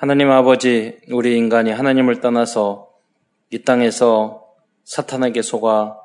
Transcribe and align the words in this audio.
하나님 0.00 0.30
아버지, 0.30 0.96
우리 1.10 1.36
인간이 1.36 1.72
하나님을 1.72 2.20
떠나서 2.20 2.88
이 3.50 3.62
땅에서 3.64 4.46
사탄에게 4.84 5.42
속아 5.42 5.96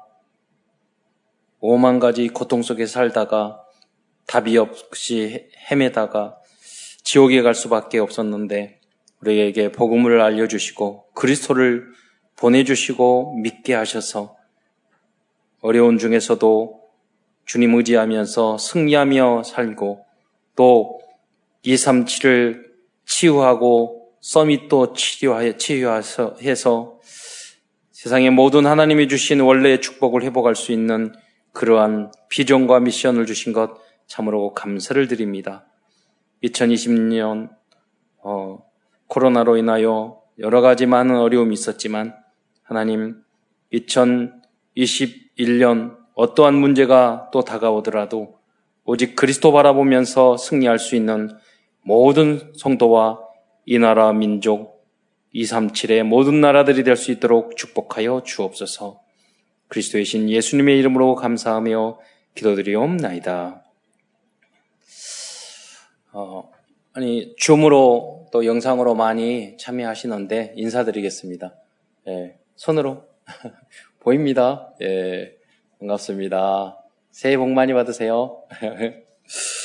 오만 1.59 1.99
가지 1.99 2.27
고통 2.27 2.63
속에 2.63 2.87
살다가 2.87 3.63
답이 4.25 4.57
없이 4.57 5.47
헤매다가 5.69 6.39
지옥에 7.03 7.43
갈 7.43 7.53
수밖에 7.53 7.99
없었는데 7.99 8.79
우리에게 9.21 9.71
복음을 9.71 10.21
알려주시고 10.21 11.11
그리스도를 11.13 11.85
보내주시고 12.37 13.35
믿게 13.43 13.75
하셔서 13.75 14.35
어려운 15.61 15.99
중에서도 15.99 16.81
주님 17.45 17.75
의지하면서 17.75 18.57
승리하며 18.57 19.43
살고 19.43 20.03
또 20.55 20.99
237을 21.63 22.72
치유하고 23.05 24.13
서밋도 24.21 24.93
치유하여, 24.93 25.57
치유해서 25.57 26.35
해서 26.41 26.99
세상의 27.91 28.31
모든 28.31 28.65
하나님이 28.65 29.07
주신 29.07 29.41
원래의 29.41 29.81
축복을 29.81 30.23
회복할 30.23 30.55
수 30.55 30.71
있는 30.71 31.13
그러한 31.51 32.11
비전과 32.29 32.79
미션을 32.81 33.25
주신 33.25 33.53
것 33.53 33.71
참으로 34.07 34.53
감사를 34.53 35.07
드립니다. 35.07 35.65
2020년 36.43 37.49
어, 38.23 38.59
코로나로 39.07 39.57
인하여 39.57 40.21
여러 40.39 40.61
가지 40.61 40.85
많은 40.85 41.17
어려움이 41.17 41.53
있었지만 41.53 42.15
하나님 42.63 43.21
2021년 43.71 45.97
어떠한 46.15 46.55
문제가 46.55 47.29
또 47.31 47.43
다가오더라도 47.43 48.39
오직 48.85 49.15
그리스도 49.15 49.51
바라보면서 49.51 50.37
승리할 50.37 50.79
수 50.79 50.95
있는 50.95 51.29
모든 51.83 52.53
성도와 52.55 53.19
이 53.65 53.79
나라 53.79 54.11
민족 54.13 54.83
237의 55.35 56.03
모든 56.03 56.41
나라들이 56.41 56.83
될 56.83 56.95
수 56.95 57.11
있도록 57.11 57.57
축복하여 57.57 58.23
주옵소서. 58.23 59.01
그리스도의 59.67 60.05
신 60.05 60.29
예수님의 60.29 60.77
이름으로 60.79 61.15
감사하며 61.15 61.99
기도드리옵나이다. 62.35 63.63
어, 66.13 66.51
아니 66.93 67.33
줌으로 67.37 68.27
또 68.31 68.45
영상으로 68.45 68.93
많이 68.95 69.57
참여하시는데 69.57 70.53
인사드리겠습니다. 70.55 71.55
예, 72.07 72.37
손으로 72.55 73.07
보입니다. 73.99 74.73
예, 74.81 75.35
반갑습니다. 75.79 76.77
새해 77.09 77.37
복 77.37 77.49
많이 77.49 77.73
받으세요. 77.73 78.43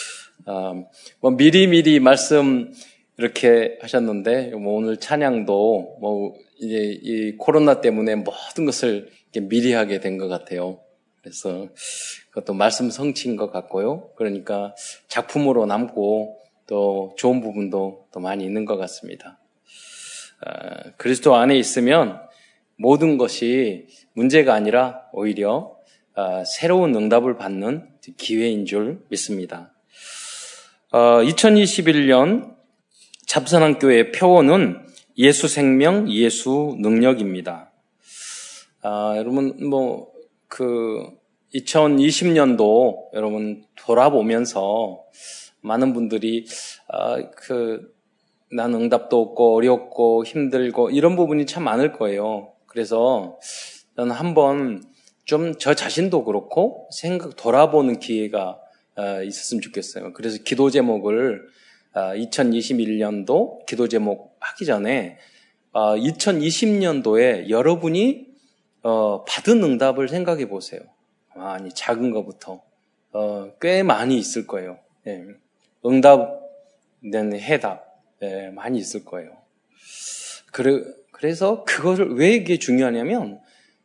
어, 0.49 0.89
뭐 1.21 1.31
미리미리 1.33 2.01
말씀 2.01 2.73
이렇게 3.19 3.77
하셨는데 3.83 4.53
뭐 4.53 4.79
오늘 4.79 4.97
찬양도 4.97 5.99
뭐 6.01 6.35
이제 6.59 6.99
이 7.03 7.37
코로나 7.37 7.81
때문에 7.83 8.15
모든 8.15 8.65
것을 8.65 9.11
미리 9.43 9.75
하게 9.75 10.01
된 10.01 10.17
것 10.19 10.29
같아요. 10.29 10.81
그래서 11.21 11.69
그것도 12.31 12.55
말씀 12.55 12.89
성취인 12.91 13.37
것 13.37 13.53
같고요. 13.53 14.11
그러니까 14.17 14.75
작품으로 15.09 15.67
남고 15.67 16.39
또 16.67 17.15
좋은 17.19 17.41
부분도 17.43 18.07
또 18.11 18.21
많이 18.21 18.45
있는 18.45 18.65
것 18.65 18.79
같습니다. 18.79 19.39
어, 20.47 20.91
그리스도 20.97 21.35
안에 21.35 21.59
있으면 21.59 22.21
모든 22.77 23.19
것이 23.19 23.87
문제가 24.15 24.55
아니라 24.55 25.03
오히려 25.13 25.77
어, 26.15 26.45
새로운 26.45 26.95
응답을 26.95 27.37
받는 27.37 27.89
기회인 28.17 28.65
줄 28.65 29.05
믿습니다. 29.11 29.75
어, 30.91 31.21
2021년 31.23 32.57
잡선한 33.27 33.79
교회 33.79 34.11
표어는 34.11 34.87
예수 35.19 35.47
생명, 35.47 36.11
예수 36.11 36.77
능력입니다. 36.79 37.71
아, 38.81 39.13
여러분, 39.19 39.69
뭐, 39.69 40.11
그, 40.47 41.07
2020년도 41.55 43.13
여러분 43.13 43.65
돌아보면서 43.77 45.05
많은 45.61 45.93
분들이, 45.93 46.47
아, 46.89 47.17
그, 47.37 47.93
난 48.51 48.73
응답도 48.73 49.21
없고 49.21 49.57
어렵고 49.57 50.25
힘들고 50.25 50.89
이런 50.89 51.17
부분이 51.17 51.45
참 51.45 51.65
많을 51.65 51.93
거예요. 51.93 52.55
그래서 52.65 53.39
저는 53.95 54.13
한번 54.13 54.83
좀 55.27 55.53
저 55.59 55.75
자신도 55.75 56.25
그렇고 56.25 56.89
생각 56.91 57.37
돌아보는 57.37 57.99
기회가 57.99 58.53
어, 58.53 58.68
있었으면 59.25 59.61
좋겠어요. 59.61 60.13
그래서 60.13 60.39
기도 60.43 60.71
제목을 60.71 61.49
2021년도 61.95 63.31
어, 63.31 63.59
기도 63.67 63.89
제목 63.89 64.37
하기 64.41 64.65
전에 64.67 65.19
2020년도에 65.73 67.47
어, 67.47 67.49
여러분이 67.49 68.27
받은 68.83 69.63
응답을 69.63 70.09
생각해 70.09 70.49
보세요. 70.49 70.81
많이 71.35 71.71
작은 71.73 72.11
것부터 72.11 72.63
꽤 73.61 73.83
많이 73.83 74.19
있을 74.19 74.47
거예요. 74.47 74.79
예. 75.07 75.25
응답된 75.85 77.35
해답 77.35 77.89
예, 78.23 78.51
많이 78.51 78.79
있을 78.79 79.05
거예요. 79.05 79.31
그래서 81.13 81.65
그것을 81.65 82.15
왜 82.15 82.33
이게 82.33 82.59
중요하냐면 82.59 83.41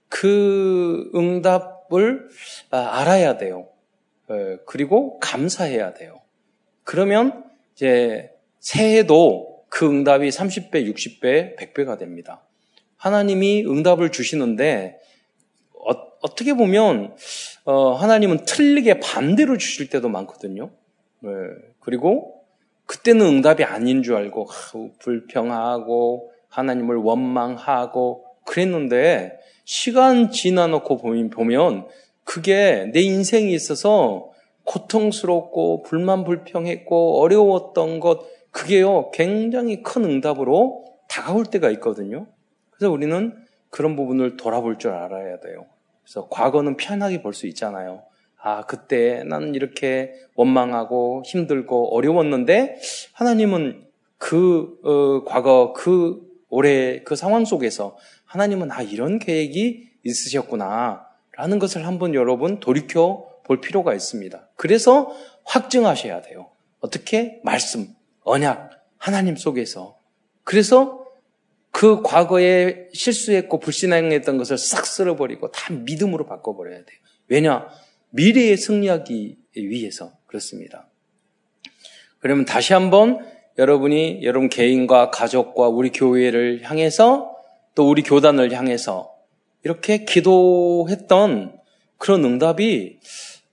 그 0.10 1.12
응답을 1.16 2.30
아, 2.72 2.78
알아야 3.00 3.38
돼요. 3.38 3.68
예, 4.34 4.58
그리고 4.66 5.20
감사해야 5.20 5.94
돼요. 5.94 6.22
그러면 6.84 7.44
이제 7.74 8.32
새해도 8.60 9.64
그 9.70 9.88
응답이 9.88 10.30
30배, 10.30 10.94
60배, 10.94 11.58
100배가 11.58 11.98
됩니다. 11.98 12.42
하나님이 12.98 13.66
응답을 13.66 14.12
주시는데 14.12 15.00
어, 15.86 16.20
떻게 16.22 16.54
보면 16.54 17.16
어, 17.66 17.94
하나님은 17.94 18.46
틀리게 18.46 19.00
반대로 19.00 19.58
주실 19.58 19.90
때도 19.90 20.10
많거든요. 20.10 20.70
네. 21.20 21.32
그리고 21.80 22.44
그때는 22.86 23.26
응답이 23.26 23.64
아닌 23.64 24.04
줄 24.04 24.16
알고 24.16 24.46
하, 24.46 24.90
불평하고 25.00 26.32
하나님을 26.50 26.98
원망하고 26.98 28.26
그랬는데 28.46 29.40
시간 29.66 30.30
지나놓고 30.30 30.98
보면 31.30 31.88
그게 32.24 32.90
내 32.94 33.02
인생에 33.02 33.50
있어서 33.52 34.32
고통스럽고 34.66 35.84
불만 35.84 36.24
불평했고 36.24 37.22
어려웠던 37.22 38.00
것 38.00 38.22
그게요 38.52 39.12
굉장히 39.12 39.84
큰 39.84 40.06
응답으로 40.06 40.86
다가올 41.10 41.46
때가 41.46 41.70
있거든요. 41.72 42.28
그래서 42.72 42.92
우리는 42.92 43.34
그런 43.70 43.96
부분을 43.96 44.38
돌아볼 44.38 44.78
줄 44.78 44.92
알아야 44.92 45.40
돼요. 45.40 45.66
그래서 46.04 46.28
과거는 46.30 46.78
편하게 46.78 47.22
볼 47.22 47.34
수 47.34 47.48
있잖아요. 47.48 48.04
아, 48.38 48.66
그때 48.66 49.24
나는 49.24 49.56
이렇게 49.56 50.14
원망하고 50.36 51.24
힘들고 51.26 51.96
어려웠는데 51.96 52.78
하나님은 53.14 53.86
그 54.18 54.80
어, 54.84 55.24
과거 55.24 55.74
그 55.74 56.22
올해 56.50 57.02
그 57.04 57.16
상황 57.16 57.46
속에서 57.46 57.98
하나님은 58.26 58.72
아 58.72 58.82
이런 58.82 59.18
계획이 59.18 59.90
있으셨구나 60.04 61.06
라는 61.38 61.60
것을 61.60 61.86
한번 61.86 62.14
여러분 62.14 62.60
돌이켜 62.60 63.28
볼 63.44 63.60
필요가 63.60 63.94
있습니다. 63.94 64.50
그래서 64.56 65.16
확증하셔야 65.46 66.22
돼요. 66.22 66.50
어떻게? 66.80 67.40
말씀, 67.44 67.88
언약, 68.24 68.72
하나님 68.98 69.36
속에서. 69.36 69.98
그래서 70.44 71.06
그 71.72 72.02
과거에 72.04 72.88
실수했고 72.94 73.60
불신앙했던 73.60 74.38
것을 74.38 74.58
싹 74.58 74.86
쓸어버리고 74.86 75.52
다 75.52 75.74
믿음으로 75.74 76.26
바꿔버려야 76.26 76.78
돼요. 76.78 77.00
왜냐? 77.28 77.68
미래에 78.12 78.56
승리하기 78.56 79.38
위해서 79.56 80.14
그렇습니다. 80.28 80.88
그러면 82.20 82.46
다시 82.46 82.74
한번 82.74 83.26
여러분이 83.58 84.24
여러분 84.24 84.50
개인과 84.50 85.10
가족과 85.10 85.68
우리 85.68 85.92
교회를 85.92 86.62
향해서 86.64 87.36
또 87.76 87.90
우리 87.90 88.04
교단을 88.04 88.52
향해서 88.54 89.13
이렇게 89.64 90.06
기도했던 90.06 91.58
그런 91.98 92.26
응답이 92.26 93.00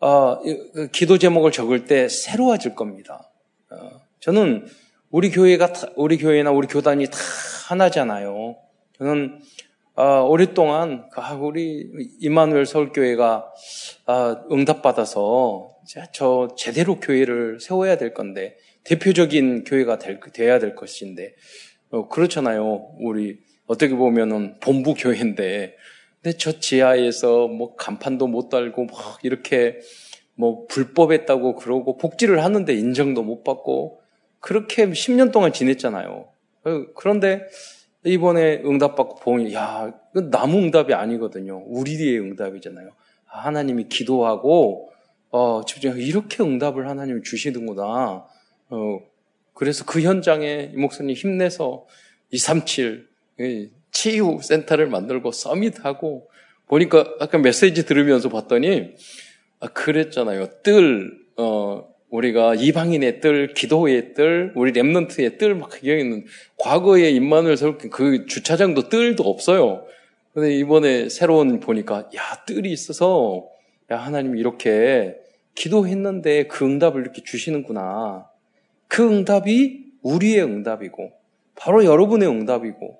어, 0.00 0.40
그 0.40 0.88
기도 0.90 1.18
제목을 1.18 1.52
적을 1.52 1.84
때 1.84 2.08
새로워질 2.08 2.74
겁니다. 2.74 3.30
어, 3.70 4.00
저는 4.20 4.66
우리 5.10 5.30
교회가 5.30 5.72
우리 5.96 6.18
교회나 6.18 6.50
우리 6.50 6.66
교단이 6.66 7.06
다 7.06 7.18
하나잖아요. 7.68 8.56
저는 8.98 9.40
어, 9.94 10.22
오랫동안 10.22 11.04
아, 11.14 11.34
우리 11.34 11.90
이마누엘 12.20 12.64
서울교회가 12.64 13.52
아, 14.06 14.44
응답받아서 14.50 15.76
저 16.12 16.48
제대로 16.56 16.98
교회를 17.00 17.60
세워야 17.60 17.98
될 17.98 18.14
건데 18.14 18.56
대표적인 18.84 19.64
교회가 19.64 19.98
될, 19.98 20.20
돼야 20.32 20.58
될 20.58 20.74
것인데 20.74 21.34
어, 21.90 22.08
그렇잖아요. 22.08 22.92
우리 23.00 23.38
어떻게 23.66 23.94
보면은 23.94 24.58
본부 24.60 24.94
교회인데 24.94 25.76
근데 26.22 26.36
저 26.36 26.58
지하에서 26.58 27.48
뭐 27.48 27.74
간판도 27.76 28.26
못 28.26 28.48
달고 28.48 28.86
막 28.86 29.18
이렇게 29.22 29.78
뭐 30.34 30.66
불법했다고 30.66 31.56
그러고 31.56 31.96
복지를 31.96 32.42
하는데 32.44 32.72
인정도 32.74 33.22
못 33.22 33.42
받고 33.42 34.00
그렇게 34.38 34.86
10년 34.86 35.32
동안 35.32 35.52
지냈잖아요. 35.52 36.28
어, 36.64 36.86
그런데 36.94 37.46
이번에 38.04 38.62
응답받고 38.64 39.16
보니, 39.16 39.54
야, 39.54 39.92
나무 40.30 40.58
응답이 40.58 40.94
아니거든요. 40.94 41.62
우리의 41.66 42.18
응답이잖아요. 42.18 42.90
아, 43.28 43.38
하나님이 43.40 43.88
기도하고, 43.88 44.90
어, 45.30 45.62
집중 45.66 45.98
이렇게 45.98 46.42
응답을 46.42 46.88
하나님이 46.88 47.22
주시는구나. 47.22 48.24
어, 48.70 49.00
그래서 49.52 49.84
그 49.84 50.00
현장에 50.00 50.70
이 50.72 50.76
목사님 50.76 51.14
힘내서 51.14 51.86
237 52.30 53.08
치유 54.00 54.38
센터를 54.40 54.86
만들고 54.86 55.30
서밋하고 55.30 56.30
보니까 56.66 57.04
아까 57.20 57.36
메시지 57.36 57.84
들으면서 57.84 58.30
봤더니 58.30 58.94
아, 59.60 59.66
그랬잖아요. 59.66 60.62
뜰, 60.62 61.18
어, 61.36 61.86
우리가 62.08 62.54
이방인의 62.54 63.20
뜰, 63.20 63.52
기도의 63.52 64.14
뜰, 64.14 64.52
우리 64.56 64.72
랩런트의 64.72 65.36
뜰, 65.36 65.54
막 65.54 65.70
여기 65.86 66.00
있는 66.00 66.24
과거에 66.56 67.10
임마누엘 67.10 67.56
그 67.90 68.24
주차장도 68.24 68.88
뜰도 68.88 69.22
없어요. 69.24 69.84
근데 70.32 70.56
이번에 70.56 71.10
새로운 71.10 71.60
보니까 71.60 72.08
야 72.16 72.44
뜰이 72.46 72.72
있어서 72.72 73.46
야 73.90 73.98
하나님 73.98 74.38
이렇게 74.38 75.16
기도했는데 75.54 76.46
그 76.46 76.64
응답을 76.64 77.02
이렇게 77.02 77.22
주시는구나. 77.22 78.26
그 78.88 79.06
응답이 79.06 79.84
우리의 80.02 80.42
응답이고 80.42 81.12
바로 81.54 81.84
여러분의 81.84 82.28
응답이고 82.28 82.99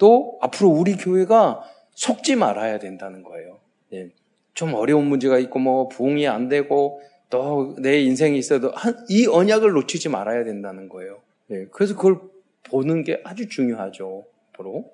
또 0.00 0.38
앞으로 0.40 0.70
우리 0.70 0.96
교회가 0.96 1.62
속지 1.94 2.34
말아야 2.34 2.80
된다는 2.80 3.22
거예요. 3.22 3.60
예. 3.92 4.08
좀 4.54 4.74
어려운 4.74 5.06
문제가 5.06 5.38
있고 5.38 5.60
뭐 5.60 5.86
부흥이 5.88 6.26
안 6.26 6.48
되고 6.48 7.00
또 7.28 7.76
내 7.78 8.00
인생이 8.00 8.36
있어도 8.38 8.72
한, 8.72 8.96
이 9.08 9.28
언약을 9.28 9.70
놓치지 9.72 10.08
말아야 10.08 10.42
된다는 10.44 10.88
거예요. 10.88 11.20
예. 11.50 11.66
그래서 11.70 11.94
그걸 11.94 12.18
보는 12.64 13.04
게 13.04 13.20
아주 13.24 13.48
중요하죠. 13.48 14.24
앞으로. 14.52 14.90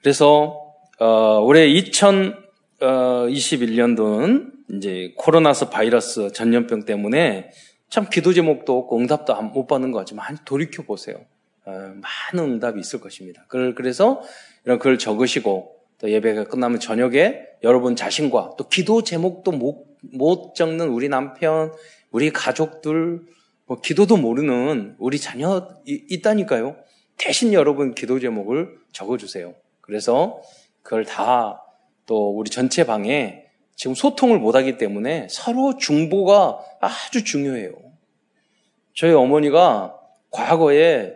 그래서 0.00 0.72
어, 0.98 1.40
올해 1.40 1.68
2021년도는 1.68 4.52
이제 4.76 5.12
코로나스 5.16 5.70
바이러스 5.70 6.32
전염병 6.32 6.84
때문에 6.84 7.50
참 7.88 8.06
기도 8.10 8.32
제목도 8.32 8.78
없고 8.78 8.98
응답도 8.98 9.40
못 9.42 9.66
받는 9.66 9.90
것 9.92 9.98
같지만 9.98 10.38
돌이켜 10.44 10.82
보세요. 10.82 11.16
어, 11.64 11.70
많은 11.70 12.54
응답이 12.54 12.80
있을 12.80 13.00
것입니다. 13.00 13.44
그래서 13.48 14.22
이런 14.64 14.78
글 14.78 14.98
적으시고 14.98 15.76
또 15.98 16.10
예배가 16.10 16.44
끝나면 16.44 16.80
저녁에 16.80 17.42
여러분 17.62 17.94
자신과 17.94 18.54
또 18.58 18.68
기도 18.68 19.02
제목도 19.02 19.52
못, 19.52 19.86
못 20.00 20.54
적는 20.54 20.88
우리 20.88 21.08
남편, 21.08 21.72
우리 22.10 22.30
가족들, 22.30 23.20
뭐 23.66 23.80
기도도 23.80 24.16
모르는 24.16 24.96
우리 24.98 25.18
자녀 25.18 25.68
있다니까요. 25.86 26.76
대신 27.16 27.52
여러분 27.52 27.94
기도 27.94 28.18
제목을 28.18 28.76
적어주세요. 28.92 29.54
그래서 29.80 30.42
그걸 30.82 31.04
다 31.04 31.62
또 32.06 32.30
우리 32.36 32.50
전체 32.50 32.84
방에 32.84 33.44
지금 33.74 33.94
소통을 33.94 34.38
못하기 34.38 34.76
때문에 34.76 35.28
서로 35.30 35.76
중보가 35.76 36.58
아주 36.80 37.24
중요해요. 37.24 37.72
저희 38.94 39.12
어머니가 39.12 39.98
과거에 40.30 41.14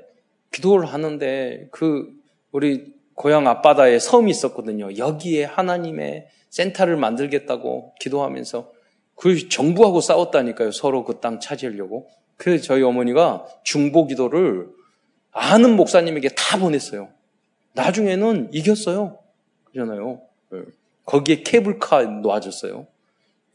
기도를 0.53 0.87
하는데 0.87 1.69
그 1.71 2.13
우리 2.53 2.95
고향 3.15 3.47
앞바다에 3.49 3.99
섬이 3.99 4.31
있었거든요. 4.31 4.97
여기에 4.97 5.45
하나님의 5.45 6.29
센터를 6.51 6.97
만들겠다고 6.97 7.95
기도하면서 8.01 8.73
그 9.15 9.49
정부하고 9.49 10.01
싸웠다니까요. 10.01 10.71
서로 10.73 11.05
그 11.05 11.21
땅 11.21 11.41
차지하려고. 11.41 12.09
그래서 12.37 12.65
저희 12.65 12.83
어머니가 12.83 13.47
중보 13.65 14.07
기도를 14.07 14.69
아는 15.33 15.77
목사님에게 15.77 16.31
다 16.31 16.59
보냈어요. 16.59 17.09
나중에는 17.73 18.51
이겼어요. 18.53 19.19
그잖아요. 19.65 20.21
네. 20.51 20.61
거기에 21.05 21.43
케이블카 21.43 22.03
놓아줬어요. 22.03 22.87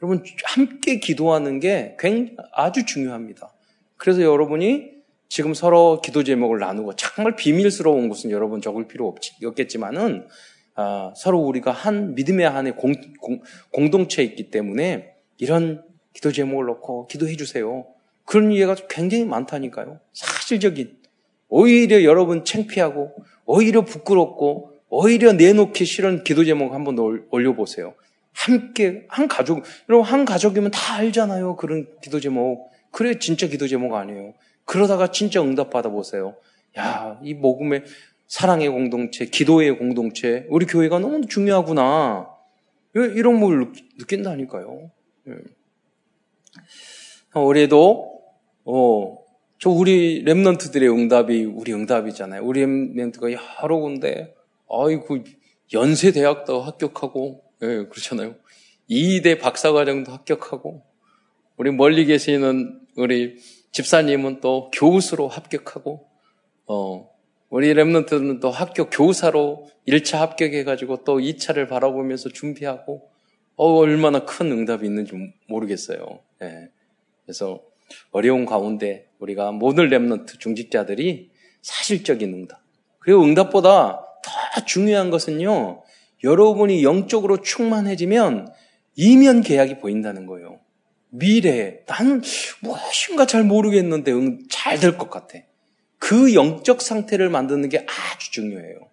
여러분 0.02 0.24
함께 0.46 1.00
기도하는 1.00 1.60
게 1.60 1.96
굉장히 2.00 2.36
아주 2.54 2.86
중요합니다. 2.86 3.54
그래서 3.98 4.22
여러분이 4.24 5.01
지금 5.32 5.54
서로 5.54 6.02
기도 6.02 6.26
제목을 6.26 6.60
나누고 6.60 6.98
정말 6.98 7.38
비밀스러운 7.38 8.10
것은 8.10 8.32
여러분 8.32 8.60
적을 8.60 8.90
필요 8.90 9.16
없겠지만은 9.42 10.28
아, 10.76 11.14
서로 11.16 11.40
우리가 11.40 11.72
한 11.72 12.16
믿음의 12.16 12.50
한의 12.50 12.76
공, 12.76 12.92
공, 13.22 13.40
공 13.72 13.90
동체에 13.90 14.26
있기 14.26 14.52
때문에 14.52 15.14
이런 15.38 15.86
기도 16.12 16.34
제목을 16.34 16.66
넣고 16.66 17.08
기도해 17.08 17.38
주세요. 17.38 17.86
그런 18.26 18.52
이해가 18.52 18.76
굉장히 18.90 19.24
많다니까요. 19.24 20.02
사실적인 20.12 20.98
오히려 21.48 22.04
여러분 22.04 22.44
창피하고 22.44 23.16
오히려 23.46 23.86
부끄럽고 23.86 24.74
오히려 24.90 25.32
내놓기 25.32 25.86
싫은 25.86 26.26
기도 26.26 26.44
제목 26.44 26.74
한번 26.74 26.98
올려보세요. 27.30 27.94
함께 28.34 29.06
한 29.08 29.30
가족 29.30 29.64
여러분 29.88 30.06
한 30.06 30.26
가족이면 30.26 30.72
다 30.72 30.96
알잖아요. 30.96 31.56
그런 31.56 31.88
기도 32.02 32.20
제목 32.20 32.70
그래 32.92 33.18
진짜 33.18 33.48
기도 33.48 33.70
제목 33.70 33.96
아니에요. 33.96 34.34
그러다가 34.66 35.12
진짜 35.12 35.42
응답 35.42 35.70
받아보세요. 35.70 36.36
야, 36.78 37.20
이 37.24 37.36
복음의 37.36 37.84
사랑의 38.28 38.70
공동체, 38.70 39.26
기도의 39.26 39.78
공동체, 39.78 40.46
우리 40.50 40.66
교회가 40.66 41.00
너무 41.00 41.28
중요하구나. 41.28 42.30
이런 42.94 43.42
걸 43.42 43.74
느낀다니까요. 44.00 44.92
예. 45.28 45.34
올해도, 47.36 48.22
어, 48.66 49.18
저 49.58 49.70
우리 49.70 50.24
랩런트들의 50.24 50.94
응답이 50.98 51.46
우리 51.46 51.74
응답이잖아요. 51.74 52.42
우리 52.44 52.62
랩런트가 52.62 53.38
여러 53.64 53.78
군데, 53.80 54.34
아이고, 54.70 55.20
연세 55.74 56.12
대학도 56.12 56.62
합격하고, 56.62 57.44
예, 57.64 57.68
그렇잖아요. 57.90 58.36
2대 58.90 59.40
박사과정도 59.40 60.12
합격하고, 60.12 60.84
우리 61.58 61.72
멀리 61.72 62.06
계시는 62.06 62.80
우리 62.96 63.38
집사님은 63.72 64.42
또 64.42 64.70
교수로 64.72 65.28
합격하고, 65.28 66.08
어, 66.68 67.10
우리 67.50 67.74
랩런트는 67.74 68.40
또 68.40 68.50
학교 68.50 68.90
교사로 68.90 69.68
1차 69.88 70.18
합격해가지고 70.18 71.04
또 71.04 71.20
2차를 71.20 71.68
바라보면서 71.68 72.30
준비하고, 72.30 73.10
어, 73.56 73.74
얼마나 73.76 74.26
큰 74.26 74.52
응답이 74.52 74.86
있는지 74.86 75.14
모르겠어요. 75.48 76.00
예. 76.42 76.70
그래서 77.26 77.62
어려운 78.12 78.46
가운데 78.46 79.08
우리가 79.20 79.52
모든 79.52 79.90
랩런트 79.90 80.40
중직자들이 80.40 81.30
사실적인 81.62 82.34
응답. 82.34 82.62
그리고 83.00 83.24
응답보다 83.24 84.06
더 84.24 84.66
중요한 84.66 85.10
것은요, 85.10 85.84
여러분이 86.24 86.84
영적으로 86.84 87.42
충만해지면 87.42 88.52
이면 88.96 89.42
계약이 89.42 89.80
보인다는 89.80 90.26
거예요. 90.26 90.60
미래에 91.12 91.84
난 91.86 92.22
무엇인가 92.62 93.26
잘 93.26 93.44
모르겠는데 93.44 94.12
응, 94.12 94.40
잘 94.50 94.80
될 94.80 94.98
것 94.98 95.10
같아. 95.10 95.40
그 96.00 96.34
영적 96.34 96.82
상태를 96.82 97.30
만드는 97.30 97.70
게 97.70 97.86
아주 97.86 98.32
중요해요. 98.32 98.90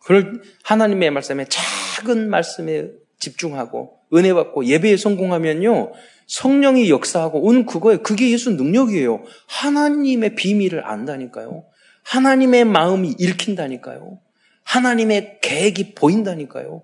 그걸 0.00 0.42
하나님의 0.64 1.10
말씀에 1.12 1.46
작은 1.48 2.28
말씀에 2.28 2.90
집중하고 3.18 3.98
은혜 4.12 4.34
받고 4.34 4.66
예배에 4.66 4.98
성공하면요 4.98 5.92
성령이 6.26 6.90
역사하고 6.90 7.40
온 7.42 7.64
그거에 7.64 7.96
그게 7.98 8.30
예수 8.30 8.50
능력이에요. 8.50 9.22
하나님의 9.46 10.34
비밀을 10.34 10.86
안다니까요. 10.86 11.64
하나님의 12.02 12.66
마음이 12.66 13.14
읽힌다니까요. 13.18 14.20
하나님의 14.64 15.38
계획이 15.40 15.94
보인다니까요. 15.94 16.82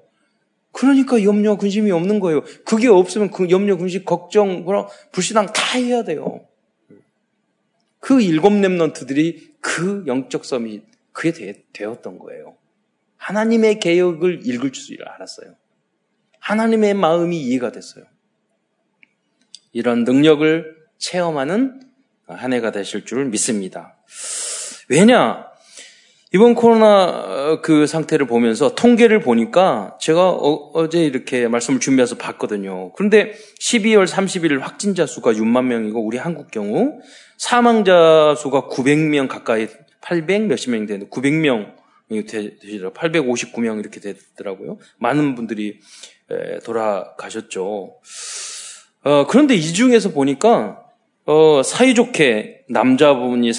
그러니까 0.72 1.22
염려, 1.24 1.56
근심이 1.56 1.90
없는 1.90 2.20
거예요. 2.20 2.42
그게 2.64 2.88
없으면 2.88 3.30
그 3.30 3.50
염려, 3.50 3.76
근심, 3.76 4.04
걱정, 4.04 4.64
불신앙 5.12 5.46
다 5.46 5.78
해야 5.78 6.04
돼요. 6.04 6.46
그 7.98 8.20
일곱 8.20 8.50
랩런트들이 8.50 9.50
그 9.60 10.04
영적 10.06 10.44
섬이 10.44 10.82
그게 11.12 11.32
되, 11.32 11.64
되었던 11.72 12.18
거예요. 12.18 12.56
하나님의 13.16 13.78
개혁을 13.80 14.46
읽을 14.46 14.72
줄 14.72 15.06
알았어요. 15.06 15.54
하나님의 16.38 16.94
마음이 16.94 17.38
이해가 17.42 17.70
됐어요. 17.72 18.04
이런 19.72 20.04
능력을 20.04 20.76
체험하는 20.98 21.82
한 22.26 22.52
해가 22.52 22.70
되실 22.70 23.04
줄 23.04 23.26
믿습니다. 23.26 23.96
왜냐? 24.88 25.49
이번 26.32 26.54
코로나 26.54 27.06
어, 27.06 27.60
그 27.60 27.88
상태를 27.88 28.28
보면서 28.28 28.76
통계를 28.76 29.18
보니까 29.20 29.96
제가 30.00 30.30
어, 30.30 30.88
제 30.88 31.04
이렇게 31.04 31.48
말씀을 31.48 31.80
준비해서 31.80 32.16
봤거든요. 32.16 32.92
그런데 32.92 33.32
12월 33.58 34.06
30일 34.06 34.60
확진자 34.60 35.06
수가 35.06 35.32
6만 35.32 35.64
명이고 35.64 36.00
우리 36.00 36.18
한국 36.18 36.52
경우 36.52 37.00
사망자 37.36 38.36
수가 38.38 38.68
900명 38.68 39.26
가까이 39.26 39.66
800 40.02 40.42
몇십 40.42 40.70
명이 40.70 40.86
되는데 40.86 41.10
900명이 41.10 42.30
되시더라고요. 42.30 42.92
859명 42.92 43.80
이렇게 43.80 43.98
되더라고요. 43.98 44.78
많은 44.98 45.34
분들이 45.34 45.80
돌아가셨죠. 46.62 47.96
어, 49.02 49.26
그런데 49.26 49.56
이 49.56 49.72
중에서 49.72 50.12
보니까 50.12 50.84
어, 51.26 51.62
사이좋게 51.64 52.66
남자분이 52.68 53.52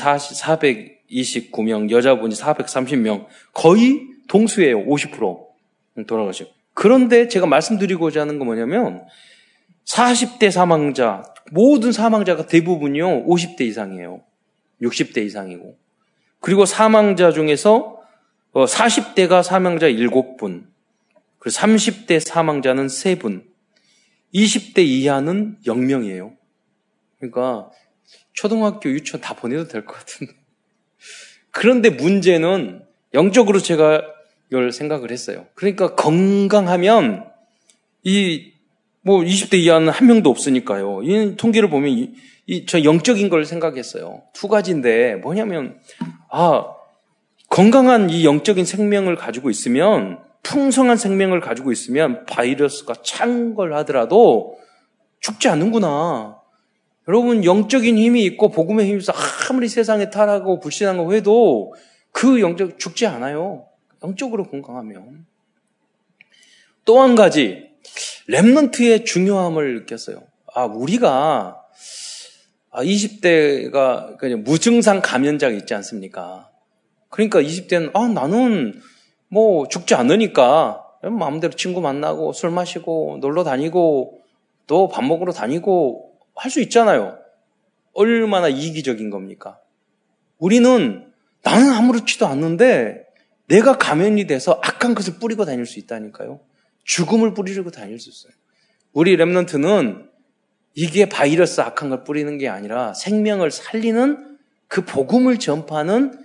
429명, 1.11 1.89
여자분이 1.89 2.35
430명, 2.35 3.27
거의 3.53 4.07
동수예요. 4.27 4.85
50% 4.85 6.07
돌아가시고. 6.07 6.49
그런데 6.73 7.27
제가 7.27 7.45
말씀드리고자 7.45 8.21
하는 8.21 8.39
건 8.39 8.47
뭐냐면 8.47 9.03
40대 9.85 10.51
사망자, 10.51 11.23
모든 11.51 11.91
사망자가 11.91 12.45
대부분이요 12.47 13.25
50대 13.25 13.61
이상이에요. 13.61 14.21
60대 14.81 15.17
이상이고. 15.25 15.77
그리고 16.39 16.65
사망자 16.65 17.31
중에서 17.31 18.01
40대가 18.53 19.31
어, 19.31 19.43
사망자 19.43 19.87
7분, 19.87 20.65
그리고 21.39 21.57
30대 21.57 22.19
사망자는 22.19 22.87
3분, 22.87 23.43
20대 24.33 24.79
이하는 24.79 25.57
0명이에요. 25.65 26.35
그러니까 27.19 27.69
초등학교, 28.33 28.89
유치원 28.89 29.21
다 29.21 29.35
보내도 29.35 29.67
될 29.67 29.85
것 29.85 29.97
같은데. 29.97 30.40
그런데 31.51 31.89
문제는 31.89 32.84
영적으로 33.13 33.60
제가 33.60 34.01
이걸 34.50 34.72
생각을 34.72 35.12
했어요. 35.12 35.46
그러니까 35.55 35.96
건강하면 35.96 37.25
이 38.03 38.51
뭐 39.03 39.22
20대 39.22 39.55
이하는 39.55 39.89
한 39.89 40.08
명도 40.08 40.29
없으니까요. 40.29 41.01
이 41.03 41.36
통계를 41.36 41.70
보면 41.70 41.89
이, 41.89 42.13
이, 42.46 42.65
저 42.65 42.84
영적인 42.84 43.29
걸 43.29 43.46
생각했어요. 43.46 44.22
두 44.34 44.48
가지인데 44.48 45.15
뭐냐면 45.15 45.79
아 46.29 46.65
건강한 47.50 48.10
이 48.10 48.24
영적인 48.24 48.63
생명을 48.65 49.15
가지고 49.15 49.50
있으면 49.50 50.20
풍성한 50.43 50.98
생명을 50.98 51.39
가지고 51.39 51.72
있으면 51.72 52.25
바이러스가 52.25 52.96
찬걸 53.03 53.74
하더라도 53.77 54.58
죽지 55.20 55.50
않는구나. 55.50 56.40
여러분 57.08 57.43
영적인 57.43 57.98
힘이 57.98 58.24
있고 58.25 58.50
복음의 58.50 58.88
힘이 58.88 59.00
있어 59.00 59.13
아무리 59.50 59.67
세상에 59.67 60.10
타락하고 60.10 60.60
불신하고 60.60 61.13
해도 61.13 61.74
그 62.12 62.41
영적 62.41 62.77
죽지 62.79 63.08
않아요. 63.08 63.65
영적으로 64.03 64.43
건강하면. 64.50 65.25
또 66.86 67.01
한 67.01 67.15
가지, 67.15 67.70
랩런트의 68.29 69.05
중요함을 69.05 69.75
느꼈어요. 69.81 70.24
아, 70.53 70.65
우리가, 70.65 71.62
아, 72.72 72.84
20대가 72.84 74.38
무증상 74.38 75.01
감염자가 75.01 75.53
있지 75.53 75.74
않습니까? 75.75 76.50
그러니까 77.10 77.41
20대는, 77.41 77.96
아, 77.96 78.08
나는 78.08 78.81
뭐 79.27 79.67
죽지 79.67 79.93
않으니까 79.96 80.84
마음대로 81.03 81.53
친구 81.53 81.81
만나고 81.81 82.34
술 82.34 82.51
마시고 82.51 83.17
놀러 83.22 83.43
다니고 83.43 84.20
또 84.67 84.88
밥 84.88 85.03
먹으러 85.03 85.31
다니고 85.34 86.10
할 86.35 86.50
수 86.50 86.61
있잖아요. 86.61 87.17
얼마나 87.93 88.47
이기적인 88.47 89.09
겁니까? 89.09 89.59
우리는 90.38 91.11
나는 91.43 91.71
아무렇지도 91.71 92.27
않는데 92.27 93.05
내가 93.47 93.77
가면이 93.77 94.27
돼서 94.27 94.59
악한 94.63 94.95
것을 94.95 95.19
뿌리고 95.19 95.45
다닐 95.45 95.65
수 95.65 95.79
있다니까요. 95.79 96.39
죽음을 96.83 97.33
뿌리고 97.33 97.69
다닐 97.69 98.00
수 98.00 98.09
있어요. 98.09 98.31
우리 98.93 99.17
랩런트는 99.17 100.09
이게 100.73 101.09
바이러스 101.09 101.61
악한 101.61 101.89
걸 101.89 102.03
뿌리는 102.03 102.38
게 102.38 102.47
아니라 102.47 102.93
생명을 102.93 103.51
살리는 103.51 104.38
그 104.67 104.85
복음을 104.85 105.38
전파하는 105.38 106.17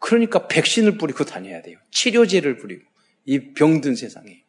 그러니까 0.00 0.48
백신을 0.48 0.98
뿌리고 0.98 1.24
다녀야 1.24 1.62
돼요. 1.62 1.78
치료제를 1.90 2.58
뿌리고 2.58 2.82
이 3.24 3.54
병든 3.54 3.94
세상에 3.94 4.42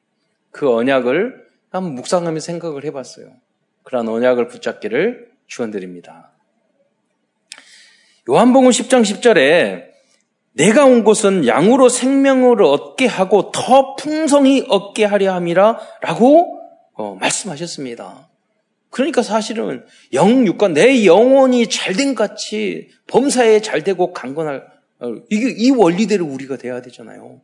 그 0.51 0.69
언약을 0.73 1.45
한번 1.69 1.95
묵상하며 1.95 2.39
생각을 2.39 2.83
해봤어요. 2.85 3.33
그러한 3.85 4.07
언약을 4.07 4.47
붙잡기를 4.47 5.29
축원드립니다. 5.47 6.31
요한복음 8.27 8.69
10장 8.69 9.03
10절에 9.03 9.95
내가 10.53 10.85
온 10.85 11.03
곳은 11.03 11.47
양으로 11.47 11.89
생명을 11.89 12.63
얻게 12.63 13.05
하고 13.05 13.51
더 13.51 13.95
풍성히 13.95 14.65
얻게 14.67 15.05
하려 15.05 15.33
함이라 15.33 15.79
라고 16.01 16.59
어, 16.93 17.15
말씀하셨습니다. 17.19 18.29
그러니까 18.89 19.21
사실은 19.21 19.85
영육과 20.13 20.69
내 20.69 21.05
영혼이 21.05 21.67
잘된 21.67 22.15
같이 22.15 22.89
범사에 23.07 23.59
잘되고 23.59 24.13
강건할 24.13 24.65
어, 24.99 25.15
이게 25.29 25.53
이 25.55 25.69
원리대로 25.71 26.25
우리가 26.25 26.57
돼야 26.57 26.81
되잖아요. 26.81 27.41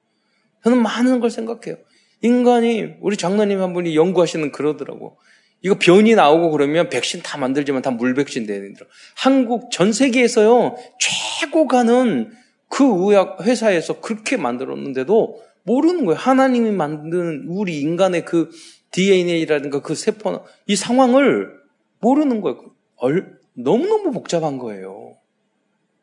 저는 0.63 0.81
많은 0.81 1.19
걸 1.19 1.29
생각해요. 1.29 1.75
인간이 2.21 2.93
우리 3.01 3.17
장로님 3.17 3.61
한 3.61 3.73
분이 3.73 3.95
연구하시는 3.95 4.51
그러더라고. 4.51 5.17
이거 5.63 5.75
변이 5.79 6.15
나오고 6.15 6.51
그러면 6.51 6.89
백신 6.89 7.21
다 7.21 7.37
만들지만 7.37 7.81
다 7.81 7.91
물백신 7.91 8.45
된다. 8.45 8.85
한국 9.15 9.71
전 9.71 9.93
세계에서요 9.93 10.75
최고 10.99 11.67
가는 11.67 12.31
그 12.67 12.83
의학 12.83 13.41
회사에서 13.41 13.99
그렇게 13.99 14.37
만들었는데도 14.37 15.41
모르는 15.63 16.05
거예요. 16.05 16.17
하나님이 16.17 16.71
만드는 16.71 17.45
우리 17.47 17.79
인간의 17.81 18.25
그 18.25 18.49
DNA라든가 18.91 19.81
그 19.81 19.93
세포, 19.93 20.43
이 20.67 20.75
상황을 20.75 21.51
모르는 21.99 22.41
거예요. 22.41 22.57
너무너무 23.53 24.11
복잡한 24.11 24.57
거예요. 24.57 25.17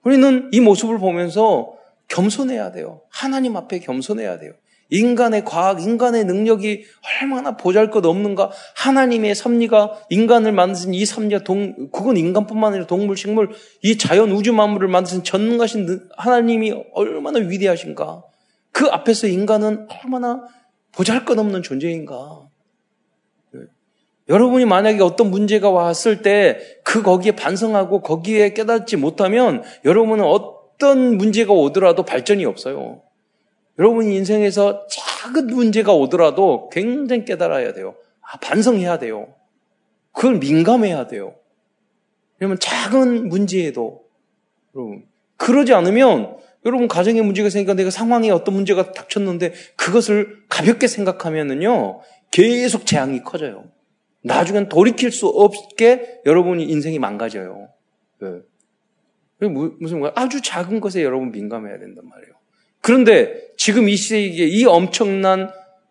우리는 0.05 0.49
이 0.53 0.61
모습을 0.61 0.99
보면서 0.99 1.75
겸손해야 2.09 2.73
돼요. 2.73 3.03
하나님 3.11 3.57
앞에 3.57 3.81
겸손해야 3.81 4.39
돼요. 4.39 4.53
인간의 4.91 5.45
과학, 5.45 5.83
인간의 5.83 6.25
능력이 6.25 6.85
얼마나 7.23 7.57
보잘 7.57 7.91
것 7.91 8.05
없는가. 8.05 8.51
하나님의 8.77 9.35
섭리가 9.35 10.01
인간을 10.11 10.53
만드신 10.53 10.95
이 10.95 11.05
섭리가 11.05 11.45
동, 11.45 11.91
그건 11.91 12.17
인간뿐만 12.17 12.73
아니라 12.73 12.87
동물, 12.87 13.17
식물, 13.17 13.51
이 13.83 13.99
자연 13.99 14.31
우주 14.33 14.53
만물을 14.53 14.89
만드신 14.89 15.25
전능하신 15.25 16.09
하나님이 16.17 16.75
얼마나 16.95 17.39
위대하신가. 17.39 18.23
그 18.73 18.87
앞에서 18.87 19.27
인간은 19.27 19.87
얼마나 19.89 20.43
보잘 20.93 21.25
것 21.25 21.39
없는 21.39 21.63
존재인가. 21.63 22.47
여러분이 24.29 24.67
만약에 24.67 25.03
어떤 25.03 25.31
문제가 25.31 25.71
왔을 25.71 26.21
때 26.23 26.79
그 26.89 27.03
거기에 27.03 27.33
반성하고 27.33 28.01
거기에 28.01 28.55
깨닫지 28.55 28.97
못하면 28.97 29.63
여러분은 29.85 30.25
어떤 30.25 31.19
문제가 31.19 31.53
오더라도 31.53 32.03
발전이 32.03 32.47
없어요. 32.47 33.03
여러분 33.79 34.07
인생에서 34.07 34.87
작은 34.89 35.47
문제가 35.47 35.93
오더라도 35.93 36.69
굉장히 36.71 37.25
깨달아야 37.25 37.73
돼요. 37.73 37.95
아, 38.21 38.39
반성해야 38.39 38.99
돼요. 38.99 39.35
그걸 40.13 40.39
민감해야 40.39 41.07
돼요. 41.07 41.35
왜냐면 42.39 42.59
작은 42.61 43.29
문제에도 43.29 44.05
여러분 44.75 45.07
그러지 45.37 45.73
않으면 45.75 46.37
여러분 46.67 46.89
가정에 46.89 47.23
문제가 47.23 47.51
생기니까 47.51 47.75
내가 47.75 47.91
상황에 47.91 48.31
어떤 48.31 48.55
문제가 48.55 48.93
닥쳤는데 48.93 49.53
그것을 49.77 50.45
가볍게 50.49 50.89
생각하면은요 50.89 52.01
계속 52.31 52.85
재앙이 52.85 53.23
커져요. 53.23 53.65
나중엔 54.23 54.69
돌이킬 54.69 55.13
수 55.13 55.29
없게 55.29 56.21
여러분이 56.27 56.65
인생이 56.65 56.99
망가져요. 56.99 57.69
네. 58.21 59.49
무슨 59.79 60.03
아주 60.17 60.43
작은 60.43 60.81
것에 60.81 61.03
여러분 61.05 61.31
민감해야 61.31 61.79
된단 61.79 62.09
말이에요. 62.09 62.38
그런데 62.81 63.49
지금 63.57 63.89
이 63.89 63.97
시대에 63.97 64.21
이 64.47 64.65
엄청난 64.65 65.51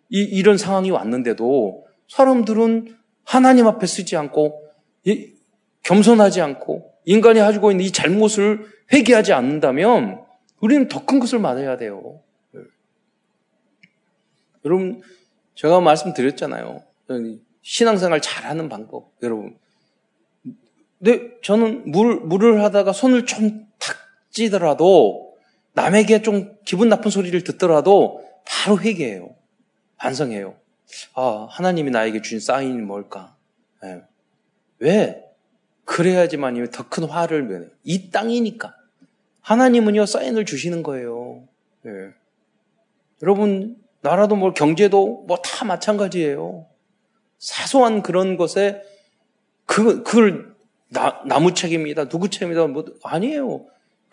이, 0.10 0.20
이런 0.22 0.58
상황이 0.58 0.90
왔는데도 0.92 1.86
사람들은 2.08 2.96
하나님 3.24 3.68
앞에 3.68 3.86
쓰지 3.86 4.16
않고 4.16 4.64
이, 5.04 5.34
겸손하지 5.84 6.42
않고 6.42 6.94
인간이 7.06 7.40
가지고 7.40 7.72
있는 7.72 7.86
이 7.86 7.92
잘못을 7.92 8.66
회개하지 8.92 9.34
않는다면 9.34 10.22
우리는 10.60 10.88
더 10.88 11.06
큰 11.06 11.20
것을 11.20 11.40
맞아야 11.40 11.78
돼요. 11.78 12.22
네. 12.52 12.62
여러분 14.66 15.02
제가 15.56 15.80
말씀드렸잖아요. 15.82 16.84
신앙생활 17.62 18.22
잘하는 18.22 18.70
방법 18.70 19.12
여러분. 19.24 19.58
네, 21.00 21.32
저는 21.44 21.92
물 21.92 22.16
물을 22.22 22.64
하다가 22.64 22.92
손을 22.94 23.26
좀 23.26 23.68
탁 23.80 23.96
찌더라도 24.32 25.27
남에게 25.78 26.24
좀 26.24 26.58
기분 26.66 26.90
나쁜 26.90 27.12
소리를 27.12 27.44
듣더라도 27.44 28.26
바로 28.46 28.80
회개해요. 28.80 29.36
반성해요. 29.98 30.56
아, 31.14 31.48
하나님이 31.52 31.92
나에게 31.92 32.24
주신 32.24 32.40
사인이 32.40 32.82
뭘까? 32.82 33.36
네. 33.84 34.02
왜? 34.80 35.24
그래야지만 35.86 36.68
더 36.72 36.90
큰 36.90 37.04
화를 37.04 37.44
면해. 37.44 37.68
이 37.84 38.10
땅이니까. 38.10 38.76
하나님은요, 39.42 40.08
사인을 40.08 40.46
주시는 40.46 40.82
거예요. 40.82 41.48
네. 41.84 41.92
여러분, 43.22 43.78
나라도 44.02 44.36
뭐 44.36 44.54
경제도 44.54 45.26
뭐 45.28 45.38
다 45.44 45.64
마찬가지예요. 45.64 46.66
사소한 47.38 48.02
그런 48.02 48.36
것에 48.36 48.82
그, 49.68 50.02
그걸 50.02 50.56
나, 50.90 51.22
나무 51.28 51.54
책입니다. 51.54 52.10
누구 52.10 52.30
책입니다. 52.30 52.66
뭐, 52.66 52.84
아니에요. 53.04 53.68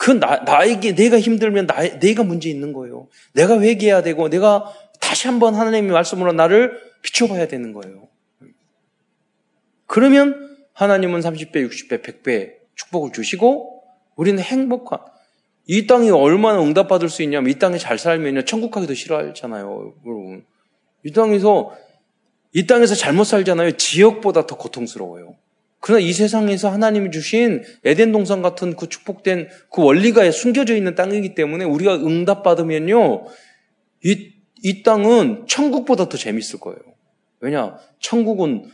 그 0.04 0.11
나, 0.11 0.37
나에게 0.37 0.94
내가 0.94 1.18
힘들면 1.18 1.66
나, 1.66 1.99
내가 1.99 2.25
문제 2.25 2.50
있는 2.50 2.75
거예요. 2.75 3.08
내가 3.32 3.58
회개해야 3.58 4.02
되고 4.02 4.28
내가 4.28 4.70
다시 5.00 5.28
한번 5.28 5.54
하나님의 5.54 5.92
말씀으로 5.92 6.34
나를 6.34 6.78
비춰봐야 7.00 7.49
되는 7.49 7.73
거예요. 7.73 8.06
그러면 9.87 10.58
하나님은 10.75 11.20
30배, 11.20 11.66
60배, 11.66 12.02
100배 12.02 12.52
축복을 12.75 13.12
주시고 13.12 13.82
우리는 14.16 14.42
행복한 14.42 14.99
이 15.66 15.87
땅이 15.87 16.11
얼마나 16.11 16.61
응답받을 16.61 17.08
수 17.08 17.23
있냐면 17.23 17.50
이 17.50 17.58
땅에 17.58 17.78
잘 17.78 17.99
살면 17.99 18.44
천국 18.44 18.73
가기도 18.73 18.92
싫어하잖아요. 18.92 19.94
여러분. 20.04 20.44
이 21.02 21.12
땅에서 21.12 21.75
이 22.52 22.66
땅에서 22.66 22.94
잘못 22.94 23.25
살잖아요. 23.25 23.78
지역보다 23.78 24.46
더 24.46 24.58
고통스러워요. 24.58 25.34
그러나 25.86 26.00
이 26.00 26.14
세상에서 26.14 26.70
하나님이 26.70 27.10
주신 27.10 27.62
에덴 27.84 28.10
동산 28.10 28.40
같은 28.40 28.74
그 28.74 28.88
축복된 28.88 29.50
그 29.70 29.82
원리가 29.84 30.30
숨겨져 30.30 30.74
있는 30.74 30.94
땅이기 30.94 31.34
때문에 31.34 31.66
우리가 31.66 31.96
응답받으면요. 31.96 33.26
이, 34.02 34.32
이 34.62 34.82
땅은 34.82 35.44
천국보다 35.46 36.08
더 36.08 36.16
재밌을 36.16 36.58
거예요. 36.58 36.78
왜냐? 37.40 37.76
천국은 37.98 38.70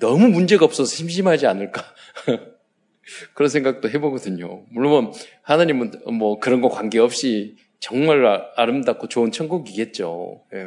너무 0.00 0.26
문제가 0.26 0.64
없어서 0.64 0.92
심심하지 0.92 1.46
않을까. 1.46 1.84
그런 3.34 3.48
생각도 3.48 3.88
해보거든요. 3.88 4.64
물론 4.72 5.12
하나님은 5.42 6.02
뭐 6.14 6.40
그런 6.40 6.60
거 6.60 6.68
관계없이 6.68 7.58
정말 7.78 8.26
아, 8.26 8.50
아름답고 8.56 9.06
좋은 9.06 9.30
천국이겠죠. 9.30 10.42
예. 10.54 10.66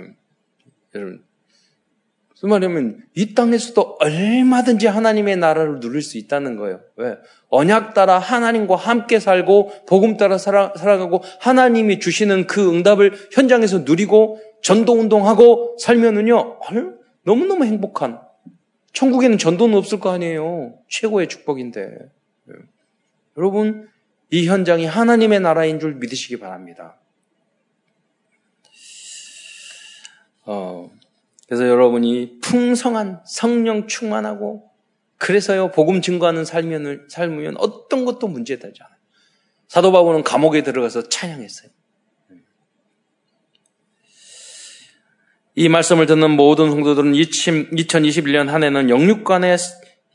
여러분. 0.95 1.25
그 2.43 2.47
말하면 2.47 3.01
이 3.15 3.33
땅에서도 3.35 3.99
얼마든지 4.01 4.87
하나님의 4.87 5.37
나라를 5.37 5.79
누릴 5.79 6.01
수 6.01 6.17
있다는 6.17 6.57
거예요. 6.57 6.81
왜? 6.97 7.15
언약 7.47 7.93
따라 7.93 8.19
하나님과 8.19 8.75
함께 8.75 9.21
살고 9.21 9.85
복음 9.87 10.17
따라 10.17 10.37
살아, 10.37 10.73
살아가고 10.75 11.21
하나님이 11.39 12.01
주시는 12.01 12.47
그 12.47 12.69
응답을 12.69 13.13
현장에서 13.31 13.79
누리고 13.79 14.41
전도 14.61 14.91
운동하고 14.91 15.77
살면은요 15.79 16.59
너무너무 17.23 17.63
행복한 17.63 18.19
천국에는 18.91 19.37
전도는 19.37 19.77
없을 19.77 20.01
거 20.01 20.11
아니에요. 20.11 20.77
최고의 20.89 21.29
축복인데. 21.29 21.81
네. 22.43 22.55
여러분, 23.37 23.87
이 24.31 24.47
현장이 24.47 24.85
하나님의 24.85 25.39
나라인 25.39 25.79
줄 25.79 25.95
믿으시기 25.95 26.39
바랍니다. 26.39 26.99
어, 30.45 30.91
그래서 31.53 31.69
여러분이 31.69 32.39
풍성한 32.41 33.19
성령 33.27 33.85
충만하고 33.85 34.71
그래서요 35.19 35.69
복음 35.69 36.01
증거하는 36.01 36.45
삶은 36.45 37.05
삶이면 37.09 37.57
어떤 37.59 38.05
것도 38.05 38.27
문제되지 38.27 38.81
않아요. 38.81 38.97
사도 39.67 39.91
바울은 39.91 40.23
감옥에 40.23 40.63
들어가서 40.63 41.09
찬양했어요. 41.09 41.69
이 45.53 45.69
말씀을 45.69 46.07
듣는 46.07 46.31
모든 46.31 46.71
성도들은 46.71 47.13
2021년 47.13 48.47
한 48.47 48.63
해는 48.63 48.89
영육간의 48.89 49.55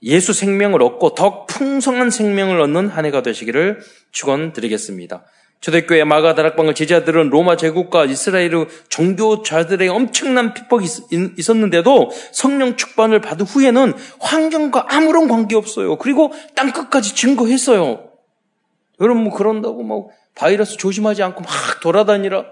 예수 0.02 0.33
생명을 0.33 0.83
얻고 0.83 1.14
더 1.14 1.47
풍성한 1.47 2.11
생명을 2.11 2.61
얻는 2.62 2.88
한 2.88 3.07
해가 3.07 3.23
되시기를 3.23 3.78
축원드리겠습니다. 4.11 5.25
초대교회 5.61 6.05
마가 6.05 6.35
다락방을 6.35 6.75
제자들은 6.75 7.31
로마 7.31 7.57
제국과 7.57 8.05
이스라엘 8.05 8.53
종교자들의 8.88 9.88
엄청난 9.88 10.55
핍박이 10.55 10.87
있었는데도 11.37 12.11
성령 12.33 12.77
축반을 12.77 13.21
받은 13.21 13.45
후에는 13.45 13.95
환경과 14.21 14.87
아무런 14.88 15.27
관계 15.27 15.57
없어요. 15.57 15.99
그리고 15.99 16.33
땅 16.55 16.73
끝까지 16.73 17.15
증거했어요. 17.15 18.09
여러분 19.00 19.25
뭐 19.25 19.33
그런다고 19.33 19.83
뭐 19.83 20.11
바이러스 20.35 20.77
조심하지 20.77 21.23
않고 21.25 21.41
막 21.41 21.50
돌아다니라 21.83 22.47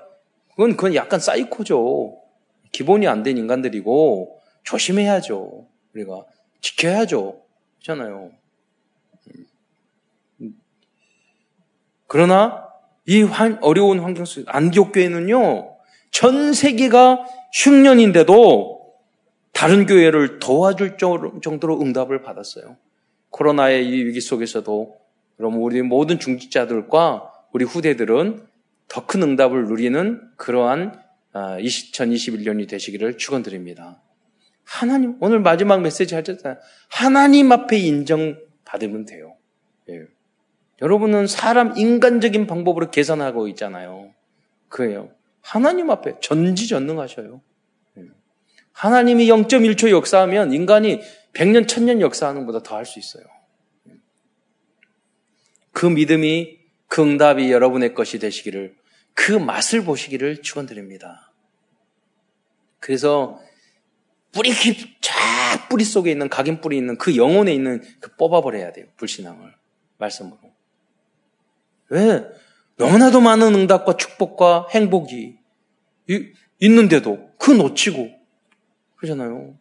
그건 0.51 0.73
그건 0.77 0.95
약간 0.95 1.21
사이코죠. 1.21 2.19
기본이 2.73 3.07
안 3.07 3.23
된 3.23 3.39
인간들이고 3.39 4.41
조심해야죠. 4.65 5.67
우리가 5.95 6.25
지켜야죠. 6.61 7.41
그렇잖아요. 7.79 8.33
그러나 12.09 12.66
이 13.07 13.23
어려운 13.61 14.01
환경 14.01 14.25
속에 14.25 14.45
안디옥 14.49 14.93
교회는요. 14.93 15.77
전 16.11 16.53
세계가 16.53 17.25
흉년인데도 17.53 18.77
다른 19.53 19.87
교회를 19.87 20.39
도와줄 20.39 20.97
정도로 20.99 21.81
응답을 21.81 22.23
받았어요. 22.23 22.77
코로나의 23.31 23.87
이 23.87 24.05
위기 24.05 24.21
속에서도 24.21 24.97
그럼 25.37 25.63
우리 25.63 25.83
모든 25.83 26.19
중직자들과 26.19 27.31
우리 27.53 27.65
후대들은 27.65 28.47
더 28.89 29.07
큰 29.07 29.23
응답을 29.23 29.67
누리는 29.67 30.21
그러한 30.37 31.01
2021년이 31.33 32.65
아, 32.65 32.67
되시기를 32.67 33.19
축원드립니다. 33.19 34.01
하나님 34.65 35.17
오늘 35.21 35.41
마지막 35.41 35.81
메시지 35.81 36.15
하셨잖아요. 36.15 36.61
하나님 36.89 37.53
앞에 37.53 37.79
인정받으면 37.79 39.05
돼요. 39.07 39.36
예. 40.81 40.85
여러분은 40.85 41.27
사람 41.27 41.77
인간적인 41.77 42.47
방법으로 42.47 42.91
계산하고 42.91 43.49
있잖아요. 43.49 44.13
그예요. 44.69 45.11
하나님 45.41 45.91
앞에 45.91 46.17
전지전능하셔요. 46.21 47.41
예. 47.99 48.03
하나님이 48.73 49.27
0.1초 49.29 49.91
역사하면 49.91 50.53
인간이 50.53 51.01
100년, 51.33 51.67
1000년 51.67 52.01
역사하는 52.01 52.47
것보다 52.47 52.63
더 52.63 52.77
할 52.77 52.85
수 52.85 52.99
있어요. 52.99 53.25
예. 53.89 53.93
그 55.73 55.87
믿음이 55.87 56.59
그 56.89 57.03
응답이 57.03 57.51
여러분의 57.53 57.95
것이 57.95 58.19
되시기를 58.19 58.77
그 59.15 59.33
맛을 59.33 59.85
보시기를 59.85 60.43
축원드립니다. 60.43 61.33
그래서 62.81 63.41
뿌리 64.33 64.51
깊, 64.53 65.01
쫙 65.01 65.69
뿌리 65.71 65.85
속에 65.85 66.11
있는 66.11 66.29
각인 66.29 66.61
뿌리 66.61 66.77
있는 66.77 66.99
그 66.99 67.17
영혼에 67.17 67.53
있는 67.55 67.83
그 68.01 68.15
뽑아버려야 68.17 68.73
돼요. 68.73 68.87
불신앙을 68.97 69.55
말씀으로. 69.99 70.39
왜? 71.89 72.25
너무나도 72.77 73.21
많은 73.21 73.55
응답과 73.55 73.97
축복과 73.97 74.69
행복이 74.71 75.39
있는데도 76.61 77.31
그 77.39 77.51
놓치고 77.51 78.11
그러잖아요. 78.97 79.57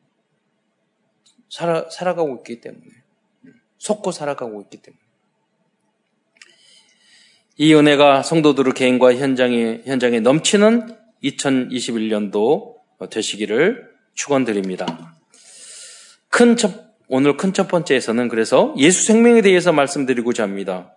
살아, 1.49 1.87
살아가고 1.89 2.37
있기 2.37 2.61
때문에. 2.61 2.85
속고 3.77 4.11
살아가고 4.11 4.61
있기 4.63 4.81
때문에. 4.81 4.99
이 7.57 7.73
은혜가 7.73 8.23
성도들의 8.23 8.73
개인과 8.73 9.15
현장에, 9.15 9.81
현장에 9.85 10.19
넘치는 10.19 10.97
2021년도 11.23 12.75
되시기를 13.09 13.93
축원드립니다. 14.13 15.15
큰 16.29 16.57
첫, 16.57 16.93
오늘 17.07 17.37
큰 17.37 17.53
첫 17.53 17.67
번째에서는 17.69 18.27
그래서 18.27 18.73
예수 18.77 19.05
생명에 19.05 19.41
대해서 19.41 19.71
말씀드리고자 19.71 20.43
합니다. 20.43 20.95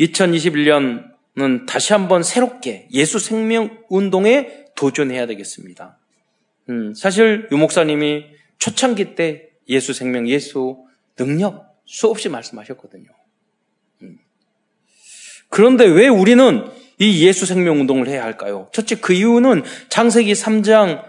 2021년은 0.00 1.66
다시 1.66 1.92
한번 1.92 2.22
새롭게 2.22 2.88
예수 2.92 3.18
생명 3.18 3.78
운동에 3.88 4.66
도전해야 4.76 5.26
되겠습니다. 5.26 5.98
음, 6.70 6.94
사실 6.94 7.48
유 7.50 7.56
목사님이 7.56 8.26
초창기 8.58 9.14
때 9.14 9.48
예수 9.68 9.92
생명, 9.92 10.28
예수 10.28 10.84
능력 11.16 11.76
수없이 11.84 12.28
말씀하셨거든요. 12.28 13.06
음. 14.02 14.18
그런데 15.48 15.84
왜 15.84 16.08
우리는 16.08 16.70
이 16.98 17.24
예수 17.26 17.46
생명 17.46 17.80
운동을 17.80 18.08
해야 18.08 18.24
할까요? 18.24 18.68
첫째 18.72 18.96
그 18.96 19.12
이유는 19.12 19.62
창세기 19.88 20.32
3장 20.32 21.07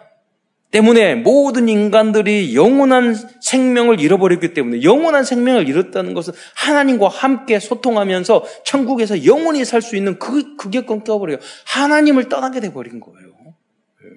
때문에 0.72 1.16
모든 1.16 1.68
인간들이 1.68 2.56
영원한 2.56 3.16
생명을 3.42 4.00
잃어버렸기 4.00 4.54
때문에 4.54 4.84
영원한 4.84 5.24
생명을 5.24 5.68
잃었다는 5.68 6.14
것은 6.14 6.34
하나님과 6.56 7.08
함께 7.08 7.60
소통하면서 7.60 8.46
천국에서 8.66 9.26
영원히 9.26 9.66
살 9.66 9.82
수 9.82 9.96
있는 9.96 10.20
그, 10.20 10.56
그게 10.58 10.82
끊겨버려요. 10.82 11.38
하나님을 11.66 12.30
떠나게 12.30 12.60
돼버린 12.60 13.00
거예요. 13.00 13.30
예. 14.04 14.10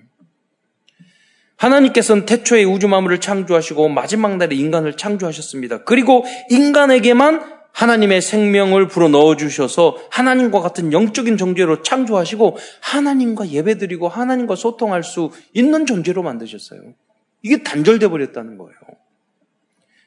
하나님께서는 1.57 2.27
태초에 2.27 2.65
우주 2.65 2.89
만물을 2.89 3.21
창조하시고 3.21 3.89
마지막 3.89 4.37
날에 4.37 4.55
인간을 4.55 4.97
창조하셨습니다. 4.97 5.85
그리고 5.85 6.25
인간에게만 6.51 7.62
하나님의 7.73 8.21
생명을 8.21 8.89
불어 8.89 9.09
넣어 9.09 9.37
주셔서 9.37 9.97
하나님과 10.11 10.61
같은 10.61 10.93
영적인 10.93 11.37
존재로 11.37 11.83
창조하시고 11.83 12.59
하나님과 12.81 13.49
예배드리고 13.49 14.09
하나님과 14.09 14.57
소통할 14.57 15.03
수 15.03 15.31
있는 15.53 15.87
존재로 15.87 16.23
만드셨어요. 16.23 16.81
이게 17.43 17.63
단절돼 17.63 18.09
버렸다는 18.09 18.59
거예요. 18.59 18.77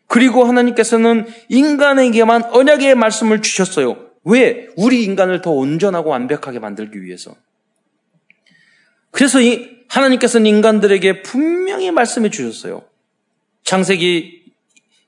그리고 0.07 0.45
하나님께서는 0.45 1.25
인간에게만 1.49 2.45
언약의 2.45 2.95
말씀을 2.95 3.41
주셨어요. 3.41 3.97
왜? 4.23 4.67
우리 4.77 5.03
인간을 5.03 5.41
더 5.41 5.51
온전하고 5.51 6.09
완벽하게 6.09 6.59
만들기 6.59 7.01
위해서. 7.03 7.35
그래서 9.11 9.41
이 9.41 9.75
하나님께서는 9.87 10.45
인간들에게 10.45 11.21
분명히 11.23 11.91
말씀해 11.91 12.29
주셨어요. 12.29 12.83
창세기 13.63 14.44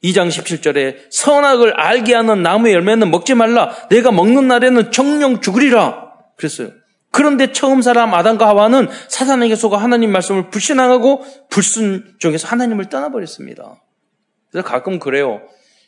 2장 0.08 0.30
17절에 0.30 0.98
선악을 1.10 1.74
알게 1.74 2.14
하는 2.14 2.42
나무의 2.44 2.74
열매는 2.74 3.12
먹지 3.12 3.36
말라. 3.36 3.74
내가 3.90 4.12
먹는 4.12 4.48
날에는 4.48 4.92
정령 4.92 5.42
죽으리라. 5.42 6.14
그랬어요. 6.38 6.72
그런데 7.12 7.52
처음 7.52 7.82
사람 7.82 8.14
아담과 8.14 8.48
하와는 8.48 8.88
사단에게 9.08 9.56
속아 9.56 9.78
하나님 9.78 10.12
말씀을 10.12 10.50
불신앙하고 10.50 11.24
불순종해서 11.50 12.48
하나님을 12.48 12.90
떠나버렸습니다. 12.90 13.82
그래서 14.52 14.68
가끔 14.68 15.00
그래요. 15.00 15.42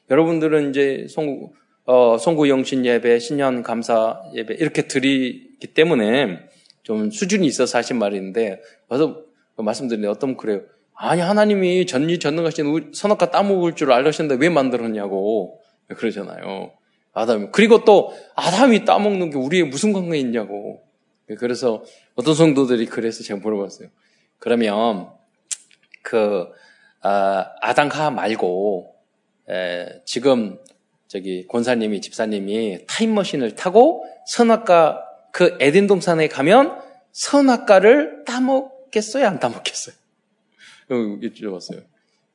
여러분들은 0.09 0.71
이제 0.71 1.05
송, 1.09 1.51
어, 1.85 2.17
송구 2.17 2.49
영신 2.49 2.85
예배, 2.85 3.19
신년 3.19 3.61
감사 3.63 4.21
예배 4.33 4.55
이렇게 4.55 4.83
드리기 4.87 5.73
때문에 5.73 6.39
좀 6.83 7.11
수준이 7.11 7.45
있어서 7.45 7.77
하신 7.77 7.99
말인데 7.99 8.61
와서 8.87 9.23
말씀드리는데 9.57 10.09
어떤 10.09 10.35
그래요. 10.35 10.61
아니 11.01 11.21
하나님이 11.21 11.85
전지 11.85 12.19
전능하신 12.19 12.91
선악과 12.93 13.31
따먹을 13.31 13.73
줄 13.73 13.93
알으셨는데 13.93 14.43
왜 14.43 14.49
만들었냐고 14.49 15.61
그러잖아요. 15.87 16.73
아담이 17.13 17.47
그리고 17.53 17.85
또 17.85 18.13
아담이 18.35 18.83
따먹는 18.83 19.29
게 19.29 19.37
우리의 19.37 19.63
무슨 19.63 19.93
관계 19.93 20.17
있냐고. 20.17 20.81
그래서 21.37 21.85
어떤 22.15 22.35
성도들이 22.35 22.87
그래서 22.87 23.23
제가 23.23 23.39
물어봤어요. 23.39 23.87
그러면 24.39 25.09
그 26.01 26.49
아, 27.01 27.45
아담하 27.61 28.09
말고 28.09 28.93
에, 29.49 30.01
지금 30.03 30.59
저기 31.07 31.47
권사님이 31.47 32.01
집사님이 32.01 32.87
타임머신을 32.87 33.55
타고 33.55 34.03
선악과 34.27 35.05
그 35.31 35.55
에덴 35.61 35.87
동산에 35.87 36.27
가면 36.27 36.77
선악과를 37.13 38.25
따먹겠어요? 38.25 39.25
안 39.25 39.39
따먹겠어요? 39.39 39.95
여쭤봤어요. 40.89 41.83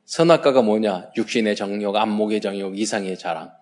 선악과가 0.04 0.62
뭐냐? 0.62 1.10
육신의 1.16 1.56
정욕, 1.56 1.96
안목의 1.96 2.40
정욕, 2.40 2.78
이상의 2.78 3.18
자랑. 3.18 3.52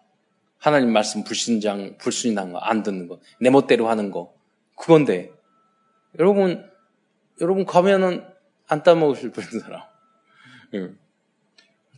하나님 0.59 0.93
말씀 0.93 1.25
불신장, 1.25 1.97
불순인한 1.99 2.53
거, 2.53 2.59
안 2.59 2.83
듣는 2.83 3.09
거, 3.09 3.21
내 3.41 3.51
멋대로 3.51 3.89
하는 3.89 4.11
거. 4.11 4.33
그건데, 4.77 5.31
여러분, 6.19 6.69
여러분 7.41 7.65
가면은 7.65 8.25
안 8.69 8.83
따먹으실 8.83 9.33
분 9.33 9.45
사람. 9.61 9.83
예. 10.75 10.89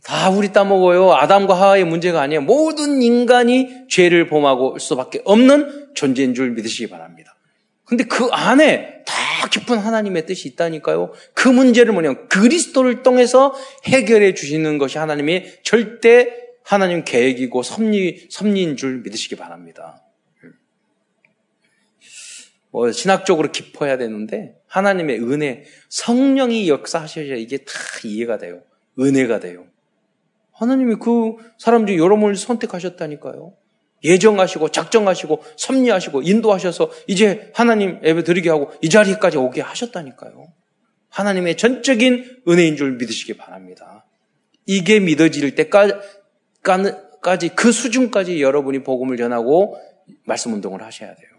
다 0.03 0.29
우리 0.29 0.51
따먹어요. 0.51 1.13
아담과 1.13 1.55
하와의 1.55 1.85
문제가 1.85 2.21
아니에요. 2.21 2.41
모든 2.41 3.01
인간이 3.01 3.87
죄를 3.87 4.27
범하고 4.27 4.77
수밖에 4.77 5.21
없는 5.25 5.93
존재인 5.95 6.33
줄 6.33 6.51
믿으시기 6.51 6.89
바랍니다. 6.89 7.34
근데 7.85 8.03
그 8.03 8.25
안에 8.31 9.03
다 9.05 9.47
깊은 9.49 9.77
하나님의 9.77 10.25
뜻이 10.25 10.47
있다니까요. 10.49 11.13
그 11.33 11.47
문제를 11.47 11.93
뭐냐 11.93 12.27
그리스도를 12.27 13.03
통해서 13.03 13.53
해결해 13.85 14.33
주시는 14.33 14.77
것이 14.77 14.97
하나님의 14.97 15.59
절대 15.63 16.45
하나님 16.63 17.03
계획이고 17.03 17.61
섭리, 17.61 18.27
섭리인 18.29 18.75
줄 18.75 19.01
믿으시기 19.03 19.35
바랍니다. 19.35 20.01
뭐 22.71 22.91
신학적으로 22.91 23.51
깊어야 23.51 23.97
되는데 23.97 24.59
하나님의 24.67 25.21
은혜, 25.21 25.63
성령이 25.89 26.67
역사하셔야 26.67 27.35
이게 27.35 27.59
다 27.59 27.71
이해가 28.03 28.37
돼요. 28.37 28.63
은혜가 28.99 29.39
돼요. 29.39 29.65
하나님이 30.51 30.95
그 30.95 31.35
사람 31.57 31.85
중 31.85 31.97
여러분을 31.97 32.35
선택하셨다니까요. 32.35 33.53
예정하시고 34.05 34.69
작정하시고 34.69 35.43
섭리하시고 35.57 36.21
인도하셔서 36.21 36.91
이제 37.07 37.51
하나님 37.53 37.99
예배 38.03 38.23
드리게 38.23 38.49
하고 38.49 38.71
이 38.81 38.89
자리까지 38.89 39.37
오게 39.37 39.61
하셨다니까요. 39.61 40.47
하나님의 41.09 41.57
전적인 41.57 42.43
은혜인 42.47 42.77
줄 42.77 42.93
믿으시기 42.93 43.37
바랍니다. 43.37 44.05
이게 44.65 44.99
믿어질 44.99 45.55
때까지 45.55 47.49
그 47.55 47.71
수준까지 47.71 48.41
여러분이 48.41 48.83
복음을 48.83 49.17
전하고 49.17 49.77
말씀 50.25 50.53
운동을 50.53 50.83
하셔야 50.83 51.15
돼요. 51.15 51.29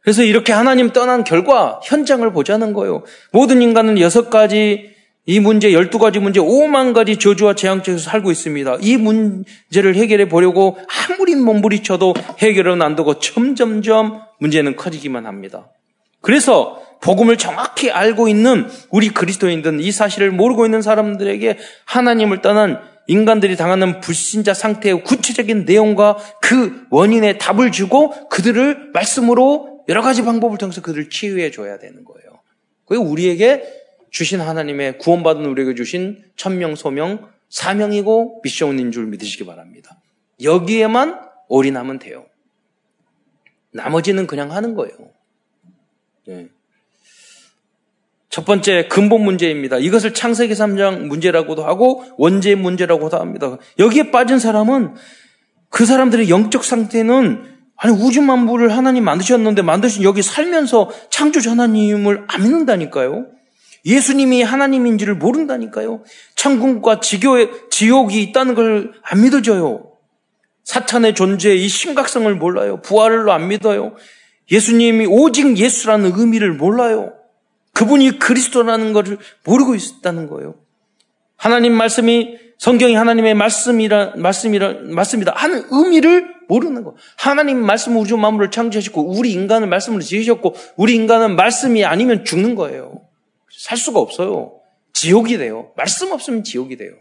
그래서 0.00 0.22
이렇게 0.22 0.52
하나님 0.52 0.92
떠난 0.92 1.22
결과 1.22 1.80
현장을 1.84 2.32
보자는 2.32 2.72
거예요. 2.72 3.04
모든 3.30 3.60
인간은 3.60 4.00
여섯 4.00 4.30
가지 4.30 4.96
이 5.28 5.40
문제 5.40 5.72
12가지 5.72 6.20
문제 6.20 6.40
5만 6.40 6.94
가지 6.94 7.18
저주와 7.18 7.54
재앙 7.54 7.82
속에서 7.84 7.98
살고 7.98 8.30
있습니다. 8.30 8.78
이 8.80 8.96
문제를 8.96 9.94
해결해 9.94 10.26
보려고 10.26 10.78
아무리 10.88 11.34
몸부리쳐도 11.34 12.14
해결은 12.38 12.80
안 12.80 12.96
되고 12.96 13.18
점점점 13.18 14.22
문제는 14.38 14.76
커지기만 14.76 15.26
합니다. 15.26 15.70
그래서 16.22 16.82
복음을 17.02 17.36
정확히 17.36 17.90
알고 17.90 18.28
있는 18.28 18.70
우리 18.88 19.10
그리스도인들은 19.10 19.80
이 19.80 19.92
사실을 19.92 20.30
모르고 20.30 20.64
있는 20.64 20.80
사람들에게 20.80 21.58
하나님을 21.84 22.40
떠난 22.40 22.80
인간들이 23.06 23.54
당하는 23.56 24.00
불신자 24.00 24.54
상태의 24.54 25.04
구체적인 25.04 25.66
내용과 25.66 26.16
그 26.40 26.86
원인의 26.88 27.36
답을 27.36 27.70
주고 27.70 28.14
그들을 28.30 28.92
말씀으로 28.94 29.82
여러 29.90 30.00
가지 30.00 30.24
방법을 30.24 30.56
통해서 30.56 30.80
그들을 30.80 31.10
치유해 31.10 31.50
줘야 31.50 31.78
되는 31.78 32.02
거예요. 32.06 32.40
그게 32.86 32.98
우리에게 32.98 33.87
주신 34.10 34.40
하나님의 34.40 34.98
구원받은 34.98 35.44
우리에게 35.44 35.74
주신 35.74 36.22
천명, 36.36 36.74
소명, 36.74 37.28
사명이고 37.48 38.40
미션인 38.42 38.92
줄 38.92 39.06
믿으시기 39.06 39.46
바랍니다. 39.46 40.00
여기에만 40.42 41.20
올인하면 41.48 41.98
돼요. 41.98 42.26
나머지는 43.72 44.26
그냥 44.26 44.52
하는 44.52 44.74
거예요. 44.74 44.94
네. 46.26 46.48
첫 48.30 48.44
번째 48.44 48.88
근본 48.88 49.24
문제입니다. 49.24 49.78
이것을 49.78 50.12
창세기 50.14 50.52
3장 50.52 51.06
문제라고도 51.06 51.64
하고 51.64 52.04
원죄 52.18 52.54
문제라고도 52.54 53.18
합니다. 53.18 53.56
여기에 53.78 54.10
빠진 54.10 54.38
사람은 54.38 54.94
그 55.70 55.86
사람들의 55.86 56.28
영적 56.28 56.64
상태는 56.64 57.58
아니 57.76 57.92
우주 57.92 58.22
만물을 58.22 58.76
하나님 58.76 59.04
만드셨는데 59.04 59.62
만드신 59.62 60.02
여기 60.02 60.22
살면서 60.22 60.90
창조주 61.10 61.50
하나님을 61.50 62.24
안 62.28 62.42
믿는다니까요. 62.42 63.26
예수님이 63.84 64.42
하나님인 64.42 64.98
지를 64.98 65.14
모른다니까요. 65.14 66.02
천국과 66.34 67.00
지교의, 67.00 67.50
지옥이 67.70 68.22
있다는 68.22 68.54
걸 68.54 68.92
안 69.02 69.22
믿어져요. 69.22 69.84
사탄의 70.64 71.14
존재, 71.14 71.54
이 71.54 71.66
심각성을 71.66 72.32
몰라요. 72.34 72.82
부활을 72.82 73.30
안 73.30 73.48
믿어요. 73.48 73.94
예수님이 74.50 75.06
오직 75.06 75.56
예수라는 75.56 76.12
의미를 76.14 76.52
몰라요. 76.52 77.14
그분이 77.72 78.18
그리스도라는 78.18 78.92
것을 78.92 79.18
모르고 79.44 79.74
있다는 79.74 80.28
거예요. 80.28 80.56
하나님 81.36 81.72
말씀이 81.72 82.36
성경이 82.58 82.94
하나님의 82.94 83.34
말씀이라 83.34 84.14
말씀이라 84.16 84.74
말씀이다 84.82 85.32
하는 85.36 85.64
의미를 85.70 86.26
모르는 86.48 86.82
거. 86.82 86.96
하나님 87.16 87.64
말씀 87.64 87.96
우주 87.96 88.16
만물을 88.16 88.50
창조하셨고 88.50 89.16
우리 89.16 89.32
인간을 89.32 89.68
말씀으로 89.68 90.02
지으셨고 90.02 90.54
우리 90.76 90.94
인간은 90.96 91.36
말씀이 91.36 91.84
아니면 91.84 92.24
죽는 92.24 92.56
거예요. 92.56 93.07
살 93.58 93.76
수가 93.76 93.98
없어요. 93.98 94.60
지옥이 94.92 95.36
돼요. 95.36 95.72
말씀 95.76 96.12
없으면 96.12 96.44
지옥이 96.44 96.76
돼요. 96.76 96.92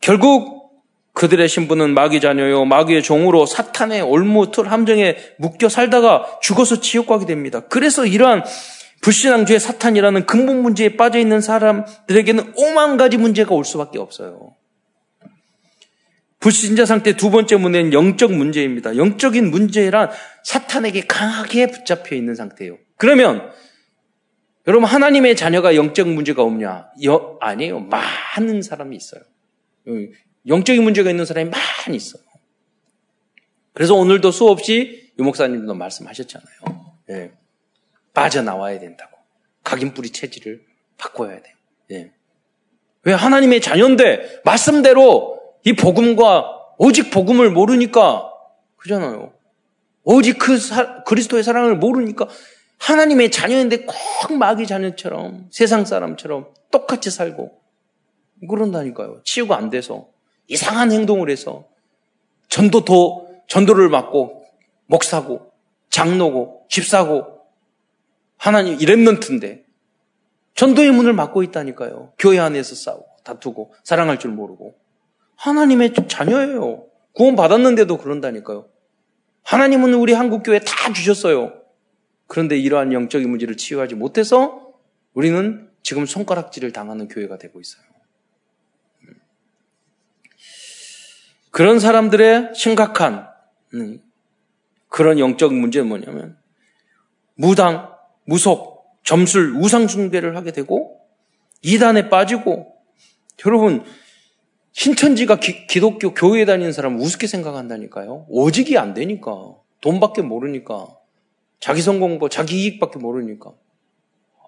결국 0.00 0.70
그들의 1.14 1.48
신분은 1.48 1.94
마귀 1.94 2.20
자녀요, 2.20 2.64
마귀의 2.66 3.02
종으로 3.02 3.46
사탄의 3.46 4.02
올무틀 4.02 4.70
함정에 4.70 5.16
묶여 5.38 5.68
살다가 5.68 6.38
죽어서 6.42 6.80
지옥 6.80 7.06
가게 7.06 7.24
됩니다. 7.24 7.60
그래서 7.60 8.04
이러한 8.04 8.44
불신앙주의 9.00 9.58
사탄이라는 9.58 10.26
근본 10.26 10.62
문제에 10.62 10.96
빠져 10.96 11.18
있는 11.18 11.40
사람들에게는 11.40 12.52
오만 12.56 12.98
가지 12.98 13.16
문제가 13.16 13.54
올 13.54 13.64
수밖에 13.64 13.98
없어요. 13.98 14.54
불신자 16.40 16.84
상태 16.84 17.16
두 17.16 17.30
번째 17.30 17.56
문제는 17.56 17.92
영적 17.92 18.32
문제입니다. 18.32 18.96
영적인 18.96 19.50
문제란 19.50 20.10
사탄에게 20.44 21.02
강하게 21.02 21.68
붙잡혀 21.68 22.16
있는 22.16 22.34
상태예요. 22.34 22.78
그러면 22.96 23.52
여러분 24.66 24.88
하나님의 24.88 25.34
자녀가 25.36 25.74
영적 25.74 26.08
문제가 26.08 26.42
없냐? 26.42 26.90
여, 27.04 27.36
아니에요. 27.40 27.80
많은 27.80 28.62
사람이 28.62 28.96
있어요. 28.96 29.22
영적인 30.46 30.82
문제가 30.82 31.10
있는 31.10 31.24
사람이 31.24 31.50
많이 31.50 31.96
있어요. 31.96 32.22
그래서 33.72 33.94
오늘도 33.94 34.30
수없이 34.30 35.12
유 35.18 35.24
목사님도 35.24 35.74
말씀하셨잖아요. 35.74 36.94
예. 37.10 37.32
빠져나와야 38.14 38.78
된다고. 38.78 39.18
각인뿌리 39.64 40.10
체질을 40.10 40.62
바꿔야 40.96 41.40
돼요. 41.40 41.54
예. 41.92 42.12
왜 43.04 43.12
하나님의 43.12 43.60
자녀인데 43.60 44.42
말씀대로 44.44 45.40
이 45.64 45.74
복음과 45.74 46.74
오직 46.78 47.10
복음을 47.10 47.50
모르니까 47.50 48.30
그잖아요. 48.76 49.32
오직 50.04 50.38
그 50.38 50.58
사, 50.58 51.02
그리스도의 51.04 51.42
사랑을 51.42 51.76
모르니까 51.76 52.28
하나님의 52.82 53.30
자녀인데 53.30 53.86
꼭 53.86 54.36
마귀 54.36 54.66
자녀처럼 54.66 55.46
세상 55.50 55.84
사람처럼 55.84 56.52
똑같이 56.72 57.10
살고 57.12 57.60
그런다니까요. 58.48 59.20
치유가 59.22 59.56
안 59.56 59.70
돼서 59.70 60.08
이상한 60.48 60.90
행동을 60.90 61.30
해서 61.30 61.64
전도도 62.48 63.42
전도를 63.46 63.88
맡고 63.88 64.44
목사고 64.86 65.52
장로고 65.90 66.66
집사고 66.68 67.42
하나님 68.36 68.76
이랩런트인데 68.78 69.62
전도의 70.54 70.90
문을 70.90 71.12
막고 71.12 71.44
있다니까요. 71.44 72.14
교회 72.18 72.40
안에서 72.40 72.74
싸우고 72.74 73.06
다투고 73.22 73.74
사랑할 73.84 74.18
줄 74.18 74.32
모르고 74.32 74.74
하나님의 75.36 75.94
자녀예요. 76.08 76.86
구원 77.12 77.36
받았는데도 77.36 77.96
그런다니까요. 77.98 78.66
하나님은 79.44 79.94
우리 79.94 80.14
한국 80.14 80.42
교회 80.42 80.58
다 80.58 80.92
주셨어요. 80.92 81.61
그런데 82.32 82.56
이러한 82.56 82.94
영적인 82.94 83.28
문제를 83.28 83.58
치유하지 83.58 83.94
못해서 83.94 84.72
우리는 85.12 85.68
지금 85.82 86.06
손가락질을 86.06 86.72
당하는 86.72 87.06
교회가 87.06 87.36
되고 87.36 87.60
있어요. 87.60 87.84
그런 91.50 91.78
사람들의 91.78 92.54
심각한 92.54 93.28
음, 93.74 94.00
그런 94.88 95.18
영적 95.18 95.52
문제는 95.52 95.86
뭐냐면 95.86 96.38
무당, 97.34 97.92
무속, 98.24 98.86
점술, 99.04 99.54
우상숭배를 99.54 100.34
하게 100.34 100.52
되고 100.52 101.02
이단에 101.60 102.08
빠지고 102.08 102.74
여러분 103.44 103.84
신천지가 104.72 105.36
기, 105.36 105.66
독교 105.80 106.14
교회에 106.14 106.46
다니는 106.46 106.72
사람 106.72 106.98
우습게 106.98 107.26
생각한다니까요. 107.26 108.24
오직이 108.30 108.78
안 108.78 108.94
되니까 108.94 109.54
돈밖에 109.82 110.22
모르니까 110.22 111.01
자기 111.62 111.80
성공부, 111.80 112.28
자기 112.28 112.64
이익밖에 112.64 112.98
모르니까 112.98 113.52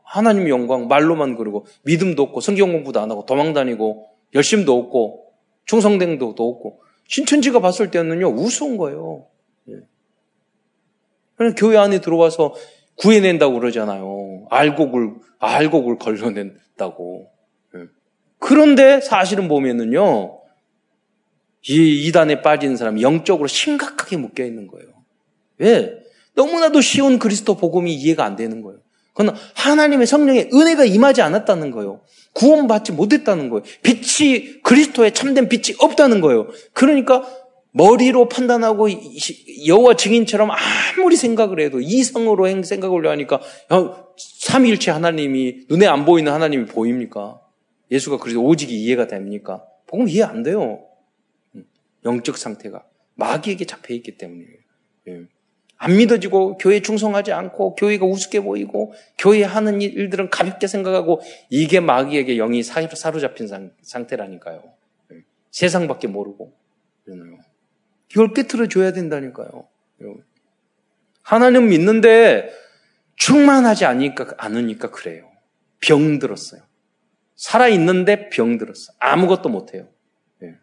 하나님 0.03 0.48
영광 0.48 0.88
말로만 0.88 1.37
그러고 1.37 1.64
믿음도 1.85 2.24
없고 2.24 2.40
성경 2.40 2.72
공부도 2.72 2.98
안 2.98 3.09
하고 3.09 3.24
도망 3.24 3.53
다니고 3.53 4.09
열심도 4.35 4.77
없고 4.77 5.33
충성됨도 5.66 6.27
없고 6.27 6.83
신천지가 7.07 7.61
봤을 7.61 7.92
때는요 7.92 8.31
우스운 8.31 8.77
거예요. 8.77 9.29
예. 9.68 9.74
그냥 11.37 11.55
교회 11.57 11.77
안에 11.77 12.00
들어와서 12.00 12.53
구해낸다고 12.96 13.61
그러잖아요. 13.61 14.48
알곡을 14.50 15.14
알곡을 15.38 15.98
걸러낸다고. 15.98 17.31
예. 17.77 17.85
그런데 18.40 19.00
사실은 19.00 19.46
보면은요 19.46 20.40
이 21.68 22.09
이단에 22.09 22.42
빠진 22.42 22.77
사람이 22.77 23.03
영적으로 23.03 23.46
심각하게 23.46 24.16
묶여 24.16 24.44
있는 24.44 24.66
거예요. 24.66 24.88
왜? 25.59 26.04
너무나도 26.35 26.81
쉬운 26.81 27.18
그리스도 27.18 27.57
복음이 27.57 27.94
이해가 27.94 28.25
안 28.25 28.37
되는 28.37 28.62
거예요. 28.62 28.81
그건 29.12 29.37
하나님의 29.55 30.07
성령의 30.07 30.51
은혜가 30.53 30.85
임하지 30.85 31.23
않았다는 31.23 31.70
거예요. 31.70 32.01
구원받지 32.33 32.92
못했다는 32.92 33.49
거예요. 33.49 33.62
빛이 33.83 34.61
그리스도의 34.62 35.14
참된 35.14 35.49
빛이 35.49 35.77
없다는 35.79 36.20
거예요. 36.20 36.49
그러니까 36.73 37.25
머리로 37.70 38.29
판단하고 38.29 38.88
여호와 39.66 39.94
증인처럼 39.94 40.51
아무리 40.51 41.16
생각을 41.16 41.61
해도 41.61 41.81
이성으로 41.81 42.62
생각을 42.62 43.09
하니까 43.09 43.40
삼위일체 44.16 44.90
하나님이 44.90 45.66
눈에 45.68 45.87
안 45.87 46.05
보이는 46.05 46.33
하나님이 46.33 46.66
보입니까? 46.66 47.40
예수가 47.90 48.18
그래서 48.18 48.40
오직 48.40 48.70
이해가 48.70 49.07
됩니까? 49.07 49.64
복음 49.87 50.09
이해 50.09 50.23
안 50.23 50.42
돼요. 50.42 50.85
음, 51.55 51.64
영적 52.05 52.37
상태가 52.37 52.85
마귀에게 53.14 53.64
잡혀 53.64 53.94
있기 53.94 54.18
때문이에요. 54.18 55.27
예. 55.85 55.92
안 55.92 55.97
믿어지고 55.97 56.59
교회에 56.59 56.81
충성하지 56.81 57.33
않고 57.33 57.75
교회가 57.75 58.07
우습게 58.07 58.40
보이고 58.40 58.94
교회 59.18 59.42
하는 59.42 59.81
일들은 59.83 60.31
가볍게 60.31 60.66
생각하고 60.66 61.20
이게 61.51 61.81
마귀에게 61.81 62.37
영이 62.37 62.62
사로잡힌 62.62 63.49
상태라니까요. 63.83 64.62
예. 65.12 65.25
세상밖에 65.51 66.09
모르고 66.09 66.55
이걸 68.11 68.33
깨트려 68.33 68.68
줘야 68.68 68.92
된다니까요. 68.92 69.68
하나님 71.23 71.68
믿는데 71.68 72.51
충만하지 73.16 73.85
않으니까, 73.85 74.35
않으니까 74.37 74.90
그래요. 74.90 75.31
병 75.81 76.18
들었어요. 76.18 76.62
살아있는데 77.37 78.29
병 78.31 78.59
들었어. 78.59 78.92
아무것도 78.99 79.49
못해요. 79.49 79.88
예. 80.42 80.55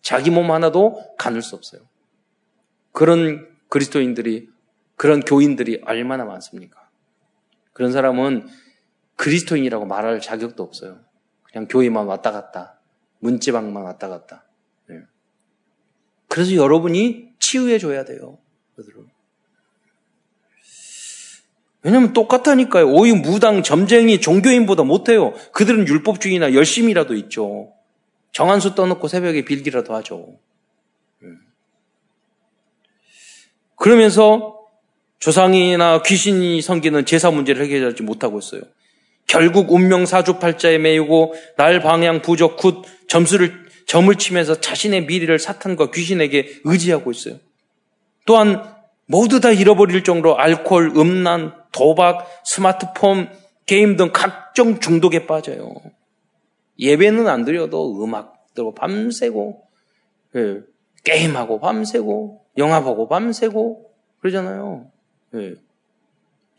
자기 0.00 0.30
몸 0.30 0.50
하나도 0.50 1.14
가눌 1.18 1.42
수 1.42 1.54
없어요. 1.54 1.82
그런 2.92 3.51
그리스도인들이 3.72 4.50
그런 4.96 5.20
교인들이 5.20 5.80
얼마나 5.86 6.26
많습니까? 6.26 6.90
그런 7.72 7.90
사람은 7.90 8.46
그리스도인이라고 9.16 9.86
말할 9.86 10.20
자격도 10.20 10.62
없어요. 10.62 11.00
그냥 11.44 11.66
교회만 11.68 12.06
왔다 12.06 12.32
갔다, 12.32 12.78
문지방만 13.20 13.82
왔다 13.82 14.08
갔다. 14.08 14.44
네. 14.88 14.96
그래서 16.28 16.54
여러분이 16.54 17.30
치유해 17.38 17.78
줘야 17.78 18.04
돼요. 18.04 18.36
왜냐면 21.80 22.12
똑같다니까요. 22.12 22.92
오히 22.92 23.14
무당, 23.14 23.62
점쟁이, 23.62 24.20
종교인보다 24.20 24.82
못해요. 24.82 25.32
그들은 25.52 25.88
율법주의나 25.88 26.52
열심이라도 26.52 27.14
있죠. 27.14 27.72
정한수 28.32 28.74
떠놓고 28.74 29.08
새벽에 29.08 29.46
빌기라도 29.46 29.94
하죠. 29.94 30.38
그러면서 33.82 34.60
조상이나 35.18 36.02
귀신이 36.02 36.62
섬기는 36.62 37.04
제사 37.04 37.32
문제를 37.32 37.64
해결하지 37.64 38.04
못하고 38.04 38.38
있어요. 38.38 38.60
결국 39.26 39.72
운명 39.72 40.06
사주팔자에 40.06 40.78
매이고 40.78 41.34
날 41.56 41.80
방향 41.80 42.22
부적 42.22 42.56
굿 42.56 42.82
점수를 43.08 43.52
점을 43.88 44.14
치면서 44.14 44.60
자신의 44.60 45.06
미래를 45.06 45.40
사탄과 45.40 45.90
귀신에게 45.90 46.60
의지하고 46.62 47.10
있어요. 47.10 47.38
또한 48.24 48.62
모두 49.06 49.40
다 49.40 49.50
잃어버릴 49.50 50.04
정도로 50.04 50.38
알코올, 50.38 50.92
음란, 50.96 51.52
도박, 51.72 52.28
스마트폰, 52.44 53.30
게임 53.66 53.96
등 53.96 54.10
각종 54.12 54.78
중독에 54.78 55.26
빠져요. 55.26 55.74
예배는 56.78 57.26
안 57.26 57.44
드려도 57.44 58.04
음악 58.04 58.54
들고 58.54 58.76
밤새고 58.76 59.60
예, 60.36 60.60
게임하고 61.02 61.58
밤새고 61.58 62.41
영화 62.58 62.82
보고 62.82 63.08
밤새고 63.08 63.90
그러잖아요. 64.20 64.90
네. 65.30 65.54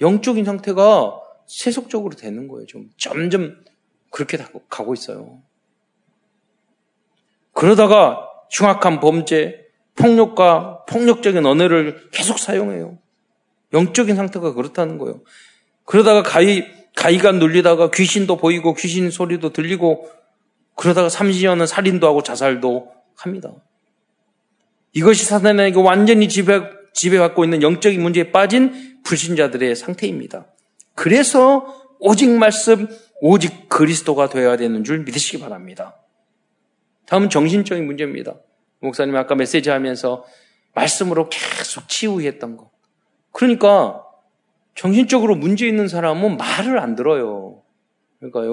영적인 0.01 0.43
상태가 0.45 1.19
세속적으로 1.45 2.15
되는 2.15 2.47
거예요. 2.47 2.65
좀 2.65 2.89
점점 2.97 3.63
그렇게 4.09 4.37
가고 4.69 4.93
있어요. 4.93 5.39
그러다가 7.53 8.27
흉악한 8.51 8.99
범죄, 8.99 9.65
폭력과 9.95 10.85
폭력적인 10.85 11.45
언어를 11.45 12.09
계속 12.11 12.39
사용해요. 12.39 12.97
영적인 13.73 14.15
상태가 14.15 14.53
그렇다는 14.53 14.97
거예요. 14.97 15.21
그러다가 15.85 16.23
가위, 16.23 16.65
가위가 16.95 17.33
눌리다가 17.33 17.89
귀신도 17.91 18.37
보이고 18.37 18.73
귀신 18.73 19.09
소리도 19.09 19.53
들리고 19.53 20.09
그러다가 20.75 21.09
삼시년은 21.09 21.67
살인도 21.67 22.07
하고 22.07 22.23
자살도 22.23 22.91
합니다. 23.15 23.53
이것이 24.93 25.25
사단에게 25.25 25.79
완전히 25.79 26.29
지배, 26.29 26.61
지배받고 26.93 27.43
있는 27.43 27.61
영적인 27.61 28.01
문제에 28.01 28.31
빠진 28.31 29.01
불신자들의 29.03 29.75
상태입니다. 29.75 30.47
그래서 30.95 31.65
오직 31.99 32.29
말씀, 32.29 32.87
오직 33.21 33.69
그리스도가 33.69 34.29
되어야 34.29 34.57
되는 34.57 34.83
줄 34.83 34.99
믿으시기 34.99 35.39
바랍니다. 35.39 35.99
다음은 37.07 37.29
정신적인 37.29 37.85
문제입니다. 37.85 38.35
목사님 38.79 39.15
아까 39.15 39.35
메시지 39.35 39.69
하면서 39.69 40.25
말씀으로 40.75 41.29
계속 41.29 41.87
치유했던 41.87 42.57
거. 42.57 42.71
그러니까 43.31 44.03
정신적으로 44.75 45.35
문제 45.35 45.67
있는 45.67 45.87
사람은 45.87 46.37
말을 46.37 46.79
안 46.79 46.95
들어요. 46.95 47.61
그러니까 48.19 48.45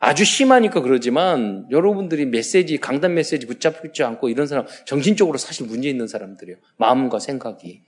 아주 0.00 0.24
심하니까 0.24 0.80
그러지만 0.80 1.66
여러분들이 1.70 2.24
메시지, 2.24 2.78
강단 2.78 3.14
메시지 3.14 3.46
붙잡지 3.46 4.02
않고 4.02 4.30
이런 4.30 4.46
사람 4.46 4.66
정신적으로 4.86 5.36
사실 5.36 5.66
문제 5.66 5.90
있는 5.90 6.08
사람들이에요. 6.08 6.58
마음과 6.78 7.18
생각이. 7.18 7.82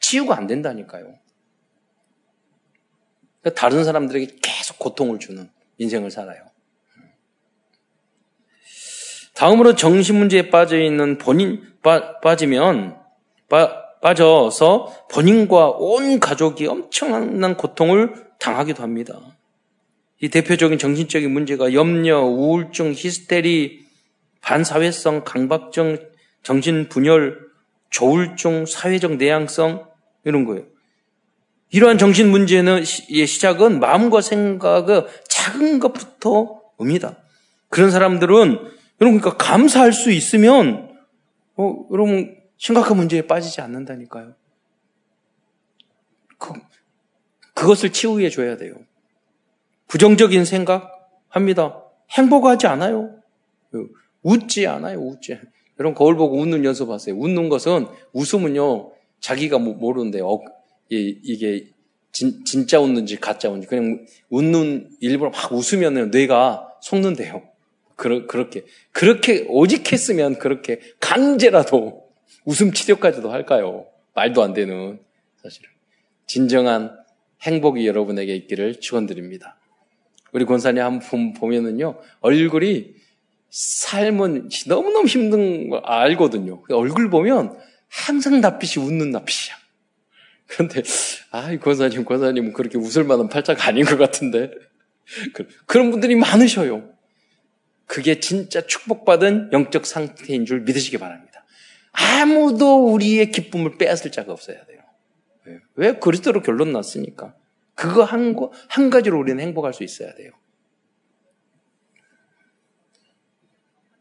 치유가 0.00 0.36
안 0.36 0.46
된다니까요. 0.46 1.18
그러니까 3.42 3.60
다른 3.60 3.82
사람들에게 3.82 4.36
계속 4.40 4.78
고통을 4.78 5.18
주는 5.18 5.50
인생을 5.78 6.12
살아요. 6.12 6.42
다음으로 9.34 9.74
정신 9.74 10.16
문제에 10.16 10.50
빠져 10.50 10.80
있는 10.80 11.18
본인 11.18 11.62
빠, 11.82 12.20
빠지면 12.20 12.98
빠, 13.48 13.98
빠져서 14.00 15.08
본인과 15.10 15.70
온 15.70 16.20
가족이 16.20 16.68
엄청난 16.68 17.56
고통을 17.56 18.28
당하기도 18.38 18.80
합니다. 18.80 19.37
이 20.20 20.28
대표적인 20.28 20.78
정신적인 20.78 21.30
문제가 21.30 21.72
염려, 21.72 22.20
우울증, 22.20 22.92
히스테리, 22.94 23.86
반사회성, 24.40 25.24
강박증, 25.24 25.98
정신분열, 26.42 27.48
조울증, 27.90 28.66
사회적 28.66 29.16
내향성 29.16 29.86
이런 30.24 30.44
거예요. 30.44 30.64
이러한 31.70 31.98
정신 31.98 32.30
문제는 32.30 32.84
시작은 32.84 33.78
마음과 33.78 34.20
생각의 34.20 35.06
작은 35.28 35.78
것부터 35.78 36.62
옵니다. 36.78 37.18
그런 37.68 37.90
사람들은 37.90 38.58
여러분 39.00 39.20
그러니까 39.20 39.36
감사할 39.36 39.92
수 39.92 40.10
있으면 40.10 40.96
어, 41.56 41.86
여러분 41.92 42.36
심각한 42.56 42.96
문제에 42.96 43.22
빠지지 43.22 43.60
않는다니까요. 43.60 44.34
그, 46.38 46.52
그것을 47.54 47.92
치유해 47.92 48.30
줘야 48.30 48.56
돼요. 48.56 48.74
부정적인 49.88 50.44
생각 50.44 50.90
합니다. 51.28 51.82
행복하지 52.10 52.66
않아요. 52.66 53.14
웃지 54.22 54.66
않아요. 54.66 54.98
웃지. 54.98 55.38
여러분 55.78 55.94
거울 55.94 56.16
보고 56.16 56.38
웃는 56.38 56.64
연습하세요. 56.64 57.16
웃는 57.16 57.48
것은 57.48 57.86
웃음은요 58.12 58.92
자기가 59.20 59.58
모르는데 59.58 60.20
어, 60.20 60.40
이게 60.88 61.68
진, 62.12 62.44
진짜 62.44 62.80
웃는지 62.80 63.16
가짜 63.16 63.48
웃는지 63.48 63.68
그냥 63.68 64.06
웃는 64.30 64.90
일부러 65.00 65.30
막 65.30 65.52
웃으면 65.52 66.10
뇌가 66.10 66.68
속는데요. 66.80 67.42
그러, 67.98 68.26
그렇게, 68.26 68.64
그렇게 68.92 69.44
오직 69.48 69.92
했으면 69.92 70.38
그렇게 70.38 70.80
강제라도 71.00 72.08
웃음 72.46 72.72
치료까지도 72.72 73.30
할까요? 73.30 73.86
말도 74.14 74.42
안 74.42 74.54
되는, 74.54 75.00
사실은. 75.42 75.68
진정한 76.26 76.96
행복이 77.42 77.86
여러분에게 77.86 78.34
있기를 78.36 78.80
축원드립니다. 78.80 79.58
우리 80.32 80.44
권사님 80.44 80.82
한번 80.82 81.32
보면은요, 81.32 81.98
얼굴이 82.20 82.94
삶은 83.50 84.50
너무너무 84.66 85.06
힘든 85.06 85.70
걸 85.70 85.80
알거든요. 85.84 86.62
얼굴 86.70 87.08
보면 87.10 87.58
항상 87.88 88.40
낯빛이 88.40 88.84
웃는 88.84 89.10
낯빛이야. 89.10 89.56
그런데, 90.46 90.82
아, 91.30 91.52
이 91.52 91.58
권사님, 91.58 92.04
권사님은 92.04 92.52
그렇게 92.52 92.78
웃을 92.78 93.04
만한 93.04 93.28
팔자가 93.28 93.66
아닌 93.66 93.84
것 93.84 93.96
같은데. 93.96 94.50
그, 95.32 95.48
그런 95.66 95.90
분들이 95.90 96.14
많으셔요. 96.16 96.90
그게 97.86 98.20
진짜 98.20 98.66
축복받은 98.66 99.50
영적 99.52 99.86
상태인 99.86 100.44
줄 100.44 100.60
믿으시기 100.60 100.98
바랍니다. 100.98 101.44
아무도 101.92 102.92
우리의 102.92 103.32
기쁨을 103.32 103.78
빼앗을 103.78 104.12
자가 104.12 104.32
없어야 104.32 104.64
돼요. 104.66 104.78
왜? 105.74 105.94
그리스도로 105.94 106.42
결론 106.42 106.72
났으니까. 106.72 107.34
그거 107.78 108.02
한, 108.02 108.34
한 108.68 108.90
가지로 108.90 109.20
우리는 109.20 109.40
행복할 109.40 109.72
수 109.72 109.84
있어야 109.84 110.12
돼요. 110.16 110.32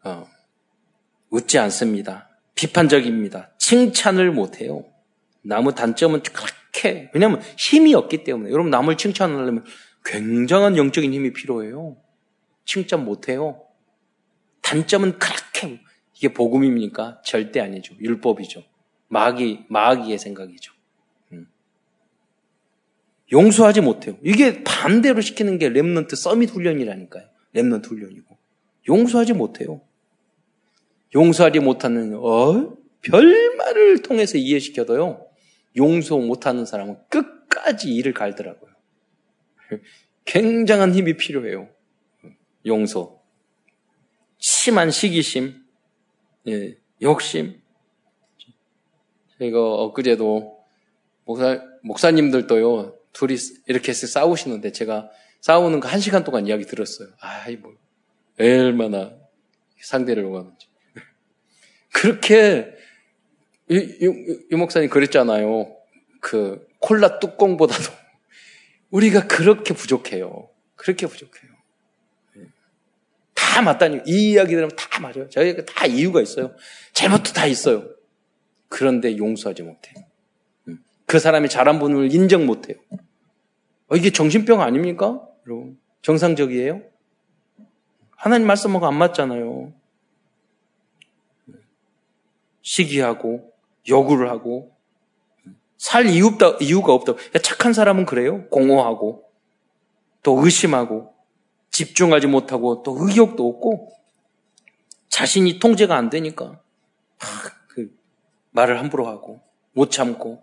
어, 0.03 0.27
웃지 1.29 1.59
않습니다. 1.59 2.27
비판적입니다. 2.55 3.51
칭찬을 3.59 4.31
못해요. 4.31 4.83
나무 5.43 5.75
단점은 5.75 6.23
그렇게, 6.23 7.11
왜냐면 7.13 7.39
힘이 7.55 7.93
없기 7.93 8.23
때문에. 8.23 8.49
여러분, 8.49 8.71
남을 8.71 8.97
칭찬하려면 8.97 9.63
굉장한 10.03 10.75
영적인 10.75 11.13
힘이 11.13 11.31
필요해요. 11.33 11.97
칭찬 12.65 13.05
못해요. 13.05 13.63
단점은 14.63 15.19
그렇게 15.19 15.81
이게 16.15 16.33
복음입니까? 16.33 17.21
절대 17.23 17.59
아니죠. 17.59 17.93
율법이죠. 17.99 18.63
마귀 19.09 19.65
마귀의 19.69 20.17
생각이죠. 20.17 20.73
음. 23.27 23.31
용서하지 23.31 23.81
못해요. 23.81 24.17
이게 24.23 24.63
반대로 24.63 25.21
시키는 25.21 25.57
게 25.57 25.69
렘넌트 25.69 26.15
서밋 26.15 26.51
훈련이라니까요. 26.51 27.27
렘넌트 27.53 27.89
훈련이고 27.89 28.37
용서하지 28.87 29.33
못해요. 29.33 29.81
용서하지 31.13 31.59
못하는 31.59 32.15
어 32.15 32.75
별말을 33.01 34.01
통해서 34.01 34.37
이해시켜도요. 34.37 35.25
용서 35.77 36.17
못하는 36.17 36.65
사람은 36.65 36.97
끝까지 37.09 37.93
이를 37.93 38.13
갈더라고요. 38.13 38.71
굉장한 40.25 40.93
힘이 40.93 41.15
필요해요. 41.17 41.69
용서. 42.65 43.21
심한 44.39 44.91
시기심, 44.91 45.63
예, 46.47 46.77
욕심. 47.01 47.61
제가 49.39 49.59
엊그제도 49.59 50.57
목사, 51.25 51.61
목사님들도요, 51.83 52.96
둘이 53.17 53.35
이렇게 53.67 53.93
싸우시는데 53.93 54.71
제가 54.71 55.09
싸우는 55.41 55.79
거 55.79 55.87
한 55.87 55.99
시간 55.99 56.23
동안 56.23 56.45
이야기 56.45 56.65
들었어요. 56.65 57.09
아이, 57.19 57.55
뭐, 57.55 57.73
얼마나 58.39 59.13
상대를 59.81 60.23
원하는지. 60.25 60.67
그렇게, 61.93 62.71
이, 63.69 63.75
이, 63.75 64.45
이 64.51 64.55
목사님 64.55 64.89
그랬잖아요. 64.89 65.75
그, 66.21 66.67
콜라 66.79 67.19
뚜껑보다도 67.19 67.83
우리가 68.91 69.27
그렇게 69.27 69.73
부족해요. 69.73 70.49
그렇게 70.75 71.07
부족해요. 71.07 71.51
다 73.33 73.61
맞다니. 73.63 74.01
이 74.05 74.31
이야기 74.31 74.51
들으면 74.51 74.69
다 74.75 74.99
맞아요. 74.99 75.27
저희가 75.29 75.65
다 75.65 75.87
이유가 75.87 76.21
있어요. 76.21 76.55
잘못도 76.93 77.33
다 77.33 77.47
있어요. 77.47 77.89
그런데 78.69 79.17
용서하지 79.17 79.63
못해요. 79.63 79.95
음. 80.67 80.83
그 81.07 81.17
사람이 81.17 81.49
잘한 81.49 81.79
분을 81.79 82.13
인정 82.13 82.45
못해요. 82.45 82.77
어, 83.87 83.95
이게 83.95 84.11
정신병 84.11 84.61
아닙니까? 84.61 85.21
여러분. 85.45 85.79
정상적이에요? 86.01 86.81
하나님 88.15 88.47
말씀하고 88.47 88.85
안 88.85 88.95
맞잖아요. 88.95 89.73
시기하고, 92.61 93.53
요구를 93.87 94.29
하고, 94.29 94.75
살 95.77 96.07
이유 96.07 96.27
없다, 96.27 96.57
이유가 96.61 96.93
없다. 96.93 97.13
착한 97.41 97.73
사람은 97.73 98.05
그래요. 98.05 98.47
공허하고, 98.49 99.23
또 100.23 100.43
의심하고, 100.43 101.17
집중하지 101.77 102.25
못하고 102.25 102.81
또 102.81 102.97
의욕도 102.99 103.47
없고 103.47 103.93
자신이 105.09 105.59
통제가 105.59 105.95
안 105.95 106.09
되니까 106.09 106.59
그 107.67 107.95
말을 108.49 108.79
함부로 108.79 109.07
하고 109.07 109.41
못 109.73 109.91
참고 109.91 110.41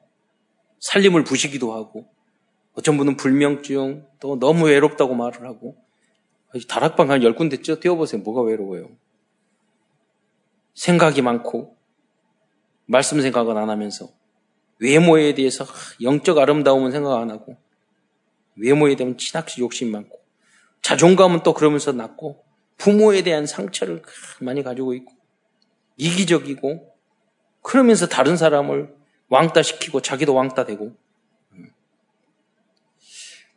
살림을 0.79 1.25
부시기도 1.25 1.75
하고 1.75 2.07
어떤 2.75 2.97
분은 2.99 3.17
불명증 3.17 4.07
또 4.21 4.39
너무 4.39 4.67
외롭다고 4.67 5.15
말을 5.15 5.47
하고 5.47 5.77
다락방 6.69 7.11
한 7.11 7.23
열 7.23 7.35
군데 7.35 7.57
뛰어보세요. 7.57 8.23
뭐가 8.23 8.43
외로워요? 8.43 8.91
생각이 10.75 11.23
많고 11.23 11.77
말씀 12.87 13.21
생각은 13.21 13.57
안 13.57 13.71
하면서 13.71 14.09
외모에 14.79 15.35
대해서 15.35 15.65
영적 16.03 16.39
아름다움은 16.39 16.91
생각 16.91 17.17
안 17.17 17.31
하고 17.31 17.57
외모에 18.57 18.97
대한 18.97 19.17
친학시 19.17 19.61
욕심 19.61 19.91
많고 19.91 20.21
자존감은 20.83 21.43
또 21.43 21.55
그러면서 21.55 21.93
낮고 21.93 22.45
부모에 22.77 23.23
대한 23.23 23.47
상처를 23.47 24.03
많이 24.41 24.63
가지고 24.63 24.95
있고 24.95 25.13
이기적이고 25.97 26.93
그러면서 27.63 28.07
다른 28.07 28.37
사람을 28.37 28.95
왕따시키고 29.29 30.03
자기도 30.03 30.35
왕따되고 30.35 30.95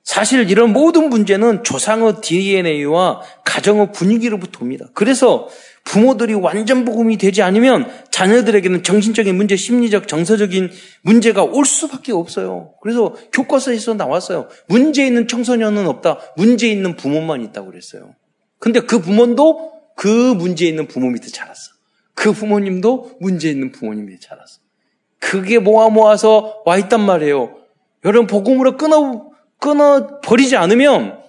사실 0.07 0.49
이런 0.49 0.71
모든 0.71 1.09
문제는 1.09 1.65
조상의 1.65 2.21
DNA와 2.21 3.21
가정의 3.43 3.91
분위기로부터 3.91 4.59
옵니다. 4.61 4.85
그래서 4.93 5.49
부모들이 5.83 6.33
완전 6.33 6.85
복음이 6.85 7.17
되지 7.17 7.41
않으면 7.41 7.91
자녀들에게는 8.09 8.83
정신적인 8.83 9.35
문제, 9.35 9.57
심리적, 9.57 10.07
정서적인 10.07 10.71
문제가 11.01 11.43
올 11.43 11.65
수밖에 11.65 12.13
없어요. 12.13 12.73
그래서 12.81 13.15
교과서에서 13.33 13.95
나왔어요. 13.95 14.47
문제 14.69 15.05
있는 15.05 15.27
청소년은 15.27 15.85
없다. 15.87 16.19
문제 16.37 16.69
있는 16.69 16.95
부모만 16.95 17.41
있다고 17.43 17.67
그랬어요. 17.71 18.15
근데 18.59 18.79
그 18.79 19.01
부모도 19.01 19.73
그 19.97 20.07
문제 20.07 20.65
있는 20.67 20.87
부모 20.87 21.09
밑에 21.09 21.27
자랐어. 21.27 21.73
그 22.13 22.31
부모님도 22.31 23.17
문제 23.19 23.49
있는 23.49 23.73
부모님 23.73 24.05
밑에 24.05 24.19
자랐어. 24.21 24.61
그게 25.19 25.59
모아 25.59 25.89
모아서 25.89 26.63
와 26.65 26.77
있단 26.77 27.01
말이에요. 27.01 27.57
여러분 28.05 28.25
복음으로 28.25 28.77
끊어 28.77 29.35
끊어 29.59 30.19
버리지 30.21 30.55
않으면 30.55 31.21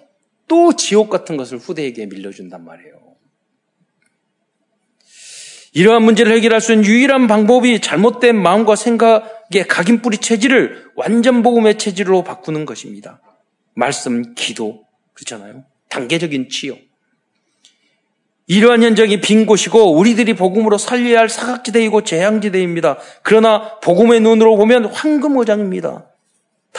또 0.47 0.75
지옥 0.75 1.09
같은 1.09 1.37
것을 1.37 1.57
후대에게 1.57 2.07
밀려준단 2.07 2.63
말이에요. 2.63 2.99
이러한 5.73 6.03
문제를 6.03 6.31
해결할 6.33 6.61
수 6.61 6.73
있는 6.73 6.85
유일한 6.85 7.27
방법이 7.27 7.79
잘못된 7.79 8.35
마음과 8.41 8.75
생각의 8.75 9.67
각인 9.67 10.01
뿌리 10.01 10.17
체질을 10.17 10.91
완전 10.95 11.43
복음의 11.43 11.77
체질로 11.77 12.23
바꾸는 12.23 12.65
것입니다. 12.65 13.21
말씀, 13.75 14.33
기도, 14.33 14.83
그렇잖아요. 15.13 15.63
단계적인 15.89 16.49
치유. 16.49 16.77
이러한 18.47 18.81
현장이 18.81 19.21
빈 19.21 19.45
곳이고 19.45 19.95
우리들이 19.95 20.33
복음으로 20.33 20.79
살려야 20.79 21.19
할 21.19 21.29
사각지대이고 21.29 22.03
재앙지대입니다. 22.03 22.97
그러나 23.21 23.79
복음의 23.79 24.21
눈으로 24.21 24.57
보면 24.57 24.85
황금어장입니다. 24.85 26.08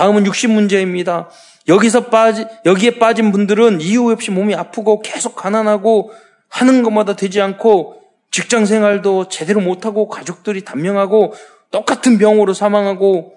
다음은 0.01 0.25
육신 0.25 0.51
문제입니다. 0.55 1.29
여기서 1.69 2.07
빠지, 2.07 2.47
여기에 2.65 2.99
빠진 2.99 3.33
분들은 3.33 3.83
이유 3.83 4.11
없이 4.11 4.31
몸이 4.31 4.55
아프고 4.55 5.03
계속 5.03 5.37
가난하고 5.37 6.11
하는 6.49 6.83
것마다 6.83 7.17
되지 7.17 7.43
않고 7.43 8.01
직장 8.31 8.65
생활도 8.65 9.29
제대로 9.29 9.61
못하고 9.61 10.09
가족들이 10.09 10.65
단명하고 10.65 11.35
똑같은 11.71 12.17
병으로 12.17 12.55
사망하고 12.55 13.35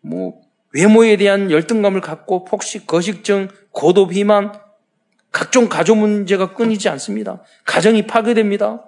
뭐 0.00 0.40
외모에 0.72 1.16
대한 1.16 1.52
열등감을 1.52 2.00
갖고 2.00 2.44
폭식, 2.44 2.88
거식증, 2.88 3.46
고도 3.70 4.08
비만, 4.08 4.52
각종 5.30 5.68
가족 5.68 5.98
문제가 5.98 6.54
끊이지 6.54 6.88
않습니다. 6.88 7.40
가정이 7.66 8.08
파괴됩니다. 8.08 8.84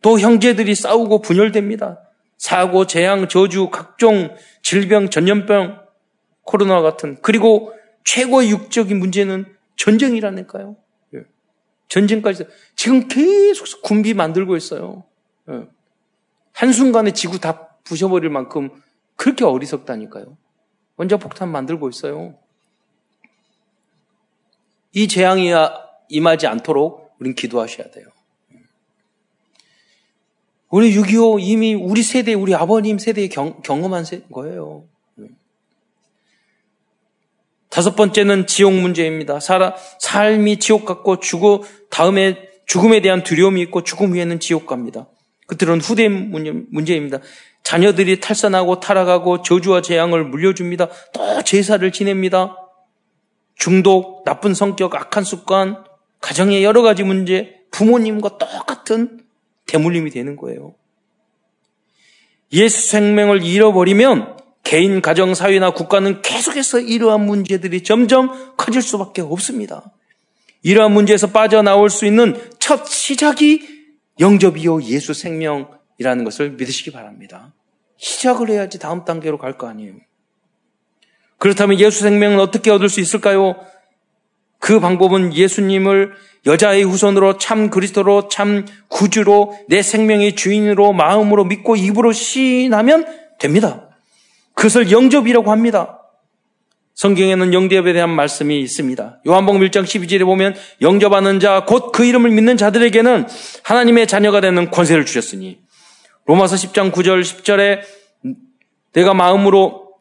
또 0.00 0.18
형제들이 0.18 0.74
싸우고 0.74 1.20
분열됩니다. 1.20 2.07
사고, 2.38 2.86
재앙, 2.86 3.28
저주, 3.28 3.68
각종 3.68 4.34
질병, 4.62 5.10
전염병, 5.10 5.80
코로나 6.42 6.80
같은 6.80 7.18
그리고 7.20 7.74
최고의 8.04 8.50
육적인 8.50 8.98
문제는 8.98 9.54
전쟁이라니까요. 9.76 10.76
전쟁까지 11.88 12.46
지금 12.76 13.08
계속 13.08 13.82
군비 13.82 14.14
만들고 14.14 14.56
있어요. 14.56 15.04
예. 15.50 15.66
한순간에 16.52 17.12
지구 17.12 17.38
다 17.38 17.68
부셔버릴 17.84 18.30
만큼 18.30 18.70
그렇게 19.16 19.44
어리석다니까요. 19.44 20.36
원자 20.96 21.16
폭탄 21.16 21.50
만들고 21.50 21.88
있어요. 21.88 22.38
이 24.92 25.08
재앙이 25.08 25.52
임하지 26.08 26.46
않도록 26.46 27.14
우린 27.18 27.34
기도하셔야 27.34 27.90
돼요. 27.90 28.06
우리 30.70 30.94
6.25 30.94 31.38
이미 31.40 31.74
우리 31.74 32.02
세대, 32.02 32.34
우리 32.34 32.54
아버님 32.54 32.98
세대에 32.98 33.28
경, 33.28 33.60
경험한 33.62 34.04
거예요. 34.32 34.84
다섯 37.70 37.96
번째는 37.96 38.46
지옥 38.46 38.74
문제입니다. 38.74 39.40
사 39.40 39.74
삶이 40.00 40.58
지옥 40.58 40.84
같고 40.84 41.20
죽어 41.20 41.62
다음에 41.90 42.48
죽음에 42.66 43.00
대한 43.00 43.22
두려움이 43.22 43.60
있고 43.62 43.82
죽음 43.82 44.12
후에는 44.12 44.40
지옥 44.40 44.66
갑니다. 44.66 45.06
그들은 45.46 45.80
후대 45.80 46.08
문제, 46.08 46.94
입니다 46.94 47.18
자녀들이 47.62 48.20
탈선하고 48.20 48.80
타락하고 48.80 49.42
저주와 49.42 49.80
재앙을 49.82 50.24
물려줍니다. 50.24 50.88
또 51.12 51.42
제사를 51.42 51.90
지냅니다. 51.92 52.56
중독, 53.54 54.24
나쁜 54.24 54.54
성격, 54.54 54.94
악한 54.94 55.24
습관, 55.24 55.84
가정의 56.20 56.64
여러 56.64 56.82
가지 56.82 57.02
문제, 57.02 57.56
부모님과 57.70 58.38
똑같은 58.38 59.17
대물림이 59.68 60.10
되는 60.10 60.34
거예요. 60.34 60.74
예수 62.52 62.88
생명을 62.90 63.44
잃어버리면 63.44 64.36
개인, 64.64 65.00
가정, 65.00 65.34
사회나 65.34 65.70
국가는 65.72 66.20
계속해서 66.22 66.80
이러한 66.80 67.24
문제들이 67.24 67.84
점점 67.84 68.56
커질 68.56 68.82
수밖에 68.82 69.22
없습니다. 69.22 69.92
이러한 70.62 70.92
문제에서 70.92 71.28
빠져나올 71.30 71.88
수 71.88 72.04
있는 72.04 72.40
첫 72.58 72.86
시작이 72.86 73.66
영접이요 74.18 74.82
예수 74.82 75.14
생명이라는 75.14 76.24
것을 76.24 76.50
믿으시기 76.52 76.90
바랍니다. 76.90 77.54
시작을 77.98 78.50
해야지 78.50 78.78
다음 78.78 79.04
단계로 79.04 79.38
갈 79.38 79.56
거 79.56 79.68
아니에요. 79.68 79.94
그렇다면 81.38 81.78
예수 81.78 82.02
생명은 82.02 82.40
어떻게 82.40 82.70
얻을 82.70 82.88
수 82.88 83.00
있을까요? 83.00 83.56
그 84.58 84.80
방법은 84.80 85.34
예수님을 85.34 86.12
여자의 86.46 86.82
후손으로 86.82 87.38
참 87.38 87.70
그리스도로 87.70 88.28
참 88.28 88.66
구주로 88.88 89.58
내 89.68 89.82
생명의 89.82 90.34
주인으로 90.34 90.92
마음으로 90.92 91.44
믿고 91.44 91.76
입으로 91.76 92.12
시인하면 92.12 93.06
됩니다. 93.38 93.88
그것을 94.54 94.90
영접이라고 94.90 95.50
합니다. 95.50 95.94
성경에는 96.94 97.54
영접에 97.54 97.92
대한 97.92 98.10
말씀이 98.10 98.60
있습니다. 98.60 99.20
요한복음 99.24 99.60
1장 99.60 99.84
12절에 99.84 100.24
보면 100.24 100.56
영접하는 100.80 101.38
자 101.38 101.64
곧 101.68 101.92
그 101.92 102.04
이름을 102.04 102.30
믿는 102.30 102.56
자들에게는 102.56 103.28
하나님의 103.62 104.08
자녀가 104.08 104.40
되는 104.40 104.70
권세를 104.72 105.04
주셨으니 105.04 105.60
로마서 106.26 106.56
10장 106.56 106.90
9절 106.90 107.22
10절에 107.22 107.82
내가 108.94 109.14
마음으로 109.14 109.92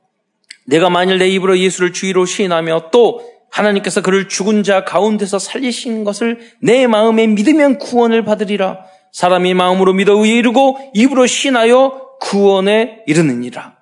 내가 0.66 0.90
만일 0.90 1.20
내 1.20 1.30
입으로 1.30 1.60
예수를 1.60 1.94
주의로 1.94 2.26
시인하며 2.26 2.90
또 2.92 3.22
하나님께서 3.50 4.02
그를 4.02 4.28
죽은 4.28 4.64
자 4.64 4.84
가운데서 4.84 5.40
살리신 5.40 6.04
것을 6.04 6.40
내 6.62 6.88
마음에 6.88 7.28
믿으면 7.28 7.78
구원을 7.80 8.24
받으리라. 8.24 8.86
사람이 9.12 9.54
마음으로 9.54 9.94
믿어 9.94 10.14
의에 10.14 10.38
이르고 10.38 10.92
입으로 10.94 11.26
신하여 11.26 12.18
구원에 12.20 13.04
이르느니라. 13.08 13.78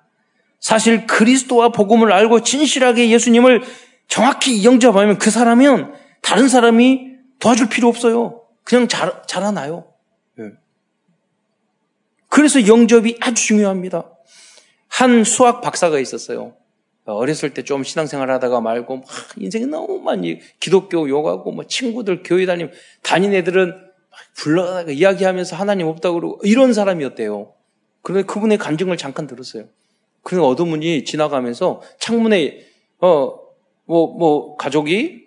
사실 0.60 1.06
그리스도와 1.06 1.68
복음을 1.70 2.12
알고 2.12 2.42
진실하게 2.42 3.10
예수님을 3.10 3.62
정확히 4.08 4.64
영접하면 4.64 5.18
그 5.18 5.30
사람은 5.30 5.92
다른 6.22 6.48
사람이 6.48 7.10
도와줄 7.38 7.68
필요 7.68 7.88
없어요. 7.88 8.42
그냥 8.64 8.88
잘, 8.88 9.22
자라나요. 9.26 9.86
예. 10.40 10.52
그래서 12.28 12.66
영접이 12.66 13.16
아주 13.20 13.46
중요합니다. 13.46 14.10
한 14.88 15.24
수학 15.24 15.60
박사가 15.60 15.98
있었어요. 15.98 16.54
어렸을 17.14 17.54
때 17.54 17.62
좀 17.62 17.84
신앙생활 17.84 18.30
하다가 18.30 18.60
말고 18.60 18.96
막 18.96 19.04
인생이 19.38 19.66
너무 19.66 20.00
많이 20.00 20.40
기독교 20.60 21.08
욕하고 21.08 21.52
뭐 21.52 21.64
친구들 21.66 22.22
교회 22.24 22.46
다니면 22.46 22.72
다닌 23.02 23.32
애들은 23.34 23.74
불러다가 24.36 24.90
이야기하면서 24.90 25.56
하나님 25.56 25.86
없다고 25.86 26.20
그러고 26.20 26.40
이런 26.42 26.72
사람이었대요. 26.72 27.52
그런데 28.02 28.26
그분의 28.26 28.58
간증을 28.58 28.96
잠깐 28.96 29.26
들었어요. 29.26 29.64
그 30.22 30.42
어두운 30.44 30.70
문이 30.70 31.04
지나가면서 31.04 31.82
창문에 31.98 32.60
어 33.00 33.38
뭐뭐 33.84 34.18
뭐 34.18 34.56
가족이 34.56 35.26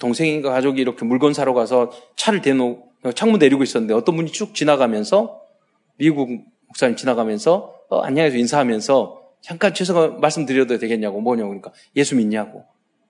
동생인가 0.00 0.50
가족이 0.50 0.80
이렇게 0.80 1.04
물건 1.04 1.32
사러 1.32 1.54
가서 1.54 1.90
차를 2.16 2.42
대놓고 2.42 3.12
창문 3.14 3.38
내리고 3.38 3.62
있었는데 3.62 3.94
어떤 3.94 4.16
분이 4.16 4.32
쭉 4.32 4.54
지나가면서 4.54 5.40
미국 5.96 6.28
목사님 6.66 6.96
지나가면서 6.96 7.74
어, 7.88 8.00
안녕해서 8.00 8.36
인사하면서 8.36 9.25
잠깐 9.46 9.72
죄송한 9.72 10.20
말씀드려도 10.20 10.78
되겠냐고 10.78 11.20
뭐냐고 11.20 11.50
그러니까 11.50 11.72
예수 11.94 12.16
믿냐고 12.16 12.64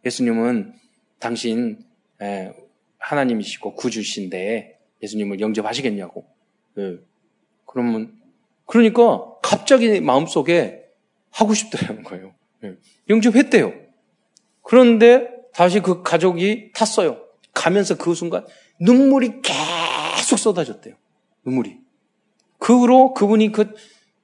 예수님은 0.05 0.75
당신 1.19 1.79
에, 2.21 2.53
하나님이시고 2.99 3.75
구주신데 3.75 4.79
예수님을 5.03 5.41
영접하시겠냐고 5.41 6.27
예. 6.77 6.99
그러면 7.65 8.13
그러니까 8.67 9.33
갑자기 9.41 9.99
마음속에 10.03 10.85
하고 11.31 11.55
싶다는 11.55 12.03
거예요. 12.03 12.35
예. 12.65 12.77
영접했대요. 13.09 13.73
그런데 14.61 15.31
다시 15.55 15.81
그 15.81 16.03
가족이 16.03 16.73
탔어요. 16.75 17.19
가면서 17.55 17.97
그 17.97 18.15
순간 18.15 18.45
눈물이 18.79 19.41
계속 19.41 20.37
쏟아졌대요. 20.37 20.97
눈물이. 21.47 21.79
그 22.59 22.79
후로 22.79 23.15
그분이 23.15 23.53
그 23.53 23.73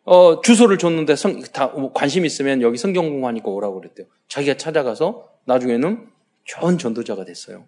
어, 0.05 0.41
주소를 0.41 0.79
줬는데 0.79 1.17
성, 1.17 1.41
다 1.53 1.73
관심 1.95 2.25
있으면 2.25 2.61
여기 2.63 2.77
성경 2.77 3.09
공부하니까 3.09 3.49
오라고 3.51 3.81
그랬대요. 3.81 4.07
자기가 4.29 4.57
찾아가서 4.57 5.29
나중에는 5.45 6.09
좋은 6.45 6.79
전도자가 6.79 7.25
됐어요. 7.25 7.65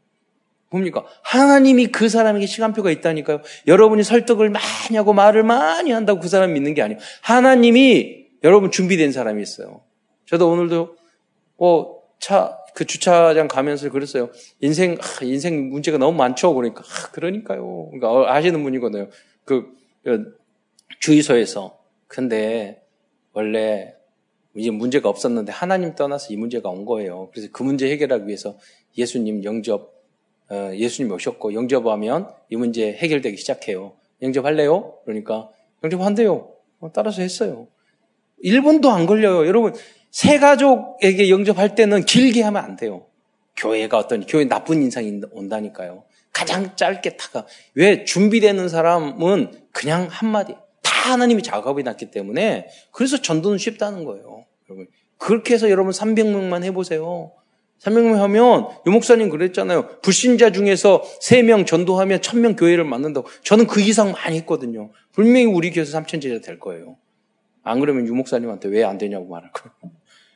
뭡니까? 0.71 1.05
하나님이 1.23 1.89
그 1.89 2.09
사람에게 2.09 2.47
시간표가 2.47 2.91
있다니까요. 2.91 3.43
여러분이 3.69 4.03
설득을 4.03 4.51
많이 4.51 4.97
하고 4.97 5.13
말을 5.13 5.45
많이 5.45 5.93
한다고 5.93 6.19
그 6.19 6.29
사람 6.29 6.53
믿는 6.53 6.75
게 6.75 6.83
아니에요. 6.83 7.01
하나님이 7.23 8.27
여러분 8.43 8.73
준비된 8.73 9.13
사람이 9.13 9.41
있어요. 9.41 9.83
저도 10.27 10.51
오늘도 10.51 10.97
뭐차그 11.57 12.87
주차장 12.87 13.47
가면서 13.47 13.89
그랬어요. 13.91 14.31
인생 14.61 14.97
아, 15.01 15.25
인생 15.25 15.71
문제가 15.71 15.99
너무 15.99 16.17
많죠. 16.17 16.53
그러니까 16.55 16.83
아, 16.83 17.11
그러니까요. 17.13 17.91
그러니까 17.91 18.11
어, 18.11 18.27
아시는 18.27 18.65
분이거든요. 18.65 19.09
그, 19.45 19.67
그 20.03 20.37
주의소에서 20.99 21.84
근데 22.15 22.81
원래 23.33 23.93
이제 24.55 24.71
문제가 24.71 25.09
없었는데 25.09 25.51
하나님 25.51 25.97
떠나서 25.97 26.33
이 26.33 26.37
문제가 26.37 26.69
온 26.69 26.85
거예요. 26.85 27.29
그래서 27.33 27.49
그 27.53 27.65
문제 27.65 27.91
해결하기 27.91 28.29
위해서 28.29 28.57
예수님 28.97 29.43
영접 29.43 29.93
어, 30.49 30.71
예수님 30.73 31.11
오셨고 31.11 31.55
영접하면 31.55 32.29
이 32.51 32.57
문제 32.57 32.93
해결되기 32.93 33.37
시작해요. 33.37 33.95
영접할래요? 34.23 34.99
그러니까 35.05 35.51
영접한대요. 35.83 36.53
어, 36.79 36.93
따라서 36.93 37.21
했어요. 37.21 37.67
1분도 38.45 38.91
안 38.91 39.07
걸려요. 39.07 39.47
여러분, 39.49 39.75
새 40.13 40.39
가족에게 40.39 41.31
영접할 41.31 41.75
때는 41.75 42.05
길게 42.05 42.43
하면 42.43 42.63
안 42.63 42.77
돼요. 42.77 43.07
교회가 43.57 43.99
어떤, 43.99 44.25
교회 44.27 44.45
나쁜 44.45 44.83
인상이 44.83 45.21
온다니까요. 45.33 46.05
가장 46.33 46.77
짧게 46.77 47.17
타가. 47.17 47.47
왜 47.75 48.05
준비되는 48.05 48.69
사람은 48.69 49.65
그냥 49.73 50.07
한마디. 50.11 50.55
다 50.85 51.13
하나님이 51.13 51.43
작업이 51.43 51.83
났기 51.83 52.13
때문에 52.13 52.69
그래서 52.93 53.21
전도는 53.21 53.59
쉽다는 53.59 54.05
거예요. 54.05 54.45
여러분. 54.69 54.87
그렇게 55.19 55.55
해서 55.55 55.71
여러분 55.71 55.93
300명만 55.93 56.63
해보세요. 56.65 57.33
300명 57.81 58.15
하면 58.19 58.69
유 58.87 58.91
목사님 58.91 59.29
그랬잖아요. 59.31 60.01
불신자 60.01 60.53
중에서 60.53 61.03
3명 61.23 61.67
전도하면 61.67 62.21
1000명 62.21 62.59
교회를 62.59 62.85
만든다고. 62.85 63.29
저는 63.43 63.67
그 63.67 63.81
이상 63.81 64.13
많이 64.13 64.37
했거든요. 64.39 64.91
분명히 65.13 65.47
우리 65.47 65.71
교회에서 65.71 65.99
3000제자 65.99 66.43
될 66.43 66.59
거예요. 66.59 66.97
안 67.63 67.81
그러면 67.81 68.07
유 68.07 68.15
목사님한테 68.15 68.69
왜 68.69 68.85
안 68.85 68.99
되냐고 68.99 69.27
말할 69.27 69.51
거예요. 69.53 69.95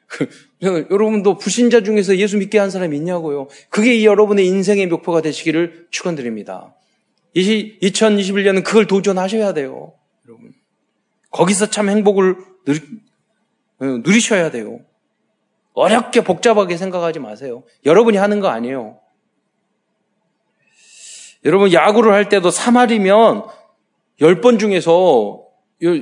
여러분도 0.91 1.37
불신자 1.37 1.83
중에서 1.83 2.17
예수 2.17 2.39
믿게 2.39 2.59
한 2.59 2.71
사람이 2.71 2.97
있냐고요. 2.97 3.49
그게 3.69 4.05
여러분의 4.05 4.47
인생의 4.47 4.87
목표가 4.87 5.21
되시기를 5.21 5.89
축원드립니다. 5.91 6.75
2021년은 7.37 8.65
그걸 8.65 8.87
도전하셔야 8.87 9.53
돼요. 9.53 9.93
여러분. 10.29 10.53
거기서 11.31 11.71
참 11.71 11.89
행복을 11.89 12.37
누리, 12.67 12.81
어, 13.81 13.85
누리 14.03 14.21
셔야 14.21 14.51
돼요. 14.51 14.81
어렵게 15.73 16.23
복잡하게 16.23 16.77
생각하지 16.77 17.19
마세요. 17.19 17.63
여러분이 17.87 18.19
하는 18.19 18.41
거 18.41 18.49
아니에요. 18.49 18.99
여러분 21.45 21.73
야구를 21.73 22.13
할 22.13 22.29
때도 22.29 22.51
3할이면 22.51 23.49
10번 24.21 24.59
중에서 24.59 25.45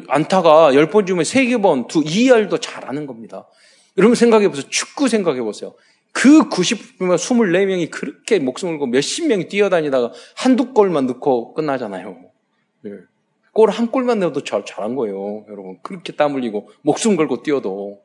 안타가 0.08 0.72
10번 0.72 1.06
중에 1.06 1.18
3개 1.18 1.88
두, 1.88 2.02
2할도 2.02 2.60
잘하는 2.60 3.06
겁니다. 3.06 3.46
여러분 3.98 4.14
생각해 4.14 4.48
보세요. 4.48 4.66
축구 4.70 5.08
생각해 5.08 5.42
보세요. 5.42 5.74
그 6.12 6.48
90, 6.48 6.98
24명이 6.98 7.90
그렇게 7.90 8.38
목숨을 8.38 8.74
걸고 8.74 8.86
몇십 8.86 9.26
명이 9.26 9.48
뛰어다니다가 9.48 10.12
한두 10.34 10.72
골만 10.72 11.06
넣고 11.06 11.52
끝나잖아요. 11.52 12.16
네. 12.80 12.90
골 13.56 13.70
한 13.70 13.90
골만 13.90 14.18
넣어도 14.18 14.44
잘, 14.44 14.66
잘한 14.66 14.96
거예요. 14.96 15.46
여러분. 15.48 15.78
그렇게 15.82 16.12
땀 16.12 16.34
흘리고, 16.34 16.68
목숨 16.82 17.16
걸고 17.16 17.42
뛰어도. 17.42 18.02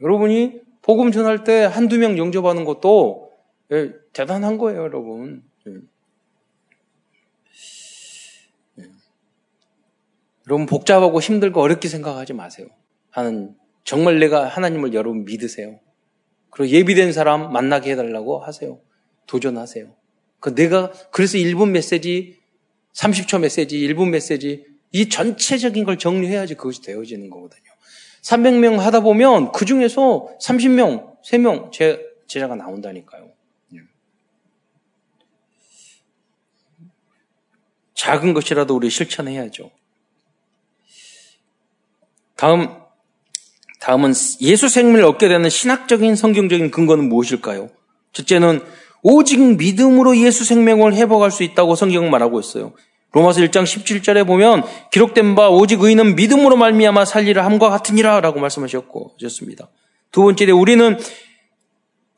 여러분이 0.00 0.60
복음 0.82 1.12
전할 1.12 1.44
때 1.44 1.62
한두 1.62 1.96
명 1.96 2.18
영접하는 2.18 2.64
것도 2.64 3.30
예, 3.70 3.92
대단한 4.12 4.58
거예요, 4.58 4.82
여러분. 4.82 5.44
예. 5.68 5.72
예. 8.80 8.84
여러분, 10.48 10.66
복잡하고 10.66 11.20
힘들고 11.20 11.60
어렵게 11.60 11.86
생각하지 11.86 12.32
마세요. 12.32 12.66
하는, 13.10 13.54
정말 13.84 14.18
내가 14.18 14.48
하나님을 14.48 14.92
여러분 14.92 15.24
믿으세요. 15.24 15.78
그리고 16.50 16.72
예비된 16.74 17.12
사람 17.12 17.52
만나게 17.52 17.92
해달라고 17.92 18.40
하세요. 18.40 18.80
도전하세요. 19.26 19.86
그 20.40 20.54
내가, 20.54 20.90
그래서 21.12 21.38
1분 21.38 21.70
메시지 21.70 22.43
30초 22.94 23.40
메시지, 23.40 23.78
1분 23.78 24.10
메시지 24.10 24.64
이 24.92 25.08
전체적인 25.08 25.84
걸 25.84 25.98
정리해야지 25.98 26.54
그것이 26.54 26.80
되어지는 26.82 27.28
거거든요. 27.30 27.62
300명 28.22 28.76
하다 28.78 29.00
보면 29.00 29.52
그 29.52 29.64
중에서 29.64 30.28
30명, 30.40 31.20
3명 31.22 31.72
제, 31.72 32.00
제자가 32.26 32.54
나온다니까요. 32.54 33.32
예. 33.74 33.78
작은 37.94 38.32
것이라도 38.32 38.76
우리 38.76 38.88
실천해야죠. 38.88 39.70
다음, 42.36 42.68
다음은 43.80 44.12
예수 44.40 44.68
생명을 44.68 45.04
얻게 45.04 45.28
되는 45.28 45.50
신학적인 45.50 46.16
성경적인 46.16 46.70
근거는 46.70 47.08
무엇일까요? 47.08 47.70
첫째는 48.12 48.60
오직 49.04 49.38
믿음으로 49.38 50.16
예수 50.16 50.44
생명을 50.44 50.94
회복할 50.94 51.30
수 51.30 51.42
있다고 51.42 51.76
성경은 51.76 52.10
말하고 52.10 52.40
있어요. 52.40 52.72
로마서 53.12 53.42
1장 53.42 53.62
17절에 53.62 54.26
보면 54.26 54.64
기록된 54.90 55.36
바 55.36 55.48
오직 55.50 55.82
의인은 55.82 56.16
믿음으로 56.16 56.56
말미암아 56.56 57.04
살리라 57.04 57.44
함과 57.44 57.68
같으니라라고 57.68 58.40
말씀하셨고 58.40 59.16
셨습니다. 59.20 59.68
두 60.10 60.22
번째로 60.22 60.58
우리는 60.58 60.98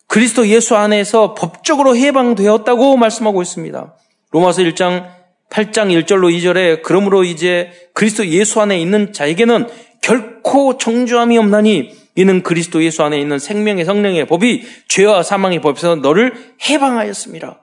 그리스도 0.06 0.46
예수 0.46 0.76
안에서 0.76 1.34
법적으로 1.34 1.96
해방되었다고 1.96 2.96
말씀하고 2.96 3.42
있습니다. 3.42 3.94
로마서 4.30 4.62
1장 4.62 5.08
8장 5.50 5.90
1절로 6.04 6.32
2절에 6.32 6.82
그러므로 6.82 7.24
이제 7.24 7.70
그리스도 7.94 8.26
예수 8.28 8.60
안에 8.60 8.78
있는 8.78 9.12
자에게는 9.12 9.68
결코 10.02 10.78
정죄함이 10.78 11.36
없나니 11.36 12.05
이는 12.16 12.42
그리스도 12.42 12.82
예수 12.82 13.02
안에 13.02 13.20
있는 13.20 13.38
생명의 13.38 13.84
성령의 13.84 14.26
법이 14.26 14.66
죄와 14.88 15.22
사망의 15.22 15.60
법에서 15.60 15.96
너를 15.96 16.34
해방하였습니다. 16.68 17.62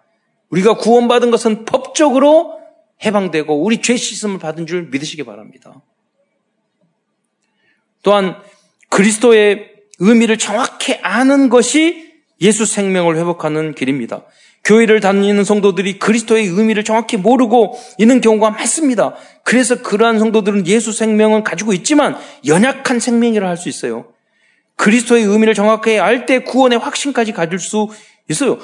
우리가 0.50 0.78
구원받은 0.78 1.32
것은 1.32 1.66
법적으로 1.66 2.60
해방되고 3.04 3.64
우리 3.64 3.82
죄 3.82 3.98
씻음을 3.98 4.40
받은 4.40 4.68
줄 4.68 4.84
믿으시기 4.84 5.24
바랍니다. 5.24 5.82
또한 8.04 8.36
그리스도의 8.90 9.72
의미를 10.00 10.38
정확히 10.38 10.96
아는 11.02 11.50
것이 11.50 12.14
예수 12.42 12.66
생명을 12.66 13.18
회복하는 13.18 13.74
길입니다. 13.74 14.26
교회를 14.64 15.00
다니는 15.00 15.44
성도들이 15.44 16.00
그리스도의 16.00 16.46
의미를 16.46 16.84
정확히 16.84 17.18
모르고 17.18 17.78
있는 17.98 18.22
경우가 18.22 18.52
많습니다. 18.52 19.16
그래서 19.44 19.82
그러한 19.82 20.20
성도들은 20.20 20.68
예수 20.68 20.94
생명을 20.94 21.44
가지고 21.44 21.74
있지만 21.74 22.16
연약한 22.46 23.00
생명이라 23.00 23.48
할 23.48 23.58
수 23.58 23.68
있어요. 23.68 24.13
그리스도의 24.76 25.24
의미를 25.24 25.54
정확히 25.54 26.00
알때 26.00 26.40
구원의 26.40 26.80
확신까지 26.80 27.32
가질 27.32 27.60
수 27.60 27.90
있어요. 28.30 28.60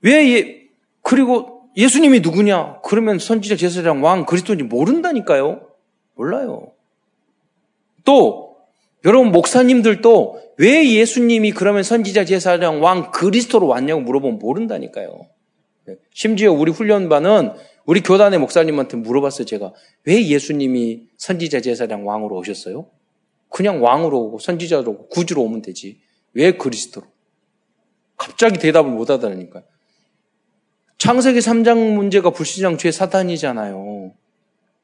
왜 0.00 0.34
예, 0.34 0.62
그리고 1.02 1.62
예수님이 1.76 2.20
누구냐? 2.20 2.80
그러면 2.82 3.18
선지자 3.18 3.56
제사장 3.56 4.04
왕 4.04 4.26
그리스도인지 4.26 4.64
모른다니까요. 4.64 5.66
몰라요. 6.14 6.72
또 8.04 8.56
여러분 9.04 9.32
목사님들도 9.32 10.40
왜 10.58 10.90
예수님이 10.90 11.52
그러면 11.52 11.82
선지자 11.82 12.24
제사장 12.24 12.82
왕 12.82 13.10
그리스도로 13.10 13.66
왔냐고 13.66 14.00
물어보면 14.02 14.38
모른다니까요. 14.38 15.26
심지어 16.12 16.52
우리 16.52 16.70
훈련반은 16.70 17.52
우리 17.84 18.00
교단의 18.00 18.38
목사님한테 18.38 18.96
물어봤어요, 18.98 19.44
제가. 19.44 19.72
왜 20.04 20.26
예수님이 20.26 21.08
선지자 21.16 21.60
제사장 21.60 22.06
왕으로 22.06 22.36
오셨어요? 22.36 22.86
그냥 23.52 23.82
왕으로 23.82 24.18
오고 24.18 24.38
선지자로 24.38 24.90
오고 24.90 25.08
구주로 25.08 25.42
오면 25.42 25.62
되지. 25.62 26.00
왜 26.32 26.52
그리스도로? 26.52 27.06
갑자기 28.16 28.58
대답을 28.58 28.90
못 28.90 29.10
하다니까요. 29.10 29.64
창세기 30.98 31.40
3장 31.40 31.94
문제가 31.94 32.30
불신장 32.30 32.78
죄 32.78 32.90
사단이잖아요. 32.90 34.12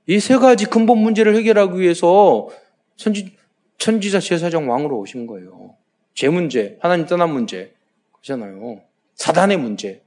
이 0.08 0.20
세 0.20 0.36
가지 0.38 0.64
근본 0.64 0.98
문제를 0.98 1.36
해결하기 1.36 1.78
위해서 1.78 2.48
선지, 2.96 3.36
천지자 3.76 4.20
제사장 4.20 4.68
왕으로 4.70 4.98
오신 5.00 5.26
거예요. 5.26 5.76
죄 6.14 6.28
문제, 6.28 6.78
하나님 6.80 7.06
떠난 7.06 7.32
문제, 7.32 7.74
그잖아요. 8.12 8.80
사단의 9.14 9.58
문제. 9.58 10.02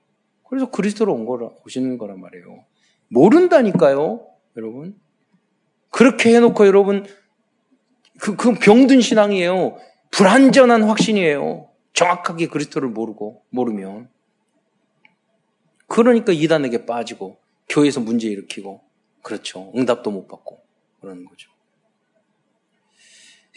그래서 0.49 0.69
그리스도로 0.69 1.13
온 1.13 1.25
거라, 1.25 1.51
오시는 1.65 1.97
거란 1.97 2.19
말이에요. 2.19 2.65
모른다니까요, 3.09 4.25
여러분. 4.57 4.99
그렇게 5.89 6.35
해놓고 6.35 6.65
여러분, 6.67 7.05
그, 8.21 8.35
그 8.35 8.53
병든 8.53 9.01
신앙이에요. 9.01 9.77
불완전한 10.11 10.83
확신이에요. 10.83 11.67
정확하게 11.93 12.47
그리스도를 12.47 12.87
모르고, 12.87 13.41
모르면. 13.49 14.09
그러니까 15.87 16.31
이단에게 16.31 16.85
빠지고, 16.85 17.37
교회에서 17.67 17.99
문제 17.99 18.27
일으키고, 18.27 18.81
그렇죠. 19.23 19.71
응답도 19.75 20.11
못 20.11 20.27
받고, 20.27 20.61
그러는 21.01 21.25
거죠. 21.25 21.49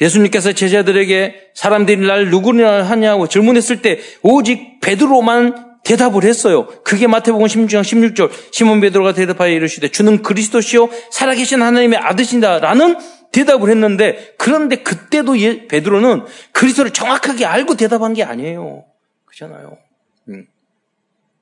예수님께서 0.00 0.52
제자들에게 0.52 1.50
사람들이 1.54 2.04
날 2.06 2.30
누구냐 2.30 2.84
하냐고 2.84 3.28
질문했을 3.28 3.82
때 3.82 4.00
오직 4.22 4.80
베드로만 4.80 5.74
대답을 5.84 6.24
했어요. 6.24 6.66
그게 6.82 7.06
마태복음 7.06 7.46
16장 7.46 7.82
16절 7.82 8.30
시몬 8.50 8.80
베드로가 8.80 9.12
대답하여 9.12 9.52
이르시되 9.52 9.88
주는 9.88 10.22
그리스도시요 10.22 10.88
살아계신 11.12 11.62
하나님의 11.62 11.98
아드신다라는 11.98 12.96
대답을 13.34 13.68
했는데 13.68 14.34
그런데 14.38 14.76
그때도 14.76 15.38
예, 15.40 15.66
베드로는 15.66 16.24
그리스도를 16.52 16.92
정확하게 16.92 17.44
알고 17.44 17.74
대답한 17.74 18.14
게 18.14 18.22
아니에요. 18.22 18.84
그잖아요. 19.24 19.76
음. 20.28 20.46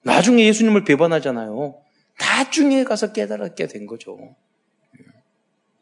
나중에 0.03 0.47
예수님을 0.47 0.85
배반하잖아요. 0.85 1.75
나중에 2.19 2.85
가서 2.85 3.13
깨달았게 3.13 3.67
된 3.67 3.87
거죠. 3.87 4.17
음. 4.17 5.05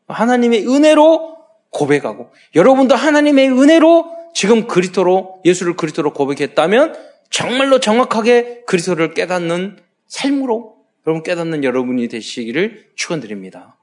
하나님의 0.08 0.66
은혜로 0.66 1.38
고백하고 1.70 2.32
여러분도 2.56 2.96
하나님의 2.96 3.48
은혜로 3.50 4.32
지금 4.34 4.66
그리스도로 4.66 5.40
예수를 5.44 5.76
그리스도로 5.76 6.12
고백했다면 6.12 6.96
정말로 7.30 7.78
정확하게 7.78 8.64
그리스도를 8.66 9.14
깨닫는 9.14 9.78
삶으로 10.08 10.74
여러분 11.06 11.22
깨닫는 11.22 11.62
여러분이 11.62 12.08
되시기를 12.08 12.90
축원드립니다. 12.96 13.79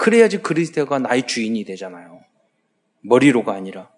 그래야지 0.00 0.38
그리스도가 0.38 0.98
나의 0.98 1.26
주인이 1.26 1.62
되잖아요. 1.64 2.20
머리로가 3.02 3.52
아니라. 3.52 3.90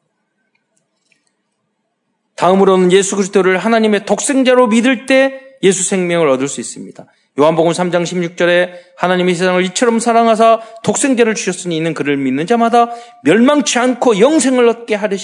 다음으로는 2.34 2.90
예수 2.90 3.14
그리스도를 3.14 3.56
하나님의 3.56 4.04
독생자로 4.04 4.66
믿을 4.66 5.06
때 5.06 5.40
예수 5.62 5.84
생명을 5.84 6.28
얻을 6.28 6.48
수 6.48 6.60
있습니다. 6.60 7.06
요한복음 7.38 7.70
3장 7.70 8.02
16절에 8.02 8.72
하나님이 8.96 9.36
세상을 9.36 9.64
이처럼 9.66 10.00
사랑하사 10.00 10.60
독생자를 10.82 11.36
주셨으니 11.36 11.76
이는 11.76 11.94
그를 11.94 12.16
믿는 12.16 12.48
자마다 12.48 12.90
멸망치 13.22 13.78
않고 13.78 14.18
영생을 14.18 14.68
얻게 14.68 14.96
하려 14.96 15.16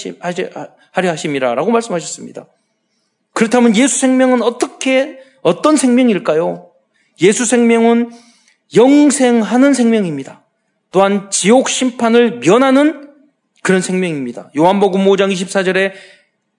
하심이라라고 0.93 1.71
말씀하셨습니다. 1.71 2.47
그렇다면 3.33 3.75
예수 3.75 3.99
생명은 3.99 4.41
어떻게 4.43 5.19
어떤 5.41 5.75
생명일까요? 5.75 6.71
예수 7.21 7.45
생명은 7.45 8.11
영생하는 8.77 9.73
생명입니다. 9.73 10.45
또한 10.91 11.29
지옥 11.29 11.69
심판을 11.69 12.39
면하는 12.39 13.09
그런 13.61 13.81
생명입니다. 13.81 14.51
요한복음 14.57 15.05
5장 15.05 15.31
24절에 15.31 15.93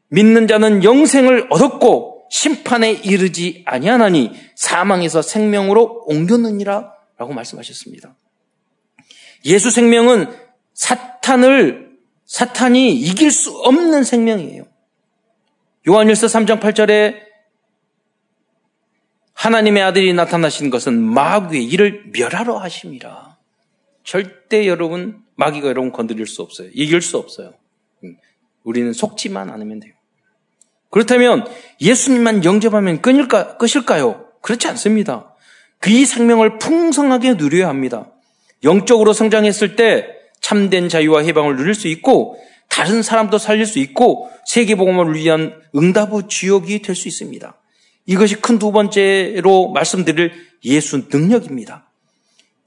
믿는 0.08 0.46
자는 0.46 0.84
영생을 0.84 1.48
얻었고 1.50 2.28
심판에 2.30 2.92
이르지 2.92 3.64
아니하나니 3.66 4.32
사망에서 4.54 5.22
생명으로 5.22 6.04
옮겼느니라 6.06 6.92
라고 7.18 7.32
말씀하셨습니다. 7.32 8.14
예수 9.46 9.70
생명은 9.70 10.32
사탄을 10.74 11.90
사탄이 12.24 12.94
이길 12.94 13.30
수 13.30 13.50
없는 13.50 14.04
생명이에요. 14.04 14.64
요한일서 15.88 16.28
3장 16.28 16.60
8절에 16.60 17.30
하나님의 19.34 19.82
아들이 19.82 20.12
나타나신 20.12 20.70
것은 20.70 21.00
마귀의 21.00 21.64
이를 21.64 22.04
멸하러 22.12 22.58
하심이라. 22.58 23.29
절대 24.10 24.66
여러분 24.66 25.22
마귀가 25.36 25.68
여러분 25.68 25.92
건드릴 25.92 26.26
수 26.26 26.42
없어요. 26.42 26.68
이길 26.74 27.00
수 27.00 27.16
없어요. 27.16 27.54
음, 28.02 28.16
우리는 28.64 28.92
속지만 28.92 29.50
않으면 29.50 29.78
돼요. 29.78 29.92
그렇다면 30.90 31.46
예수님만 31.80 32.44
영접하면 32.44 33.02
끊일까, 33.02 33.56
끝일까요? 33.56 34.26
그렇지 34.42 34.66
않습니다. 34.66 35.36
그 35.78 35.90
이 35.90 36.04
생명을 36.04 36.58
풍성하게 36.58 37.34
누려야 37.34 37.68
합니다. 37.68 38.10
영적으로 38.64 39.12
성장했을 39.12 39.76
때 39.76 40.08
참된 40.40 40.88
자유와 40.88 41.22
해방을 41.22 41.54
누릴 41.54 41.76
수 41.76 41.86
있고 41.86 42.36
다른 42.68 43.02
사람도 43.02 43.38
살릴 43.38 43.64
수 43.64 43.78
있고 43.78 44.28
세계복음을 44.46 45.14
위한 45.14 45.54
응답의 45.76 46.22
주역이 46.26 46.82
될 46.82 46.96
수 46.96 47.06
있습니다. 47.06 47.56
이것이 48.06 48.40
큰 48.40 48.58
두 48.58 48.72
번째로 48.72 49.68
말씀드릴 49.68 50.32
예수 50.64 51.06
능력입니다. 51.12 51.89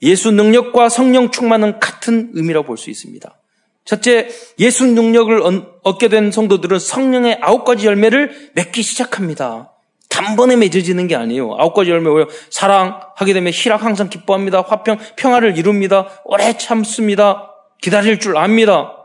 예수 0.04 0.32
능력과 0.32 0.90
성령 0.90 1.32
충만은 1.32 1.80
같은 1.80 2.32
의미라고 2.34 2.68
볼 2.68 2.78
수 2.78 2.90
있습니다. 2.90 3.38
첫째, 3.86 4.30
예수 4.60 4.86
능력을 4.86 5.42
얻게 5.84 6.08
된 6.08 6.32
성도들은 6.32 6.80
성령의 6.80 7.40
아홉 7.42 7.66
가지 7.66 7.88
열매를 7.88 8.52
맺기 8.54 8.82
시작합니다. 8.82 9.72
단번에 10.10 10.56
맺어지는 10.56 11.08
게 11.08 11.16
아니에요. 11.16 11.56
아홉 11.58 11.74
가지 11.74 11.90
열매 11.90 12.10
뭐예요? 12.10 12.28
사랑하게 12.50 13.34
되면 13.34 13.52
희락 13.52 13.84
항상 13.84 14.10
기뻐합니다. 14.10 14.62
화평, 14.62 15.00
평화를 15.18 15.58
이룹니다. 15.58 16.08
오래 16.24 16.56
참습니다. 16.56 17.52
기다릴 17.82 18.20
줄 18.20 18.38
압니다. 18.38 18.96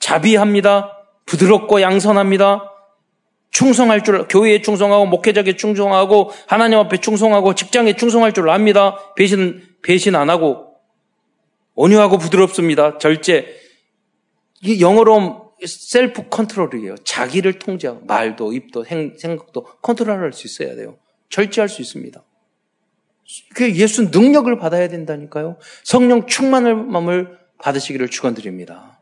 자비합니다. 0.00 0.98
부드럽고 1.26 1.80
양선합니다. 1.80 2.72
충성할 3.50 4.04
줄, 4.04 4.28
교회에 4.28 4.60
충성하고, 4.60 5.06
목회자에게 5.06 5.56
충성하고, 5.56 6.30
하나님 6.46 6.78
앞에 6.78 6.98
충성하고, 6.98 7.54
직장에 7.54 7.94
충성할 7.94 8.32
줄 8.32 8.50
압니다. 8.50 8.98
배신, 9.16 9.62
배신 9.86 10.16
안 10.16 10.30
하고, 10.30 10.74
온유하고 11.76 12.18
부드럽습니다. 12.18 12.98
절제. 12.98 13.56
이 14.62 14.80
영어로 14.80 15.54
self 15.64 16.28
control이에요. 16.28 16.96
자기를 16.96 17.60
통제하고, 17.60 18.04
말도, 18.04 18.52
입도, 18.52 18.84
행, 18.84 19.16
생각도 19.16 19.62
컨트롤할 19.82 20.32
수 20.32 20.48
있어야 20.48 20.74
돼요. 20.74 20.98
절제할 21.28 21.68
수 21.68 21.82
있습니다. 21.82 22.20
그 23.54 23.76
예수 23.76 24.10
능력을 24.10 24.58
받아야 24.58 24.88
된다니까요. 24.88 25.58
성령 25.84 26.26
충만을 26.26 27.38
받으시기를 27.58 28.08
축원드립니다. 28.08 29.00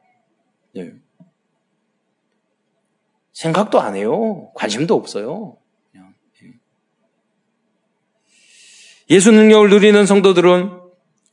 네. 0.74 0.93
생각도 3.32 3.80
안 3.80 3.97
해요. 3.97 4.53
관심도 4.55 4.95
없어요. 4.95 5.57
그냥. 5.91 6.14
예. 6.43 6.53
예수 9.14 9.30
능력을 9.30 9.70
누리는 9.70 10.06
성도들은 10.06 10.72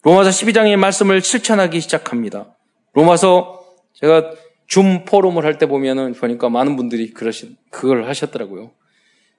로마서 0.03 0.29
12장의 0.29 0.75
말씀을 0.75 1.23
실천하기 1.23 1.81
시작합니다. 1.81 2.55
로마서 2.93 3.59
제가 3.95 4.33
줌 4.67 5.03
포럼을 5.03 5.43
할 5.45 5.57
때 5.57 5.65
보면은 5.65 6.13
보니까 6.13 6.49
많은 6.49 6.75
분들이 6.75 7.09
그러신 7.09 7.57
그걸 7.71 8.07
하셨더라고요. 8.07 8.69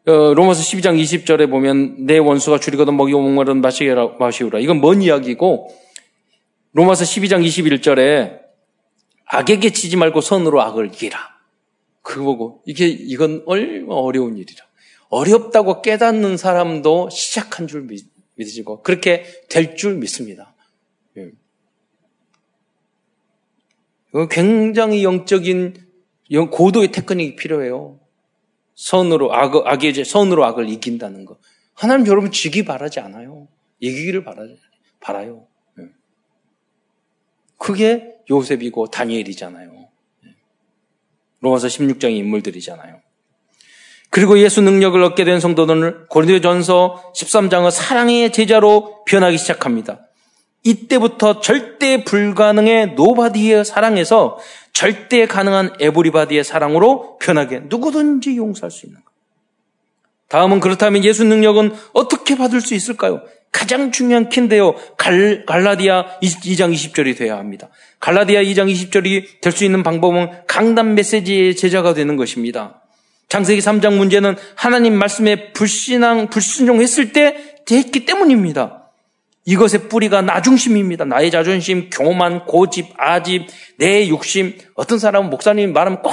어, 0.09 0.35
로마서 0.35 0.61
12장 0.61 1.01
20절에 1.01 1.49
보면 1.51 2.07
내 2.07 2.19
원수가 2.19 2.59
줄이거든 2.59 2.97
먹이고 2.97 3.21
목마른 3.21 3.61
마시라 3.61 4.17
마시우라. 4.19 4.59
이건 4.59 4.81
뭔 4.81 5.03
이야기고 5.03 5.69
로마서 6.73 7.05
12장 7.05 7.47
21절에 7.47 8.41
악에게 9.27 9.71
치지 9.71 9.97
말고 9.97 10.21
선으로 10.21 10.61
악을 10.63 10.87
이기라. 10.87 11.17
그거 12.03 12.25
보고 12.25 12.63
이게 12.67 12.89
이건 12.89 13.45
얼마 13.47 13.95
어려운 13.95 14.37
일이라. 14.37 14.65
어렵다고 15.11 15.83
깨닫는 15.83 16.39
사람도 16.39 17.11
시작한 17.11 17.69
줄 17.69 17.83
믿, 17.83 18.12
믿으시고 18.37 18.83
그렇게 18.83 19.25
될 19.49 19.77
줄 19.77 19.97
믿습니다. 19.97 20.55
예. 21.17 21.33
굉장히 24.31 25.05
영적인 25.05 25.87
고도의 26.51 26.93
테크닉이 26.93 27.37
필요해요. 27.37 28.01
선으로 28.75 29.35
악, 29.35 29.55
악의 29.67 30.05
선으로 30.05 30.45
악을 30.47 30.69
이긴다는 30.69 31.27
거. 31.27 31.39
하나님 31.75 32.07
여러분 32.07 32.31
지기 32.31 32.65
바라지 32.65 33.01
않아요. 33.01 33.49
이기기를 33.81 34.25
바라, 34.25 34.45
바라요. 35.01 35.47
예. 35.79 35.89
그게 37.59 38.17
요셉이고 38.31 38.87
다니엘이잖아요. 38.89 39.91
로마서 41.41 41.67
16장의 41.67 42.17
인물들이잖아요. 42.17 43.02
그리고 44.13 44.39
예수 44.39 44.61
능력을 44.61 45.03
얻게 45.03 45.25
된 45.25 45.41
성도들은 45.41 46.09
고린도전서 46.11 47.13
13장의 47.17 47.71
사랑의 47.71 48.31
제자로 48.31 49.05
변하기 49.07 49.39
시작합니다. 49.39 50.01
이때부터 50.65 51.41
절대 51.41 52.05
불가능의 52.05 52.89
nobody의 52.89 53.65
사랑에서 53.65 54.37
절대 54.75 55.25
가능한 55.25 55.77
에브리바디의 55.81 56.45
사랑으로 56.45 57.17
변하게 57.21 57.63
누구든지 57.71 58.37
용서할 58.37 58.71
수 58.71 58.85
있는 58.85 59.01
것. 59.03 59.11
다음은 60.29 60.61
그렇다면 60.61 61.05
예수 61.05 61.25
능력은 61.25 61.73
어떻게 61.95 62.37
받을 62.37 62.61
수 62.61 62.75
있을까요? 62.75 63.23
가장 63.51 63.93
중요한 63.93 64.29
키인데요. 64.29 64.75
갈, 64.99 65.47
갈라디아 65.47 66.21
2장 66.21 66.71
20절이 66.75 67.17
돼야 67.17 67.39
합니다. 67.39 67.71
갈라디아 67.99 68.43
2장 68.43 68.71
20절이 68.71 69.41
될 69.41 69.53
수 69.53 69.65
있는 69.65 69.83
방법은 69.83 70.47
강단 70.47 70.97
메시지의 70.97 71.57
제자가 71.57 71.95
되는 71.95 72.17
것입니다. 72.17 72.82
장세기 73.33 73.63
3장 73.63 73.97
문제는 73.97 74.37
하나님 74.55 74.95
말씀에 74.95 75.55
불신앙, 75.55 76.29
불순종했을 76.29 77.15
때 77.15 77.63
됐기 77.65 78.05
때문입니다. 78.05 78.91
이것의 79.47 79.89
뿌리가 79.89 80.21
나 80.21 80.43
중심입니다. 80.43 81.07
나의 81.07 81.31
자존심, 81.31 81.89
교만, 81.89 82.45
고집, 82.45 82.93
아집, 82.99 83.47
내 83.79 84.07
욕심. 84.11 84.59
어떤 84.75 84.99
사람은 84.99 85.31
목사님 85.31 85.73
말하면 85.73 86.03
꼭 86.03 86.13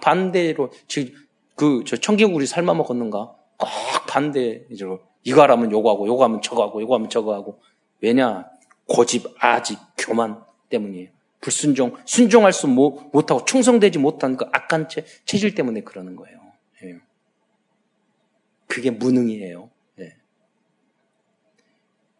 반대로, 0.00 0.70
즉, 0.86 1.12
그, 1.56 1.82
저 1.88 1.96
청개구리 1.96 2.46
삶아 2.46 2.72
먹었는가? 2.74 3.32
꼭 3.56 3.68
반대로. 4.08 5.00
이거 5.24 5.42
하라면 5.42 5.72
요거 5.72 5.90
하고, 5.90 6.06
요거 6.06 6.22
하면 6.22 6.40
저거 6.40 6.62
하고, 6.62 6.80
요거 6.80 6.94
하면 6.94 7.10
저거 7.10 7.34
하고. 7.34 7.58
왜냐? 8.00 8.44
고집, 8.86 9.26
아집, 9.40 9.76
교만 9.98 10.38
때문이에요. 10.68 11.08
불순종, 11.40 11.96
순종할 12.04 12.52
수 12.52 12.68
못하고 12.68 13.44
충성되지 13.44 13.98
못한 13.98 14.36
그 14.36 14.46
악한 14.52 14.88
체, 14.88 15.04
체질 15.24 15.56
때문에 15.56 15.80
그러는 15.80 16.14
거예요. 16.14 16.43
예. 18.64 18.74
그게 18.74 18.90
무능이에요. 18.90 19.70
예. 20.00 20.16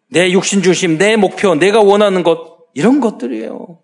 내 0.08 0.30
육신 0.30 0.62
중심, 0.62 0.98
내 0.98 1.16
목표, 1.16 1.54
내가 1.54 1.80
원하는 1.80 2.22
것, 2.22 2.66
이런 2.74 3.00
것들이에요. 3.00 3.80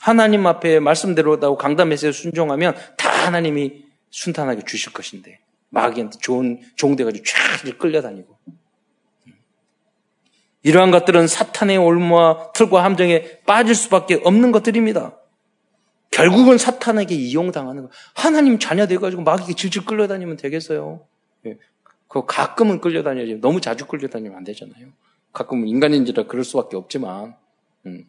하나님 0.00 0.46
앞에 0.46 0.80
말씀대로다고 0.80 1.56
강담에서 1.56 2.10
순종하면 2.10 2.74
다 2.96 3.08
하나님이 3.08 3.84
순탄하게 4.10 4.62
주실 4.64 4.92
것인데. 4.92 5.38
마귀한테 5.70 6.18
좋은 6.18 6.60
종돼가지고 6.76 7.24
쫙 7.24 7.78
끌려다니고. 7.78 8.36
이러한 10.64 10.90
것들은 10.90 11.26
사탄의 11.26 11.78
올무와 11.78 12.52
틀과 12.52 12.84
함정에 12.84 13.38
빠질 13.46 13.74
수밖에 13.74 14.20
없는 14.22 14.52
것들입니다. 14.52 15.16
결국은 16.12 16.58
사탄에게 16.58 17.14
이용당하는 17.14 17.84
거. 17.84 17.88
하나님 18.14 18.58
자녀 18.58 18.86
돼가지고 18.86 19.22
마귀에게 19.22 19.54
질질 19.54 19.86
끌려다니면 19.86 20.36
되겠어요. 20.36 21.00
예. 21.46 21.58
그 22.06 22.26
가끔은 22.26 22.80
끌려다녀야지. 22.80 23.40
너무 23.40 23.60
자주 23.60 23.86
끌려다니면 23.86 24.36
안 24.36 24.44
되잖아요. 24.44 24.88
가끔은 25.32 25.66
인간인지라 25.66 26.26
그럴 26.26 26.44
수밖에 26.44 26.76
없지만. 26.76 27.34
음. 27.86 28.04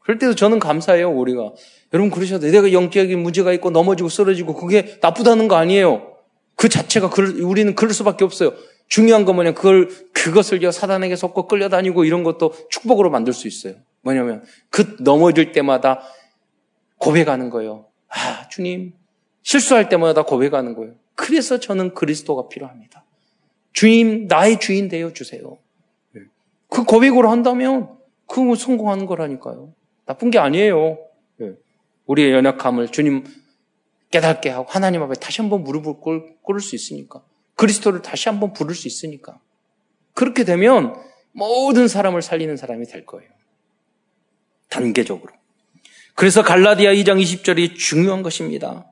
그럴 0.00 0.18
때도 0.18 0.34
저는 0.34 0.58
감사해요, 0.58 1.10
우리가. 1.10 1.52
여러분 1.94 2.10
그러셔도 2.10 2.46
내가 2.46 2.72
영적인 2.72 3.18
문제가 3.18 3.54
있고 3.54 3.70
넘어지고 3.70 4.10
쓰러지고 4.10 4.54
그게 4.54 4.98
나쁘다는 5.00 5.48
거 5.48 5.56
아니에요. 5.56 6.14
그 6.56 6.68
자체가 6.68 7.08
그럴, 7.08 7.40
우리는 7.40 7.74
그럴 7.74 7.94
수밖에 7.94 8.24
없어요. 8.24 8.52
중요한 8.88 9.24
건 9.24 9.36
뭐냐, 9.36 9.52
그걸, 9.54 9.88
그것을 10.12 10.60
사단에게 10.72 11.16
속고 11.16 11.46
끌려다니고 11.46 12.04
이런 12.04 12.22
것도 12.22 12.54
축복으로 12.68 13.08
만들 13.10 13.32
수 13.32 13.48
있어요. 13.48 13.74
뭐냐면, 14.02 14.44
그 14.68 14.96
넘어질 15.00 15.52
때마다 15.52 16.02
고백하는 16.98 17.50
거예요. 17.50 17.86
아, 18.08 18.48
주님, 18.48 18.92
실수할 19.42 19.88
때마다 19.88 20.22
고백하는 20.24 20.74
거예요. 20.74 20.94
그래서 21.14 21.58
저는 21.58 21.94
그리스도가 21.94 22.48
필요합니다. 22.48 23.04
주님, 23.72 24.26
나의 24.28 24.60
주인 24.60 24.88
되어 24.88 25.12
주세요. 25.12 25.58
예. 26.16 26.20
그 26.68 26.84
고백으로 26.84 27.30
한다면, 27.30 27.96
그거 28.26 28.54
성공하는 28.54 29.06
거라니까요. 29.06 29.72
나쁜 30.04 30.30
게 30.30 30.38
아니에요. 30.38 30.98
예. 31.40 31.54
우리의 32.06 32.32
연약함을 32.32 32.88
주님 32.88 33.24
깨닫게 34.10 34.48
하고 34.50 34.66
하나님 34.68 35.02
앞에 35.02 35.14
다시 35.14 35.40
한번 35.40 35.64
무릎을 35.64 35.94
꿇을 36.42 36.60
수 36.60 36.74
있으니까. 36.74 37.22
그리스도를 37.56 38.02
다시 38.02 38.28
한번 38.28 38.52
부를 38.52 38.74
수 38.74 38.88
있으니까. 38.88 39.40
그렇게 40.14 40.44
되면 40.44 40.94
모든 41.32 41.88
사람을 41.88 42.22
살리는 42.22 42.56
사람이 42.56 42.86
될 42.86 43.04
거예요. 43.04 43.30
단계적으로. 44.68 45.32
그래서 46.18 46.42
갈라디아 46.42 46.94
2장 46.94 47.22
20절이 47.22 47.76
중요한 47.76 48.24
것입니다. 48.24 48.86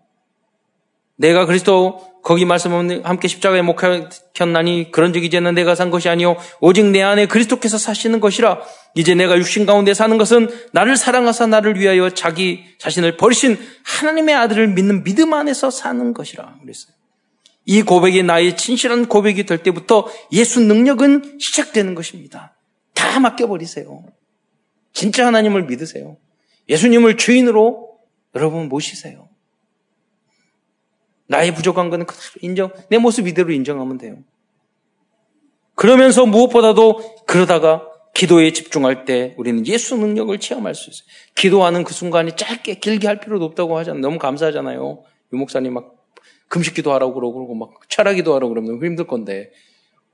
내가 1.17 1.45
그리스도 1.45 1.99
거기 2.23 2.45
말씀은 2.45 3.05
함께 3.05 3.27
십자가에 3.27 3.63
목하였나니 3.63 4.93
그런즉 4.93 5.25
이제는 5.25 5.57
내가 5.57 5.75
산 5.75 5.91
것이 5.91 6.09
아니요 6.09 6.37
오직 6.61 6.85
내 6.85 7.03
안에 7.03 7.27
그리스도께서 7.27 7.79
사시는 7.79 8.21
것이라 8.21 8.61
이제 8.95 9.17
내가 9.17 9.37
육신 9.39 9.67
가운데 9.67 9.93
사는 9.93 10.17
것은 10.19 10.49
나를 10.73 10.97
사랑하사 10.97 11.49
나를 11.49 11.81
위하여 11.81 12.11
자기 12.11 12.63
자신을 12.79 13.17
버리신 13.17 13.59
하나님의 13.83 14.33
아들을 14.37 14.69
믿는 14.69 15.03
믿음 15.03 15.33
안에서 15.33 15.73
사는 15.73 16.15
것이라 16.15 16.59
그랬어요. 16.63 16.95
이 17.65 17.83
고백이 17.83 18.23
나의 18.23 18.57
진실한 18.57 19.07
고백이 19.07 19.47
될 19.47 19.65
때부터 19.65 20.07
예수 20.31 20.61
능력은 20.61 21.41
시작되는 21.41 21.97
것입니다. 21.97 22.57
다 22.95 23.19
맡겨버리세요. 23.19 24.05
진짜 24.93 25.27
하나님을 25.27 25.65
믿으세요. 25.65 26.19
예수님을 26.69 27.17
주인으로 27.17 27.99
여러분 28.35 28.69
모시세요. 28.69 29.29
나의 31.29 31.55
부족한 31.55 31.91
것은 31.91 32.07
그대로 32.07 32.33
인정, 32.43 32.73
내 32.89 32.99
모습 32.99 33.27
이대로 33.27 33.53
인정하면 33.53 33.99
돼요. 33.99 34.19
그러면서 35.75 36.25
무엇보다도 36.25 37.25
그러다가 37.27 37.89
기도에 38.15 38.53
집중할 38.53 39.05
때 39.05 39.35
우리는 39.37 39.67
예수 39.67 39.97
능력을 39.97 40.39
체험할 40.39 40.75
수 40.75 40.89
있어요. 40.89 41.07
기도하는 41.35 41.85
그 41.85 41.93
순간이 41.93 42.35
짧게 42.35 42.77
길게 42.77 43.07
할 43.07 43.21
필요도 43.21 43.45
없다고 43.45 43.77
하잖아요. 43.79 44.01
너무 44.01 44.19
감사하잖아요. 44.19 45.03
유 45.33 45.37
목사님 45.37 45.75
막 45.75 45.95
금식 46.49 46.75
기도하라고 46.75 47.13
그러고 47.13 47.55
막 47.55 47.73
철학 47.89 48.15
기도하라고 48.15 48.55
그러면 48.55 48.83
힘들 48.83 49.07
건데 49.07 49.51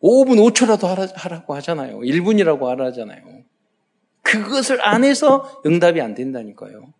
5분 0.03 0.53
5초라도 0.53 1.13
하라고 1.15 1.55
하잖아요. 1.55 2.01
1분이라고 2.01 2.65
하라잖아요. 2.65 3.42
그것을 4.23 4.85
안 4.87 5.05
해서 5.05 5.61
응답이 5.67 6.01
안 6.01 6.15
된다니까요. 6.15 6.93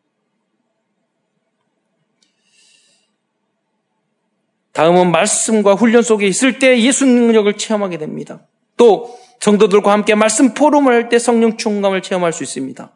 다음은 4.73 5.11
말씀과 5.13 5.75
훈련 5.75 6.03
속에 6.03 6.27
있을 6.27 6.59
때 6.59 6.81
예수 6.81 7.05
능력을 7.07 7.53
체험하게 7.57 7.99
됩니다. 7.99 8.47
또 8.77 9.19
성도들과 9.41 9.93
함께 9.93 10.15
말씀 10.15 10.55
포럼을 10.55 10.93
할 10.95 11.09
때 11.09 11.19
성령 11.19 11.57
충만을 11.57 12.01
체험할 12.01 12.33
수 12.33 12.43
있습니다. 12.43 12.93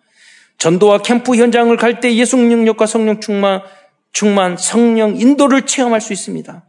전도와 0.59 0.99
캠프 0.99 1.37
현장을 1.37 1.77
갈 1.77 2.01
때 2.01 2.15
예수 2.15 2.37
능력과 2.37 2.87
성령 2.87 3.21
충만, 3.21 3.61
충만, 4.13 4.57
성령 4.57 5.17
인도를 5.17 5.67
체험할 5.67 6.01
수 6.01 6.13
있습니다. 6.15 6.65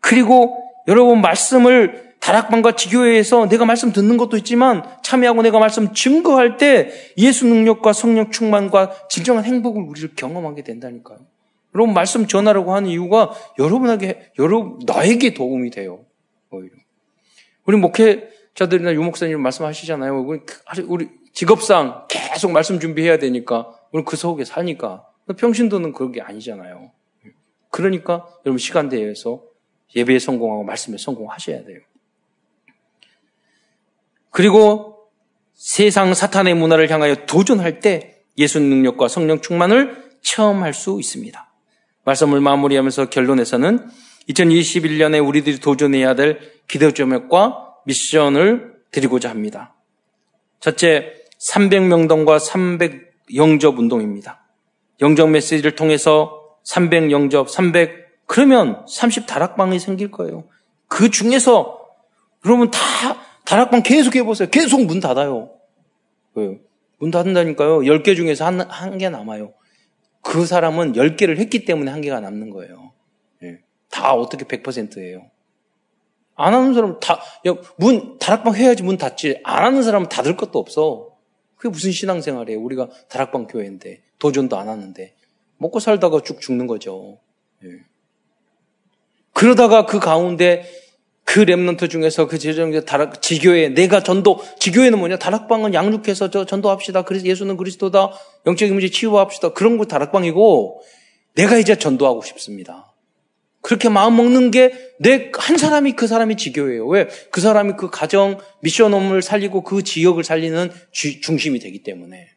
그리고 0.00 0.64
여러분 0.88 1.20
말씀을 1.20 2.09
다락방과 2.20 2.76
지교회에서 2.76 3.48
내가 3.48 3.64
말씀 3.64 3.92
듣는 3.92 4.16
것도 4.16 4.36
있지만 4.36 4.84
참여하고 5.02 5.42
내가 5.42 5.58
말씀 5.58 5.92
증거할 5.94 6.58
때 6.58 6.90
예수 7.16 7.46
능력과 7.46 7.92
성령 7.92 8.30
충만과 8.30 9.08
진정한 9.08 9.44
행복을 9.44 9.82
우리를 9.82 10.14
경험하게 10.16 10.62
된다니까요. 10.62 11.18
여러분 11.74 11.94
말씀 11.94 12.26
전하라고 12.26 12.74
하는 12.74 12.90
이유가 12.90 13.32
여러분에게 13.58 14.32
여러분 14.38 14.78
나에게 14.86 15.34
도움이 15.34 15.70
돼요. 15.70 16.04
오히려. 16.50 16.74
우리 17.64 17.76
목회자들이나 17.76 18.92
유목사님 18.92 19.40
말씀하시잖아요. 19.40 20.20
우리, 20.20 20.40
우리 20.86 21.08
직업상 21.32 22.06
계속 22.08 22.50
말씀 22.50 22.80
준비해야 22.80 23.18
되니까 23.18 23.72
우리 23.92 24.04
그 24.04 24.16
속에 24.16 24.44
사니까 24.44 25.06
평신도는 25.36 25.92
그런 25.92 26.12
게 26.12 26.20
아니잖아요. 26.20 26.90
그러니까 27.70 28.26
여러분 28.44 28.58
시간 28.58 28.88
대에서 28.88 29.42
예배에 29.94 30.18
성공하고 30.18 30.64
말씀에 30.64 30.96
성공하셔야 30.98 31.64
돼요. 31.64 31.80
그리고 34.30 34.96
세상 35.54 36.14
사탄의 36.14 36.54
문화를 36.54 36.90
향하여 36.90 37.26
도전할 37.26 37.80
때 37.80 38.22
예수 38.38 38.60
능력과 38.60 39.08
성령 39.08 39.40
충만을 39.40 40.10
체험할 40.22 40.72
수 40.72 40.98
있습니다. 40.98 41.52
말씀을 42.04 42.40
마무리하면서 42.40 43.10
결론에서는 43.10 43.88
2021년에 44.28 45.26
우리들이 45.26 45.58
도전해야 45.58 46.14
될 46.14 46.40
기도 46.68 46.92
점역과 46.92 47.74
미션을 47.86 48.74
드리고자 48.90 49.28
합니다. 49.28 49.74
첫째, 50.60 51.14
300명동과 51.40 52.38
300 52.38 53.10
영접 53.34 53.78
운동입니다. 53.78 54.46
영접 55.00 55.30
메시지를 55.30 55.74
통해서 55.74 56.40
300 56.64 57.10
영접, 57.10 57.48
300 57.50 58.26
그러면 58.26 58.84
30 58.88 59.26
다락방이 59.26 59.78
생길 59.78 60.10
거예요. 60.10 60.44
그 60.86 61.10
중에서 61.10 61.80
여러분 62.44 62.70
다 62.70 62.78
다락방 63.50 63.82
계속 63.82 64.14
해보세요. 64.14 64.48
계속 64.48 64.84
문 64.84 65.00
닫아요. 65.00 65.50
문 66.98 67.10
닫는다니까요. 67.10 67.80
10개 67.80 68.14
중에서 68.14 68.46
한, 68.46 68.60
한 68.60 68.96
개 68.96 69.08
남아요. 69.08 69.52
그 70.22 70.46
사람은 70.46 70.92
10개를 70.92 71.36
했기 71.38 71.64
때문에 71.64 71.90
한 71.90 72.00
개가 72.00 72.20
남는 72.20 72.50
거예요. 72.50 72.92
예. 73.42 73.58
다 73.90 74.14
어떻게 74.14 74.44
100%예요. 74.44 75.28
안 76.36 76.54
하는 76.54 76.74
사람은 76.74 77.00
다, 77.00 77.20
야, 77.48 77.54
문, 77.76 78.18
다락방 78.20 78.54
해야지 78.54 78.84
문 78.84 78.96
닫지. 78.96 79.40
안 79.42 79.64
하는 79.64 79.82
사람은 79.82 80.08
닫을 80.08 80.36
것도 80.36 80.60
없어. 80.60 81.08
그게 81.56 81.70
무슨 81.70 81.90
신앙생활이에요. 81.90 82.60
우리가 82.60 82.88
다락방 83.08 83.48
교회인데, 83.48 84.00
도전도 84.20 84.56
안 84.56 84.68
하는데. 84.68 85.12
먹고 85.58 85.80
살다가 85.80 86.20
쭉 86.22 86.40
죽는 86.40 86.68
거죠. 86.68 87.18
예. 87.64 87.68
그러다가 89.32 89.86
그 89.86 89.98
가운데 89.98 90.70
그 91.32 91.44
랩런트 91.44 91.88
중에서 91.88 92.26
그 92.26 92.38
제정에 92.40 92.80
다락 92.80 93.22
지교회 93.22 93.68
내가 93.68 94.02
전도 94.02 94.40
지교회는 94.58 94.98
뭐냐 94.98 95.16
다락방은 95.18 95.74
양육해서 95.74 96.30
저 96.30 96.44
전도합시다. 96.44 97.02
그래서 97.02 97.24
예수는 97.24 97.56
그리스도다. 97.56 98.10
영적인 98.46 98.74
문제 98.74 98.88
치유합시다. 98.90 99.52
그런 99.52 99.78
거 99.78 99.84
다락방이고 99.84 100.82
내가 101.36 101.56
이제 101.58 101.76
전도하고 101.76 102.22
싶습니다. 102.22 102.92
그렇게 103.62 103.88
마음 103.88 104.16
먹는 104.16 104.50
게 104.50 104.72
내 105.00 105.30
한 105.38 105.56
사람이 105.56 105.92
그 105.92 106.06
사람이 106.08 106.36
지교회예요. 106.36 106.86
왜? 106.88 107.08
그 107.30 107.40
사람이 107.40 107.74
그 107.78 107.90
가정 107.90 108.38
미션홈을 108.62 109.22
살리고 109.22 109.62
그 109.62 109.84
지역을 109.84 110.24
살리는 110.24 110.70
주, 110.90 111.20
중심이 111.20 111.58
되기 111.60 111.82
때문에 111.82 112.28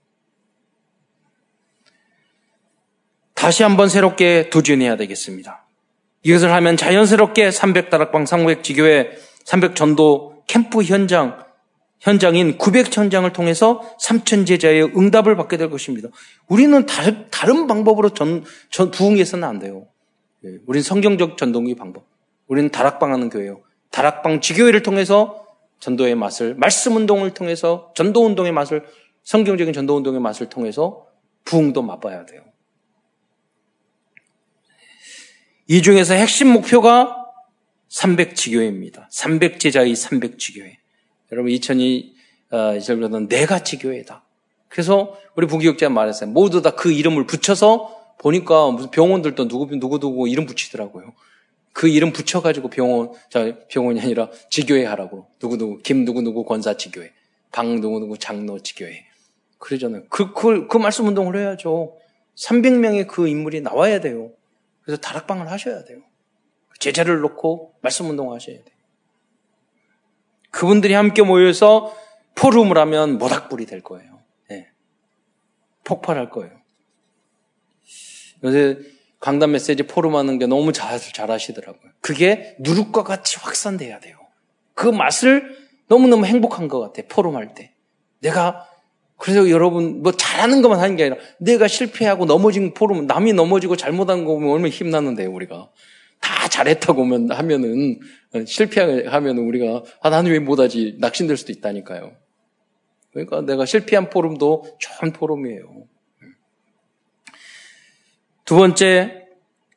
다시 3.33 3.63
한번 3.63 3.89
새롭게 3.89 4.49
도전해야 4.51 4.95
되겠습니다. 4.97 5.62
이것을 6.23 6.51
하면 6.51 6.77
자연스럽게 6.77 7.49
300다락방 7.49 8.25
300 8.25 8.63
지교회 8.63 9.11
300 9.45 9.75
전도 9.75 10.43
캠프 10.47 10.81
현장 10.83 11.43
현장인 11.99 12.57
900 12.57 12.95
현장을 12.95 13.31
통해서 13.31 13.81
3천 14.01 14.45
제자의 14.45 14.83
응답을 14.83 15.37
받게 15.37 15.55
될 15.55 15.69
것입니다. 15.69 16.09
우리는 16.49 16.85
다른, 16.85 17.27
다른 17.31 17.65
방법으로 17.65 18.09
전, 18.09 18.43
전 18.69 18.91
부흥해서는 18.91 19.47
안 19.47 19.59
돼요. 19.59 19.87
예, 20.43 20.57
우리는 20.67 20.83
성경적 20.83 21.37
전동기 21.37 21.75
방법. 21.75 22.05
우리는 22.47 22.69
다락방 22.69 23.13
하는 23.13 23.29
교회요. 23.29 23.61
다락방 23.91 24.41
지교회를 24.41 24.83
통해서 24.83 25.45
전도의 25.79 26.15
맛을, 26.15 26.55
말씀 26.55 26.97
운동을 26.97 27.33
통해서 27.33 27.93
전도 27.95 28.25
운동의 28.25 28.51
맛을, 28.51 28.83
성경적인 29.23 29.73
전도 29.73 29.95
운동의 29.95 30.19
맛을 30.19 30.49
통해서 30.49 31.05
부흥도 31.45 31.83
맛봐야 31.83 32.25
돼요. 32.25 32.41
이 35.67 35.81
중에서 35.81 36.13
핵심 36.13 36.49
목표가 36.49 37.25
300지교회입니다. 37.89 39.09
300제자의 39.09 39.93
300지교회. 39.93 40.75
여러분 41.31 41.51
2002 41.51 42.13
어, 42.51 43.27
내가 43.29 43.63
지교회다. 43.63 44.23
그래서 44.67 45.17
우리 45.35 45.47
부기역자 45.47 45.89
말했어요. 45.89 46.29
모두 46.31 46.61
다 46.61 46.71
그 46.71 46.91
이름을 46.91 47.25
붙여서 47.25 48.15
보니까 48.19 48.71
무슨 48.71 48.91
병원들도 48.91 49.47
누구 49.47 49.67
누구 49.77 49.99
누구 49.99 50.27
이름 50.27 50.45
붙이더라고요. 50.45 51.13
그 51.71 51.87
이름 51.87 52.11
붙여가지고 52.11 52.69
병원 52.69 53.11
자 53.29 53.57
병원이 53.69 53.99
아니라 54.01 54.29
지교회 54.49 54.85
하라고 54.85 55.27
누구 55.39 55.57
누구 55.57 55.81
김 55.81 56.05
누구 56.05 56.21
누구 56.21 56.43
권사 56.45 56.75
지교회 56.75 57.11
방 57.51 57.79
누구 57.81 57.99
누구 57.99 58.17
장로 58.17 58.59
지교회 58.59 59.05
그러잖아요. 59.59 60.03
그 60.09 60.33
그 60.33 60.33
그, 60.33 60.67
그 60.67 60.77
말씀 60.77 61.07
운동을 61.07 61.37
해야죠. 61.37 61.95
300명의 62.35 63.07
그 63.07 63.27
인물이 63.27 63.61
나와야 63.61 64.01
돼요. 64.01 64.31
그래서 64.83 65.01
다락방을 65.01 65.49
하셔야 65.49 65.83
돼요. 65.83 66.01
제자를 66.79 67.21
놓고 67.21 67.75
말씀 67.81 68.09
운동 68.09 68.33
하셔야 68.33 68.57
돼요. 68.57 68.75
그분들이 70.51 70.93
함께 70.93 71.23
모여서 71.23 71.95
포럼을 72.35 72.77
하면 72.77 73.17
모닥불이 73.17 73.65
될 73.65 73.81
거예요. 73.81 74.21
네. 74.49 74.69
폭발할 75.83 76.29
거예요. 76.29 76.51
요새 78.43 78.77
강단 79.19 79.51
메시지 79.51 79.83
포럼 79.83 80.15
하는 80.15 80.37
게 80.37 80.45
너무 80.45 80.73
잘, 80.73 80.99
잘 80.99 81.31
하시더라고요. 81.31 81.91
그게 82.01 82.55
누룩과 82.59 83.03
같이 83.03 83.39
확산돼야 83.39 83.99
돼요. 83.99 84.17
그 84.73 84.87
맛을 84.87 85.57
너무너무 85.87 86.25
행복한 86.25 86.67
것 86.67 86.79
같아요. 86.81 87.07
포럼 87.07 87.35
할 87.37 87.53
때. 87.53 87.73
내가 88.19 88.67
그래서 89.17 89.49
여러분 89.49 90.01
뭐 90.01 90.11
잘하는 90.11 90.61
것만 90.61 90.79
하는 90.79 90.95
게 90.95 91.03
아니라 91.03 91.17
내가 91.39 91.67
실패하고 91.67 92.25
넘어진 92.25 92.73
포럼 92.73 93.07
남이 93.07 93.33
넘어지고 93.33 93.75
잘못한 93.75 94.25
거 94.25 94.33
보면 94.33 94.49
얼마나 94.49 94.69
힘나는데 94.69 95.25
우리가 95.25 95.69
다 96.19 96.47
잘했다고 96.47 97.03
하면은 97.29 97.99
실패하면 98.45 99.37
우리가 99.37 99.83
아 100.01 100.09
나는 100.09 100.31
왜 100.31 100.39
못하지 100.39 100.95
낙심될 100.99 101.37
수도 101.37 101.51
있다니까요. 101.51 102.13
그러니까 103.11 103.41
내가 103.41 103.65
실패한 103.65 104.09
포럼도 104.09 104.65
좋은 104.79 105.13
포럼이에요. 105.13 105.85
두 108.45 108.55
번째 108.55 109.27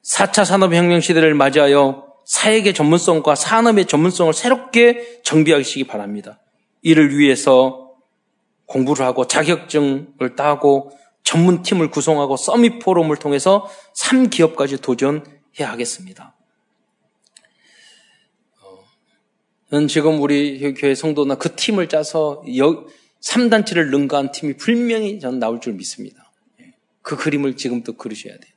4차 0.04 0.44
산업혁명 0.44 1.00
시대를 1.00 1.34
맞이하여 1.34 2.06
사회의 2.24 2.74
전문성과 2.74 3.34
산업의 3.34 3.86
전문성을 3.86 4.32
새롭게 4.32 5.20
정비하시기 5.22 5.84
바랍니다. 5.84 6.40
이를 6.82 7.16
위해서 7.16 7.85
공부를 8.66 9.04
하고 9.06 9.26
자격증을 9.26 10.36
따고 10.36 10.92
전문팀을 11.22 11.90
구성하고 11.90 12.36
서밋 12.36 12.78
포럼을 12.80 13.16
통해서 13.16 13.68
3기업까지 13.96 14.80
도전해야 14.80 15.70
하겠습니다. 15.70 16.36
저는 19.70 19.88
지금 19.88 20.20
우리 20.20 20.74
교회 20.74 20.94
성도나 20.94 21.34
그 21.36 21.56
팀을 21.56 21.88
짜서 21.88 22.42
3단체를 23.20 23.90
능가한 23.90 24.30
팀이 24.30 24.56
분명히 24.56 25.18
전 25.18 25.40
나올 25.40 25.60
줄 25.60 25.72
믿습니다. 25.72 26.32
그 27.02 27.16
그림을 27.16 27.56
지금부터 27.56 27.92
그리셔야 27.96 28.34
돼요. 28.34 28.52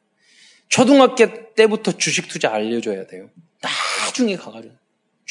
초등학교 0.67 1.53
때부터 1.55 1.93
주식 1.93 2.27
투자 2.27 2.53
알려줘야 2.53 3.07
돼요. 3.07 3.29
나중에 3.61 4.35
가가지고. 4.35 4.75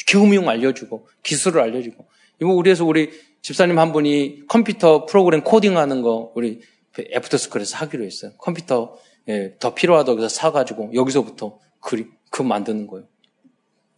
교육용 0.09 0.49
알려주고, 0.49 1.09
기술을 1.23 1.61
알려주고. 1.61 2.09
이거 2.41 2.51
우리 2.51 2.71
에서 2.71 2.85
우리 2.85 3.11
집사님 3.43 3.79
한 3.79 3.93
분이 3.93 4.47
컴퓨터 4.49 5.07
프로그램 5.07 5.43
코딩하는 5.43 6.03
거 6.03 6.33
우리 6.35 6.61
애프터스쿨에서 6.99 7.77
하기로 7.77 8.05
했어요. 8.05 8.33
컴퓨터 8.39 8.97
예, 9.29 9.55
더 9.59 9.75
필요하다고 9.75 10.19
해서 10.19 10.29
사가지고 10.29 10.93
여기서부터 10.95 11.59
그, 11.81 12.11
그 12.31 12.43
만드는 12.43 12.87
거예요. 12.87 13.07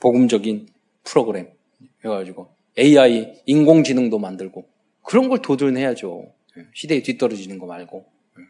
복음적인 0.00 0.68
프로그램 1.04 1.50
해가지고 2.04 2.48
AI 2.78 3.42
인공지능도 3.46 4.18
만들고 4.18 4.66
그런 5.02 5.28
걸 5.28 5.40
도전해야죠. 5.40 6.32
예, 6.58 6.66
시대에 6.74 7.02
뒤떨어지는 7.02 7.58
거 7.58 7.66
말고. 7.66 8.06
예. 8.38 8.42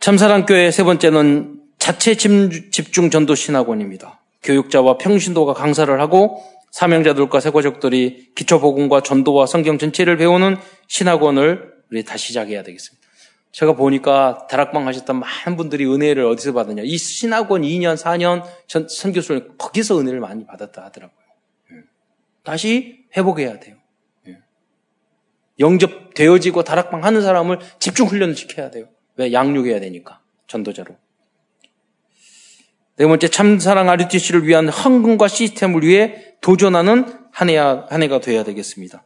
참사랑교회 0.00 0.70
세 0.70 0.84
번째는 0.84 1.62
자체 1.78 2.14
집중 2.14 3.10
전도 3.10 3.34
신학원입니다. 3.34 4.20
교육자와 4.42 4.98
평신도가 4.98 5.54
강사를 5.54 6.00
하고 6.00 6.42
사명자들과 6.74 7.38
세고족들이 7.38 8.32
기초복음과 8.34 9.02
전도와 9.02 9.46
성경 9.46 9.78
전체를 9.78 10.16
배우는 10.16 10.56
신학원을 10.88 11.72
우리 11.92 12.04
다시 12.04 12.28
시작해야 12.28 12.64
되겠습니다. 12.64 13.06
제가 13.52 13.74
보니까 13.76 14.48
다락방 14.50 14.88
하셨던 14.88 15.20
많은 15.20 15.56
분들이 15.56 15.86
은혜를 15.86 16.26
어디서 16.26 16.52
받았냐. 16.52 16.82
이 16.84 16.98
신학원 16.98 17.62
2년, 17.62 17.96
4년 17.96 18.42
전, 18.66 18.88
선교수를 18.88 19.56
거기서 19.56 20.00
은혜를 20.00 20.18
많이 20.18 20.44
받았다 20.44 20.84
하더라고요. 20.86 21.16
예. 21.74 21.76
다시 22.42 23.04
회복해야 23.16 23.60
돼요. 23.60 23.76
예. 24.26 24.38
영접되어지고 25.60 26.64
다락방 26.64 27.04
하는 27.04 27.22
사람을 27.22 27.60
집중 27.78 28.08
훈련을 28.08 28.34
시켜야 28.34 28.72
돼요. 28.72 28.88
왜? 29.14 29.32
양육해야 29.32 29.78
되니까. 29.78 30.20
전도자로. 30.48 30.96
네 32.96 33.06
번째, 33.06 33.28
참사랑 33.28 33.88
RUTC를 33.88 34.46
위한 34.46 34.68
헌금과 34.68 35.28
시스템을 35.28 35.82
위해 35.82 36.33
도전하는 36.44 37.06
한 37.32 37.48
해가, 37.48 37.86
한 37.88 38.02
해가 38.02 38.20
되어야 38.20 38.44
되겠습니다. 38.44 39.02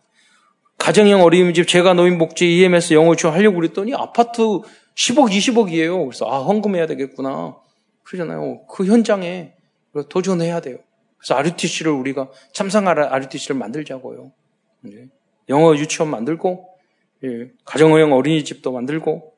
가정형 0.77 1.23
어린이집, 1.23 1.69
제가 1.69 1.95
노인 1.95 2.19
복지, 2.19 2.59
EMS 2.59 2.95
영어 2.95 3.13
유치원 3.13 3.33
하려고 3.33 3.61
그랬더니 3.61 3.95
아파트 3.95 4.43
10억, 4.43 5.31
20억이에요. 5.31 6.05
그래서 6.05 6.29
아, 6.29 6.39
헌금해야 6.43 6.89
되겠구나. 6.89 7.57
그러잖아요. 8.03 8.67
그 8.67 8.87
현장에 8.87 9.53
도전해야 10.09 10.59
돼요. 10.59 10.79
그래서 11.17 11.37
RUTC를 11.37 11.93
우리가 11.93 12.29
참상 12.53 12.89
RUTC를 12.89 13.57
만들자고요. 13.57 14.33
영어 15.49 15.77
유치원 15.77 16.11
만들고, 16.11 16.67
예, 17.23 17.53
가정형 17.65 18.15
어린이집도 18.15 18.73
만들고, 18.73 19.33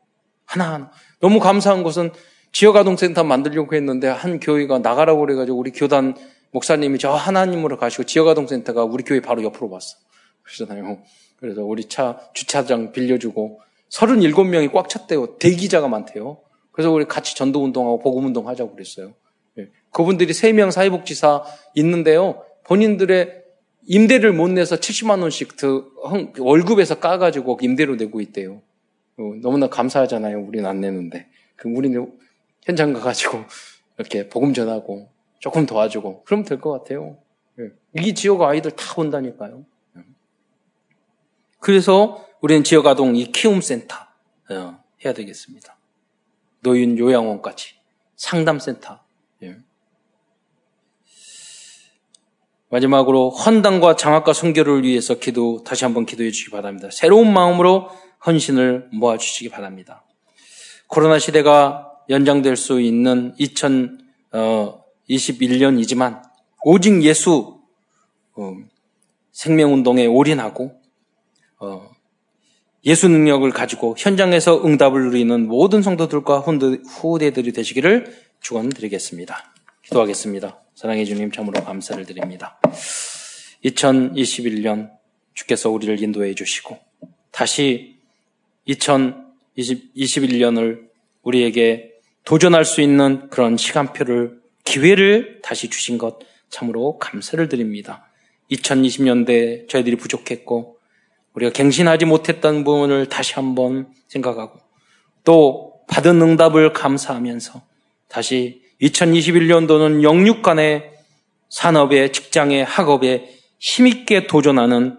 하나하나. 0.47 0.91
너무 1.21 1.39
감사한 1.39 1.83
것은 1.83 2.13
지역아동센터 2.53 3.25
만들려고 3.25 3.77
했는데 3.77 4.09
한 4.09 4.41
교회가 4.41 4.79
나가라고 4.79 5.21
그래가지고 5.21 5.59
우리 5.59 5.71
교단 5.71 6.15
목사님이 6.53 6.99
저 6.99 7.13
하나님으로 7.13 7.77
가시고 7.77 8.05
지역아동센터가 8.05 8.85
우리 8.85 9.05
교회 9.05 9.21
바로 9.21 9.43
옆으로 9.43 9.71
왔어. 9.71 9.97
그러잖아요. 10.43 11.03
그래서 11.37 11.65
우리 11.65 11.85
차 11.85 12.21
주차장 12.35 12.93
빌려주고 12.93 13.61
37명이 13.91 14.73
꽉 14.73 14.89
찼대요. 14.89 15.39
대기자가 15.39 15.89
많대요. 15.89 16.39
그래서 16.73 16.91
우리 16.91 17.05
같이 17.05 17.35
전도 17.35 17.63
운동하고 17.63 17.99
복음 17.99 18.27
운동 18.27 18.49
하자고 18.49 18.75
그랬어요. 18.75 19.15
예. 19.59 19.69
그분들이 19.91 20.33
3명 20.33 20.71
사회복지사 20.71 21.45
있는데요. 21.75 22.45
본인들의 22.65 23.41
임대를 23.87 24.33
못 24.33 24.49
내서 24.49 24.77
70만 24.77 25.21
원씩 25.23 25.57
그 25.57 25.93
월급에서 26.39 27.01
까가지고 27.01 27.59
임대로 27.63 27.97
내고 27.97 28.21
있대요. 28.21 28.63
어, 29.19 29.35
너무나 29.43 29.69
감사하잖아요. 29.69 30.41
우리는 30.41 30.69
안 30.69 30.81
내는데. 30.81 31.27
우리는 31.65 32.13
현장 32.63 32.93
가가지고 32.93 33.45
이렇게 33.99 34.29
복음 34.29 34.55
전하고 34.55 35.11
조금 35.41 35.67
도와주고 35.67 36.23
그러면 36.25 36.45
될 36.45 36.61
것 36.61 36.71
같아요. 36.71 37.19
예. 37.59 37.71
이 38.01 38.15
지역 38.15 38.43
아이들 38.43 38.71
다 38.71 38.95
온다니까요. 38.97 39.65
예. 39.97 40.03
그래서 41.59 42.25
우리는 42.41 42.63
지역 42.63 42.87
아동 42.87 43.17
이 43.17 43.33
키움 43.33 43.61
센터 43.61 43.97
어, 44.51 44.79
해야 45.05 45.13
되겠습니다. 45.13 45.77
노인 46.61 46.97
요양원까지 46.99 47.75
상담센터. 48.17 49.01
예. 49.43 49.57
마지막으로 52.69 53.31
헌당과 53.31 53.97
장학과 53.97 54.33
선교를 54.33 54.85
위해서 54.85 55.15
기도 55.15 55.65
다시 55.65 55.85
한번 55.85 56.07
기도해 56.07 56.31
주시기 56.31 56.53
바랍니다. 56.53 56.89
새로운 56.93 57.33
마음으로 57.33 57.89
헌신을 58.25 58.91
모아 58.93 59.17
주시기 59.17 59.49
바랍니다. 59.49 60.05
코로나 60.87 61.19
시대가 61.19 61.91
연장될 62.09 62.57
수 62.57 62.81
있는 62.81 63.35
2021년이지만 65.11 66.23
오직 66.65 67.03
예수 67.03 67.61
어, 68.35 68.57
생명운동에 69.33 70.07
올인하고 70.07 70.81
어, 71.59 71.91
예수 72.85 73.09
능력을 73.09 73.51
가지고 73.51 73.95
현장에서 73.99 74.65
응답을 74.65 75.03
누리는 75.05 75.47
모든 75.47 75.83
성도들과 75.83 76.41
후대들이 76.41 77.53
되시기를 77.53 78.17
축원드리겠습니다. 78.41 79.53
기도하겠습니다. 79.83 80.61
사랑해 80.75 81.05
주님 81.05 81.31
참으로 81.31 81.63
감사를 81.63 82.05
드립니다. 82.07 82.59
2021년 83.65 84.91
주께서 85.35 85.71
우리를 85.71 86.03
인도해 86.03 86.35
주시고 86.35 86.79
다시 87.31 88.01
2021년을 88.67 90.89
우리에게 91.23 91.93
도전할 92.25 92.65
수 92.65 92.81
있는 92.81 93.29
그런 93.29 93.57
시간표를, 93.57 94.40
기회를 94.71 95.41
다시 95.43 95.69
주신 95.69 95.99
것 95.99 96.21
참으로 96.49 96.97
감사를 96.99 97.49
드립니다. 97.49 98.09
2020년대 98.53 99.69
저희들이 99.69 99.97
부족했고, 99.97 100.79
우리가 101.35 101.53
갱신하지 101.53 102.05
못했던 102.05 102.63
부분을 102.63 103.09
다시 103.09 103.35
한번 103.35 103.89
생각하고, 104.07 104.61
또 105.25 105.81
받은 105.89 106.23
응답을 106.23 106.73
감사하면서 106.73 107.63
다시 108.07 108.63
2021년도는 108.81 110.05
영육 110.05 110.43
간의 110.43 110.93
산업에, 111.49 112.13
직장에, 112.13 112.63
학업에 112.63 113.35
힘있게 113.59 114.29
도전하는 114.29 114.99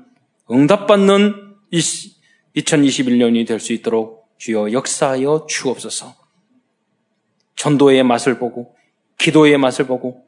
응답받는 0.52 1.56
2021년이 1.74 3.48
될 3.48 3.60
수 3.60 3.72
있도록 3.72 4.28
주여 4.38 4.74
역사하여 4.74 5.48
주옵소서. 5.50 6.14
전도의 7.56 8.04
맛을 8.04 8.38
보고 8.38 8.76
기도의 9.22 9.58
맛을 9.60 9.86
보고 9.86 10.26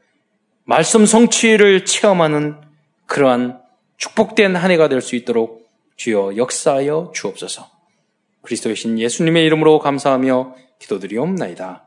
말씀 0.66 1.06
성취를 1.06 1.84
체험하는 1.84 2.62
그러한 3.08 3.60
축복된 3.98 4.56
한 4.56 4.72
해가 4.72 4.88
될 4.88 5.02
수 5.02 5.16
있도록 5.16 5.68
주여 5.96 6.38
역사하여 6.38 7.12
주옵소서. 7.14 7.70
그리스도의 8.44 8.76
신 8.76 9.00
예수님의 9.00 9.46
이름으로 9.46 9.80
감사하며 9.80 10.56
기도드리옵나이다. 10.80 11.86